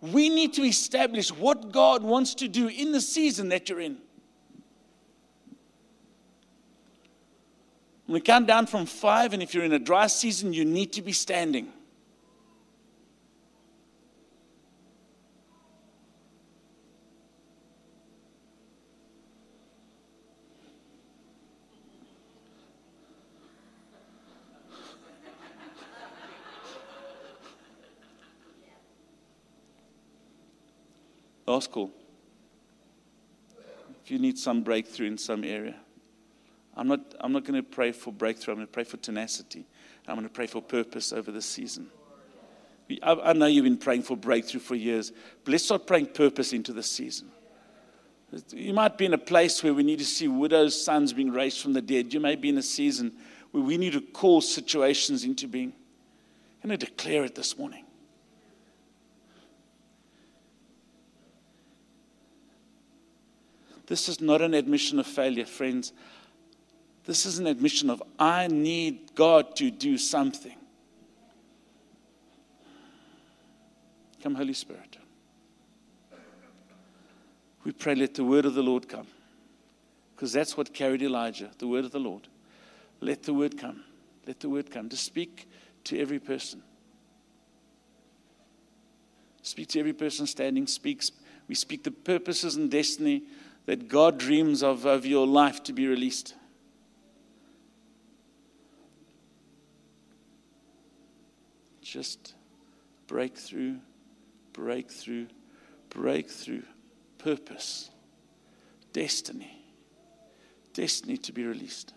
We 0.00 0.28
need 0.28 0.52
to 0.54 0.62
establish 0.62 1.30
what 1.30 1.72
God 1.72 2.02
wants 2.02 2.34
to 2.36 2.46
do 2.46 2.68
in 2.68 2.92
the 2.92 3.00
season 3.00 3.48
that 3.48 3.68
you're 3.70 3.80
in. 3.80 3.96
We 8.06 8.20
count 8.20 8.46
down 8.46 8.66
from 8.66 8.84
five, 8.84 9.32
and 9.32 9.42
if 9.42 9.54
you're 9.54 9.64
in 9.64 9.72
a 9.72 9.78
dry 9.78 10.08
season, 10.08 10.52
you 10.52 10.66
need 10.66 10.92
to 10.92 11.00
be 11.00 11.12
standing. 11.12 11.72
Last. 31.54 31.70
If 34.04 34.10
you 34.10 34.18
need 34.18 34.38
some 34.38 34.62
breakthrough 34.62 35.06
in 35.06 35.18
some 35.18 35.44
area, 35.44 35.76
I'm 36.76 36.88
not, 36.88 37.14
I'm 37.20 37.32
not 37.32 37.44
going 37.44 37.54
to 37.54 37.62
pray 37.62 37.92
for 37.92 38.12
breakthrough. 38.12 38.54
I'm 38.54 38.58
going 38.58 38.66
to 38.66 38.72
pray 38.72 38.82
for 38.82 38.96
tenacity. 38.96 39.64
I'm 40.08 40.16
going 40.16 40.26
to 40.26 40.32
pray 40.32 40.48
for 40.48 40.60
purpose 40.60 41.12
over 41.12 41.30
this 41.30 41.46
season. 41.46 41.90
I, 43.02 43.12
I 43.12 43.32
know 43.34 43.46
you've 43.46 43.64
been 43.64 43.78
praying 43.78 44.02
for 44.02 44.16
breakthrough 44.16 44.60
for 44.60 44.74
years, 44.74 45.12
but 45.44 45.52
let's 45.52 45.64
start 45.64 45.86
praying 45.86 46.06
purpose 46.06 46.52
into 46.52 46.72
this 46.72 46.90
season. 46.90 47.30
You 48.50 48.74
might 48.74 48.98
be 48.98 49.04
in 49.04 49.14
a 49.14 49.18
place 49.18 49.62
where 49.62 49.72
we 49.72 49.84
need 49.84 50.00
to 50.00 50.04
see 50.04 50.26
widows' 50.26 50.82
sons 50.82 51.12
being 51.12 51.30
raised 51.30 51.60
from 51.60 51.72
the 51.72 51.80
dead. 51.80 52.12
You 52.12 52.18
may 52.18 52.34
be 52.34 52.48
in 52.48 52.58
a 52.58 52.62
season 52.62 53.12
where 53.52 53.62
we 53.62 53.78
need 53.78 53.92
to 53.92 54.00
call 54.00 54.40
situations 54.40 55.22
into 55.22 55.46
being. 55.46 55.72
I'm 56.64 56.68
going 56.68 56.80
to 56.80 56.86
declare 56.86 57.24
it 57.24 57.36
this 57.36 57.56
morning. 57.56 57.84
This 63.86 64.08
is 64.08 64.20
not 64.20 64.40
an 64.40 64.54
admission 64.54 64.98
of 64.98 65.06
failure, 65.06 65.44
friends. 65.44 65.92
This 67.04 67.26
is 67.26 67.38
an 67.38 67.46
admission 67.46 67.90
of, 67.90 68.02
I 68.18 68.46
need 68.46 69.14
God 69.14 69.56
to 69.56 69.70
do 69.70 69.98
something. 69.98 70.56
Come, 74.22 74.34
Holy 74.34 74.54
Spirit. 74.54 74.96
We 77.62 77.72
pray, 77.72 77.94
let 77.94 78.14
the 78.14 78.24
word 78.24 78.46
of 78.46 78.54
the 78.54 78.62
Lord 78.62 78.88
come. 78.88 79.06
Because 80.14 80.32
that's 80.32 80.56
what 80.56 80.72
carried 80.72 81.02
Elijah, 81.02 81.50
the 81.58 81.66
word 81.66 81.84
of 81.84 81.92
the 81.92 81.98
Lord. 81.98 82.28
Let 83.00 83.22
the 83.24 83.34
word 83.34 83.58
come. 83.58 83.84
Let 84.26 84.40
the 84.40 84.48
word 84.48 84.70
come. 84.70 84.88
To 84.88 84.96
speak 84.96 85.48
to 85.84 86.00
every 86.00 86.18
person. 86.18 86.62
Speak 89.42 89.68
to 89.68 89.80
every 89.80 89.92
person 89.92 90.26
standing. 90.26 90.66
Speaks. 90.66 91.12
We 91.48 91.54
speak 91.54 91.84
the 91.84 91.90
purposes 91.90 92.56
and 92.56 92.70
destiny 92.70 93.24
that 93.66 93.88
God 93.88 94.18
dreams 94.18 94.62
of, 94.62 94.84
of 94.84 95.06
your 95.06 95.26
life 95.26 95.62
to 95.64 95.72
be 95.72 95.86
released. 95.86 96.34
Just 101.80 102.34
breakthrough, 103.06 103.76
breakthrough, 104.52 105.26
breakthrough, 105.90 106.62
purpose, 107.18 107.90
destiny, 108.92 109.64
destiny 110.72 111.16
to 111.18 111.32
be 111.32 111.44
released. 111.44 111.94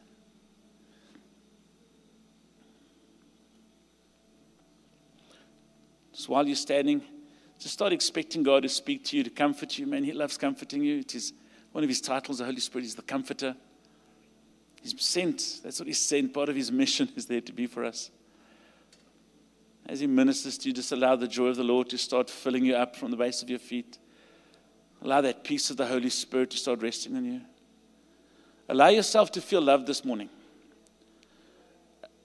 So 6.13 6.34
while 6.34 6.47
you're 6.47 6.56
standing, 6.56 7.01
just 7.60 7.73
start 7.73 7.93
expecting 7.93 8.43
God 8.43 8.63
to 8.63 8.69
speak 8.69 9.03
to 9.06 9.17
you, 9.17 9.23
to 9.23 9.30
comfort 9.30 9.77
you. 9.77 9.86
Man, 9.86 10.03
He 10.03 10.13
loves 10.13 10.38
comforting 10.38 10.84
you. 10.84 10.99
It 10.99 11.13
is 11.13 11.34
one 11.71 11.84
of 11.84 11.89
his 11.89 12.01
titles, 12.01 12.39
the 12.39 12.45
Holy 12.45 12.60
Spirit, 12.60 12.86
is 12.86 12.95
the 12.95 13.01
Comforter. 13.01 13.56
He's 14.82 14.99
sent. 15.01 15.60
That's 15.63 15.80
what 15.80 15.88
he's 15.88 15.99
sent. 15.99 16.34
Part 16.34 16.49
of 16.49 16.56
his 16.56 16.71
mission 16.71 17.10
is 17.15 17.25
there 17.25 17.41
to 17.41 17.53
be 17.53 17.67
for 17.67 17.84
us. 17.84 18.12
As 19.88 19.99
he 19.99 20.08
ministers 20.08 20.58
to 20.60 20.69
you, 20.69 20.73
just 20.73 20.91
allow 20.91 21.15
the 21.15 21.27
joy 21.27 21.47
of 21.47 21.56
the 21.56 21.63
Lord 21.63 21.89
to 21.89 21.97
start 21.97 22.30
filling 22.30 22.65
you 22.65 22.75
up 22.75 22.95
from 22.95 23.12
the 23.12 23.17
base 23.17 23.41
of 23.41 23.49
your 23.49 23.60
feet. 23.60 23.97
Allow 25.01 25.21
that 25.21 25.43
peace 25.43 25.69
of 25.69 25.77
the 25.77 25.86
Holy 25.86 26.10
Spirit 26.10 26.49
to 26.51 26.58
start 26.58 26.82
resting 26.82 27.15
on 27.15 27.25
you. 27.25 27.41
Allow 28.69 28.89
yourself 28.89 29.32
to 29.34 29.41
feel 29.41 29.62
loved 29.62 29.88
this 29.88 30.03
morning. 30.03 30.30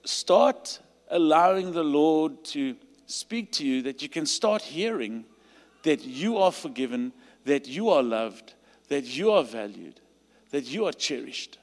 Start 0.03 0.79
allowing 1.09 1.71
the 1.71 1.83
Lord 1.83 2.43
to 2.45 2.75
speak 3.05 3.51
to 3.53 3.65
you 3.65 3.81
that 3.83 4.01
you 4.01 4.09
can 4.09 4.25
start 4.25 4.61
hearing 4.61 5.25
that 5.83 6.03
you 6.03 6.37
are 6.37 6.51
forgiven, 6.51 7.13
that 7.45 7.67
you 7.67 7.89
are 7.89 8.01
loved, 8.01 8.53
that 8.93 9.05
you 9.05 9.31
are 9.31 9.43
valued, 9.43 9.99
that 10.51 10.65
you 10.65 10.85
are 10.85 10.93
cherished. 10.93 11.57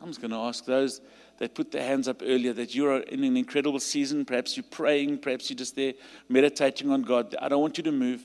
I'm 0.00 0.06
just 0.06 0.20
going 0.20 0.30
to 0.30 0.36
ask 0.36 0.64
those 0.64 1.00
that 1.38 1.56
put 1.56 1.72
their 1.72 1.82
hands 1.82 2.06
up 2.06 2.22
earlier 2.24 2.52
that 2.52 2.76
you're 2.76 2.98
in 2.98 3.24
an 3.24 3.36
incredible 3.36 3.80
season. 3.80 4.24
Perhaps 4.24 4.56
you're 4.56 4.66
praying, 4.70 5.18
perhaps 5.18 5.50
you're 5.50 5.56
just 5.56 5.74
there 5.74 5.94
meditating 6.28 6.92
on 6.92 7.02
God. 7.02 7.34
I 7.40 7.48
don't 7.48 7.60
want 7.60 7.76
you 7.76 7.82
to 7.82 7.90
move. 7.90 8.22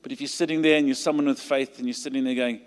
But 0.00 0.12
if 0.12 0.20
you're 0.20 0.28
sitting 0.28 0.62
there 0.62 0.78
and 0.78 0.86
you're 0.86 0.94
someone 0.94 1.26
with 1.26 1.40
faith 1.40 1.78
and 1.78 1.88
you're 1.88 1.94
sitting 1.94 2.22
there 2.22 2.36
going, 2.36 2.60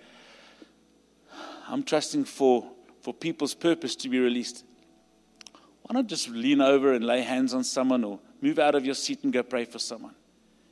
I'm 1.69 1.83
trusting 1.83 2.25
for, 2.25 2.69
for 2.99 3.13
people's 3.13 3.53
purpose 3.53 3.95
to 3.95 4.09
be 4.09 4.19
released, 4.19 4.65
why 5.83 5.93
not 5.93 6.07
just 6.07 6.27
lean 6.27 6.59
over 6.59 6.91
and 6.91 7.05
lay 7.05 7.21
hands 7.21 7.53
on 7.53 7.63
someone 7.63 8.03
or 8.03 8.19
move 8.41 8.59
out 8.59 8.75
of 8.75 8.85
your 8.85 8.95
seat 8.95 9.23
and 9.23 9.33
go 9.33 9.43
pray 9.43 9.65
for 9.65 9.79
someone? 9.79 10.15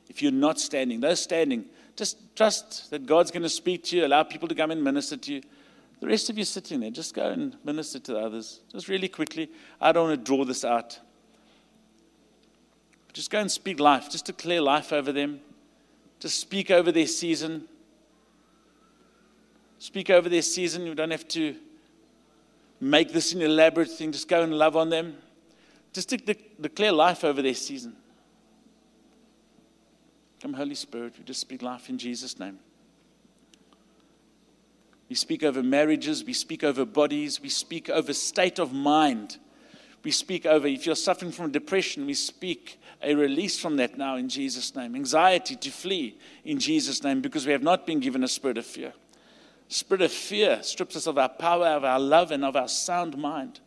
If 0.08 0.22
you're 0.22 0.32
not 0.32 0.60
standing, 0.60 1.00
those 1.00 1.20
standing, 1.20 1.66
Just 1.96 2.36
trust 2.36 2.90
that 2.90 3.06
God's 3.06 3.30
going 3.30 3.42
to 3.42 3.48
speak 3.48 3.84
to 3.84 3.96
you, 3.96 4.06
allow 4.06 4.22
people 4.22 4.48
to 4.48 4.54
come 4.54 4.70
and 4.70 4.84
minister 4.84 5.16
to 5.16 5.34
you. 5.34 5.42
The 6.00 6.06
rest 6.06 6.28
of 6.28 6.36
you 6.36 6.44
sitting 6.44 6.80
there, 6.80 6.90
just 6.90 7.14
go 7.14 7.30
and 7.30 7.56
minister 7.64 7.98
to 7.98 8.12
the 8.12 8.18
others. 8.18 8.60
Just 8.70 8.88
really 8.88 9.08
quickly. 9.08 9.50
I 9.80 9.92
don't 9.92 10.08
want 10.08 10.20
to 10.20 10.24
draw 10.24 10.44
this 10.44 10.62
out. 10.62 11.00
Just 13.14 13.30
go 13.30 13.40
and 13.40 13.50
speak 13.50 13.80
life. 13.80 14.10
Just 14.10 14.26
declare 14.26 14.60
life 14.60 14.92
over 14.92 15.10
them. 15.10 15.40
Just 16.20 16.38
speak 16.38 16.70
over 16.70 16.92
their 16.92 17.06
season. 17.06 17.66
Speak 19.78 20.10
over 20.10 20.28
their 20.28 20.42
season. 20.42 20.84
You 20.84 20.94
don't 20.94 21.10
have 21.10 21.26
to 21.28 21.56
make 22.78 23.10
this 23.14 23.32
an 23.32 23.40
elaborate 23.40 23.90
thing. 23.90 24.12
Just 24.12 24.28
go 24.28 24.42
and 24.42 24.52
love 24.52 24.76
on 24.76 24.90
them. 24.90 25.16
Just 25.96 26.10
de- 26.10 26.18
de- 26.18 26.36
declare 26.60 26.92
life 26.92 27.24
over 27.24 27.40
their 27.40 27.54
season. 27.54 27.96
Come, 30.42 30.52
Holy 30.52 30.74
Spirit, 30.74 31.14
we 31.16 31.24
just 31.24 31.40
speak 31.40 31.62
life 31.62 31.88
in 31.88 31.96
Jesus' 31.96 32.38
name. 32.38 32.58
We 35.08 35.16
speak 35.16 35.42
over 35.42 35.62
marriages, 35.62 36.22
we 36.22 36.34
speak 36.34 36.62
over 36.64 36.84
bodies, 36.84 37.40
we 37.40 37.48
speak 37.48 37.88
over 37.88 38.12
state 38.12 38.58
of 38.58 38.74
mind. 38.74 39.38
We 40.04 40.10
speak 40.10 40.44
over, 40.44 40.66
if 40.66 40.84
you're 40.84 40.96
suffering 40.96 41.32
from 41.32 41.50
depression, 41.50 42.04
we 42.04 42.12
speak 42.12 42.78
a 43.00 43.14
release 43.14 43.58
from 43.58 43.78
that 43.78 43.96
now 43.96 44.16
in 44.16 44.28
Jesus' 44.28 44.76
name. 44.76 44.94
Anxiety 44.96 45.56
to 45.56 45.70
flee 45.70 46.18
in 46.44 46.58
Jesus' 46.58 47.02
name 47.02 47.22
because 47.22 47.46
we 47.46 47.52
have 47.52 47.62
not 47.62 47.86
been 47.86 48.00
given 48.00 48.22
a 48.22 48.28
spirit 48.28 48.58
of 48.58 48.66
fear. 48.66 48.92
Spirit 49.68 50.02
of 50.02 50.12
fear 50.12 50.62
strips 50.62 50.94
us 50.94 51.06
of 51.06 51.16
our 51.16 51.30
power, 51.30 51.68
of 51.68 51.84
our 51.84 51.98
love, 51.98 52.32
and 52.32 52.44
of 52.44 52.54
our 52.54 52.68
sound 52.68 53.16
mind. 53.16 53.60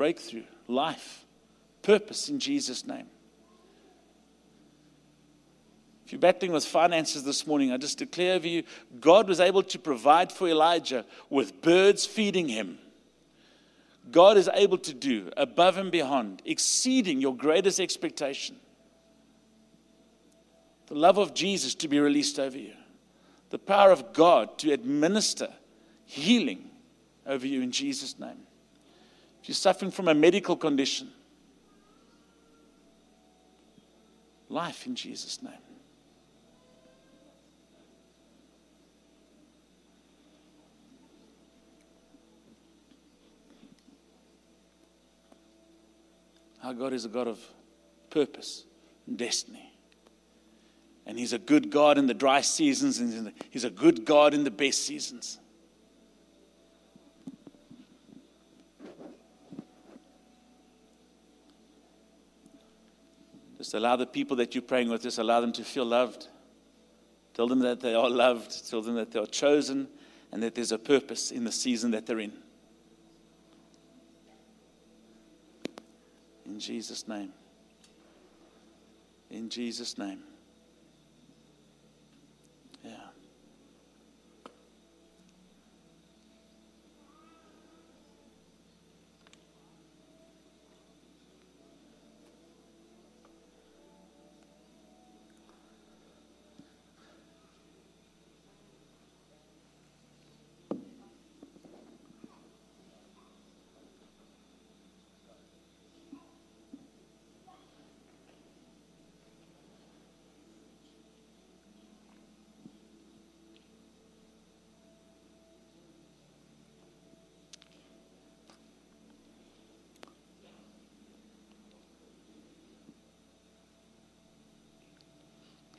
Breakthrough, 0.00 0.44
life, 0.66 1.26
purpose 1.82 2.30
in 2.30 2.38
Jesus' 2.38 2.86
name. 2.86 3.04
If 6.06 6.12
you're 6.12 6.18
battling 6.18 6.52
with 6.52 6.64
finances 6.64 7.22
this 7.22 7.46
morning, 7.46 7.70
I 7.70 7.76
just 7.76 7.98
declare 7.98 8.36
over 8.36 8.48
you 8.48 8.62
God 8.98 9.28
was 9.28 9.40
able 9.40 9.62
to 9.64 9.78
provide 9.78 10.32
for 10.32 10.48
Elijah 10.48 11.04
with 11.28 11.60
birds 11.60 12.06
feeding 12.06 12.48
him. 12.48 12.78
God 14.10 14.38
is 14.38 14.48
able 14.54 14.78
to 14.78 14.94
do 14.94 15.28
above 15.36 15.76
and 15.76 15.92
beyond, 15.92 16.40
exceeding 16.46 17.20
your 17.20 17.36
greatest 17.36 17.78
expectation. 17.78 18.56
The 20.86 20.94
love 20.94 21.18
of 21.18 21.34
Jesus 21.34 21.74
to 21.74 21.88
be 21.88 22.00
released 22.00 22.40
over 22.40 22.56
you, 22.56 22.72
the 23.50 23.58
power 23.58 23.90
of 23.90 24.14
God 24.14 24.56
to 24.60 24.72
administer 24.72 25.52
healing 26.06 26.70
over 27.26 27.46
you 27.46 27.60
in 27.60 27.70
Jesus' 27.70 28.18
name. 28.18 28.46
You're 29.44 29.54
suffering 29.54 29.90
from 29.90 30.08
a 30.08 30.14
medical 30.14 30.56
condition, 30.56 31.10
life 34.48 34.86
in 34.86 34.94
Jesus' 34.94 35.42
name. 35.42 35.54
Our 46.62 46.74
God 46.74 46.92
is 46.92 47.04
a 47.04 47.08
God 47.08 47.26
of 47.26 47.40
purpose 48.10 48.64
and 49.06 49.16
destiny. 49.16 49.72
And 51.06 51.18
He's 51.18 51.32
a 51.32 51.38
good 51.38 51.70
God 51.70 51.98
in 51.98 52.06
the 52.06 52.14
dry 52.14 52.42
seasons, 52.42 52.98
and 52.98 53.32
He's 53.50 53.64
a 53.64 53.70
good 53.70 54.04
God 54.04 54.34
in 54.34 54.44
the 54.44 54.50
best 54.50 54.84
seasons. 54.84 55.38
Just 63.70 63.76
allow 63.76 63.94
the 63.94 64.04
people 64.04 64.36
that 64.38 64.52
you're 64.52 64.62
praying 64.62 64.88
with, 64.88 65.02
just 65.02 65.18
allow 65.18 65.40
them 65.40 65.52
to 65.52 65.62
feel 65.62 65.84
loved. 65.84 66.26
Tell 67.34 67.46
them 67.46 67.60
that 67.60 67.78
they 67.78 67.94
are 67.94 68.10
loved. 68.10 68.68
Tell 68.68 68.82
them 68.82 68.96
that 68.96 69.12
they 69.12 69.20
are 69.20 69.26
chosen 69.26 69.86
and 70.32 70.42
that 70.42 70.56
there's 70.56 70.72
a 70.72 70.78
purpose 70.78 71.30
in 71.30 71.44
the 71.44 71.52
season 71.52 71.92
that 71.92 72.04
they're 72.04 72.18
in. 72.18 72.32
In 76.46 76.58
Jesus' 76.58 77.06
name. 77.06 77.32
In 79.30 79.48
Jesus' 79.48 79.96
name. 79.96 80.24
Yeah. 82.84 82.90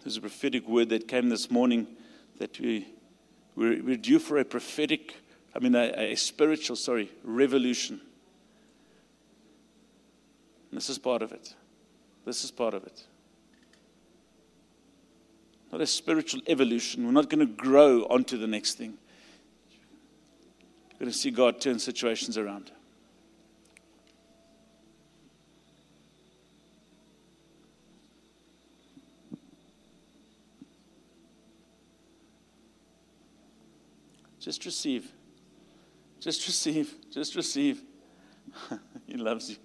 There's 0.03 0.17
a 0.17 0.21
prophetic 0.21 0.67
word 0.67 0.89
that 0.89 1.07
came 1.07 1.29
this 1.29 1.51
morning 1.51 1.87
that 2.39 2.59
we, 2.59 2.87
we're, 3.55 3.81
we're 3.83 3.97
due 3.97 4.19
for 4.19 4.37
a 4.37 4.45
prophetic, 4.45 5.15
I 5.55 5.59
mean, 5.59 5.75
a, 5.75 6.13
a 6.13 6.15
spiritual, 6.15 6.75
sorry, 6.75 7.11
revolution. 7.23 8.01
And 10.69 10.77
this 10.77 10.89
is 10.89 10.97
part 10.97 11.21
of 11.21 11.31
it. 11.31 11.53
This 12.25 12.43
is 12.43 12.51
part 12.51 12.73
of 12.73 12.83
it. 12.83 13.03
Not 15.71 15.81
a 15.81 15.87
spiritual 15.87 16.41
evolution. 16.47 17.05
We're 17.05 17.11
not 17.11 17.29
going 17.29 17.39
to 17.39 17.53
grow 17.53 18.03
onto 18.03 18.37
the 18.37 18.47
next 18.47 18.75
thing. 18.75 18.97
We're 20.93 21.05
going 21.05 21.11
to 21.11 21.17
see 21.17 21.31
God 21.31 21.61
turn 21.61 21.79
situations 21.79 22.37
around. 22.37 22.71
Just 34.41 34.65
receive. 34.65 35.11
Just 36.19 36.47
receive. 36.47 36.95
Just 37.11 37.35
receive. 37.35 37.83
he 39.07 39.15
loves 39.15 39.51
you. 39.51 39.55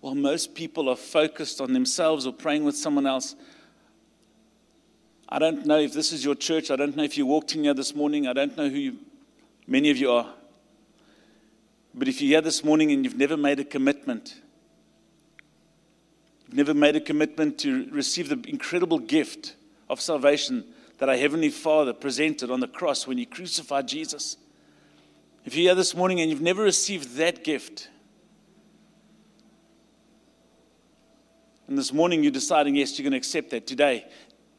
While 0.00 0.14
most 0.14 0.54
people 0.54 0.88
are 0.88 0.96
focused 0.96 1.60
on 1.60 1.72
themselves 1.72 2.24
or 2.24 2.32
praying 2.32 2.64
with 2.64 2.76
someone 2.76 3.04
else, 3.04 3.34
I 5.28 5.40
don't 5.40 5.66
know 5.66 5.80
if 5.80 5.92
this 5.92 6.12
is 6.12 6.24
your 6.24 6.36
church. 6.36 6.70
I 6.70 6.76
don't 6.76 6.94
know 6.94 7.02
if 7.02 7.18
you 7.18 7.26
walked 7.26 7.56
in 7.56 7.64
here 7.64 7.74
this 7.74 7.96
morning. 7.96 8.28
I 8.28 8.32
don't 8.32 8.56
know 8.56 8.68
who 8.68 8.78
you, 8.78 8.96
many 9.66 9.90
of 9.90 9.96
you 9.96 10.12
are. 10.12 10.32
But 11.92 12.06
if 12.06 12.22
you're 12.22 12.28
here 12.28 12.42
this 12.42 12.62
morning 12.62 12.92
and 12.92 13.04
you've 13.04 13.18
never 13.18 13.36
made 13.36 13.58
a 13.58 13.64
commitment 13.64 14.36
never 16.52 16.74
made 16.74 16.96
a 16.96 17.00
commitment 17.00 17.58
to 17.60 17.88
receive 17.90 18.28
the 18.28 18.48
incredible 18.48 18.98
gift 18.98 19.56
of 19.88 20.00
salvation 20.00 20.64
that 20.98 21.08
our 21.08 21.16
Heavenly 21.16 21.50
Father 21.50 21.92
presented 21.92 22.50
on 22.50 22.60
the 22.60 22.68
cross 22.68 23.06
when 23.06 23.18
He 23.18 23.26
crucified 23.26 23.88
Jesus. 23.88 24.36
If 25.44 25.54
you're 25.54 25.70
here 25.70 25.74
this 25.74 25.94
morning 25.94 26.20
and 26.20 26.30
you've 26.30 26.40
never 26.40 26.62
received 26.62 27.16
that 27.16 27.44
gift, 27.44 27.88
and 31.68 31.76
this 31.76 31.92
morning 31.92 32.22
you're 32.22 32.32
deciding, 32.32 32.76
yes, 32.76 32.98
you're 32.98 33.04
going 33.04 33.12
to 33.12 33.18
accept 33.18 33.50
that 33.50 33.66
today, 33.66 34.06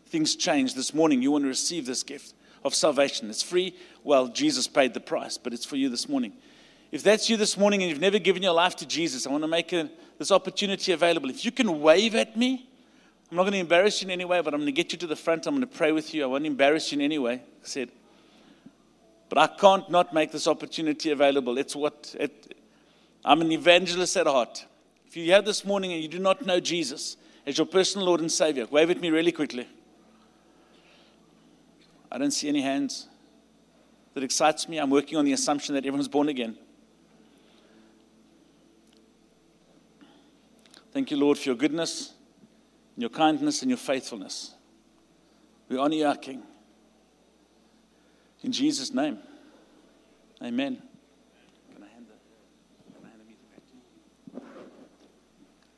things 0.07 0.35
change. 0.35 0.75
This 0.75 0.93
morning 0.93 1.21
you 1.21 1.31
want 1.31 1.43
to 1.43 1.49
receive 1.49 1.85
this 1.85 2.03
gift 2.03 2.33
of 2.63 2.75
salvation. 2.75 3.29
It's 3.29 3.43
free. 3.43 3.75
Well, 4.03 4.27
Jesus 4.27 4.67
paid 4.67 4.93
the 4.93 4.99
price, 4.99 5.37
but 5.37 5.53
it's 5.53 5.65
for 5.65 5.75
you 5.75 5.89
this 5.89 6.07
morning. 6.07 6.33
If 6.91 7.03
that's 7.03 7.29
you 7.29 7.37
this 7.37 7.57
morning 7.57 7.81
and 7.81 7.89
you've 7.89 7.99
never 7.99 8.19
given 8.19 8.43
your 8.43 8.53
life 8.53 8.75
to 8.77 8.85
Jesus, 8.85 9.27
I 9.27 9.31
want 9.31 9.43
to 9.43 9.47
make 9.47 9.73
a, 9.73 9.89
this 10.17 10.31
opportunity 10.31 10.91
available. 10.91 11.29
If 11.29 11.45
you 11.45 11.51
can 11.51 11.81
wave 11.81 12.15
at 12.15 12.35
me, 12.35 12.67
I'm 13.29 13.37
not 13.37 13.43
going 13.43 13.53
to 13.53 13.59
embarrass 13.59 14.01
you 14.01 14.07
in 14.07 14.11
any 14.11 14.25
way, 14.25 14.41
but 14.41 14.53
I'm 14.53 14.61
going 14.61 14.67
to 14.67 14.71
get 14.71 14.91
you 14.91 14.97
to 14.99 15.07
the 15.07 15.15
front. 15.15 15.45
I'm 15.47 15.55
going 15.55 15.67
to 15.67 15.75
pray 15.75 15.91
with 15.91 16.13
you. 16.13 16.23
I 16.23 16.27
won't 16.27 16.45
embarrass 16.45 16.91
you 16.91 16.97
in 16.97 17.03
any 17.03 17.19
way. 17.19 17.33
I 17.33 17.39
said, 17.63 17.89
but 19.29 19.37
I 19.37 19.47
can't 19.47 19.89
not 19.89 20.13
make 20.13 20.31
this 20.31 20.47
opportunity 20.47 21.11
available. 21.11 21.57
It's 21.57 21.75
what 21.75 22.15
it, 22.19 22.57
I'm 23.25 23.41
an 23.41 23.51
evangelist 23.51 24.15
at 24.15 24.27
heart. 24.27 24.65
If 25.05 25.17
you're 25.17 25.25
here 25.25 25.41
this 25.41 25.65
morning 25.65 25.91
and 25.91 26.01
you 26.01 26.07
do 26.07 26.19
not 26.19 26.45
know 26.45 26.59
Jesus 26.59 27.17
as 27.45 27.57
your 27.57 27.67
personal 27.67 28.07
Lord 28.07 28.21
and 28.21 28.31
Savior, 28.31 28.65
wave 28.71 28.89
at 28.89 29.01
me 29.01 29.09
really 29.09 29.33
quickly. 29.33 29.67
I 32.09 32.17
don't 32.17 32.31
see 32.31 32.47
any 32.47 32.61
hands. 32.61 33.07
That 34.13 34.23
excites 34.23 34.67
me. 34.69 34.77
I'm 34.77 34.89
working 34.89 35.17
on 35.17 35.25
the 35.25 35.33
assumption 35.33 35.75
that 35.75 35.85
everyone's 35.85 36.07
born 36.07 36.29
again. 36.29 36.57
Thank 40.97 41.11
you, 41.11 41.17
Lord, 41.17 41.37
for 41.37 41.49
your 41.49 41.55
goodness, 41.55 42.15
your 42.97 43.11
kindness, 43.11 43.61
and 43.61 43.69
your 43.69 43.77
faithfulness. 43.77 44.55
We 45.69 45.77
honor 45.77 45.93
you, 45.93 46.07
our 46.07 46.17
King. 46.17 46.41
In 48.41 48.51
Jesus' 48.51 48.91
name, 48.91 49.19
amen. 50.41 50.81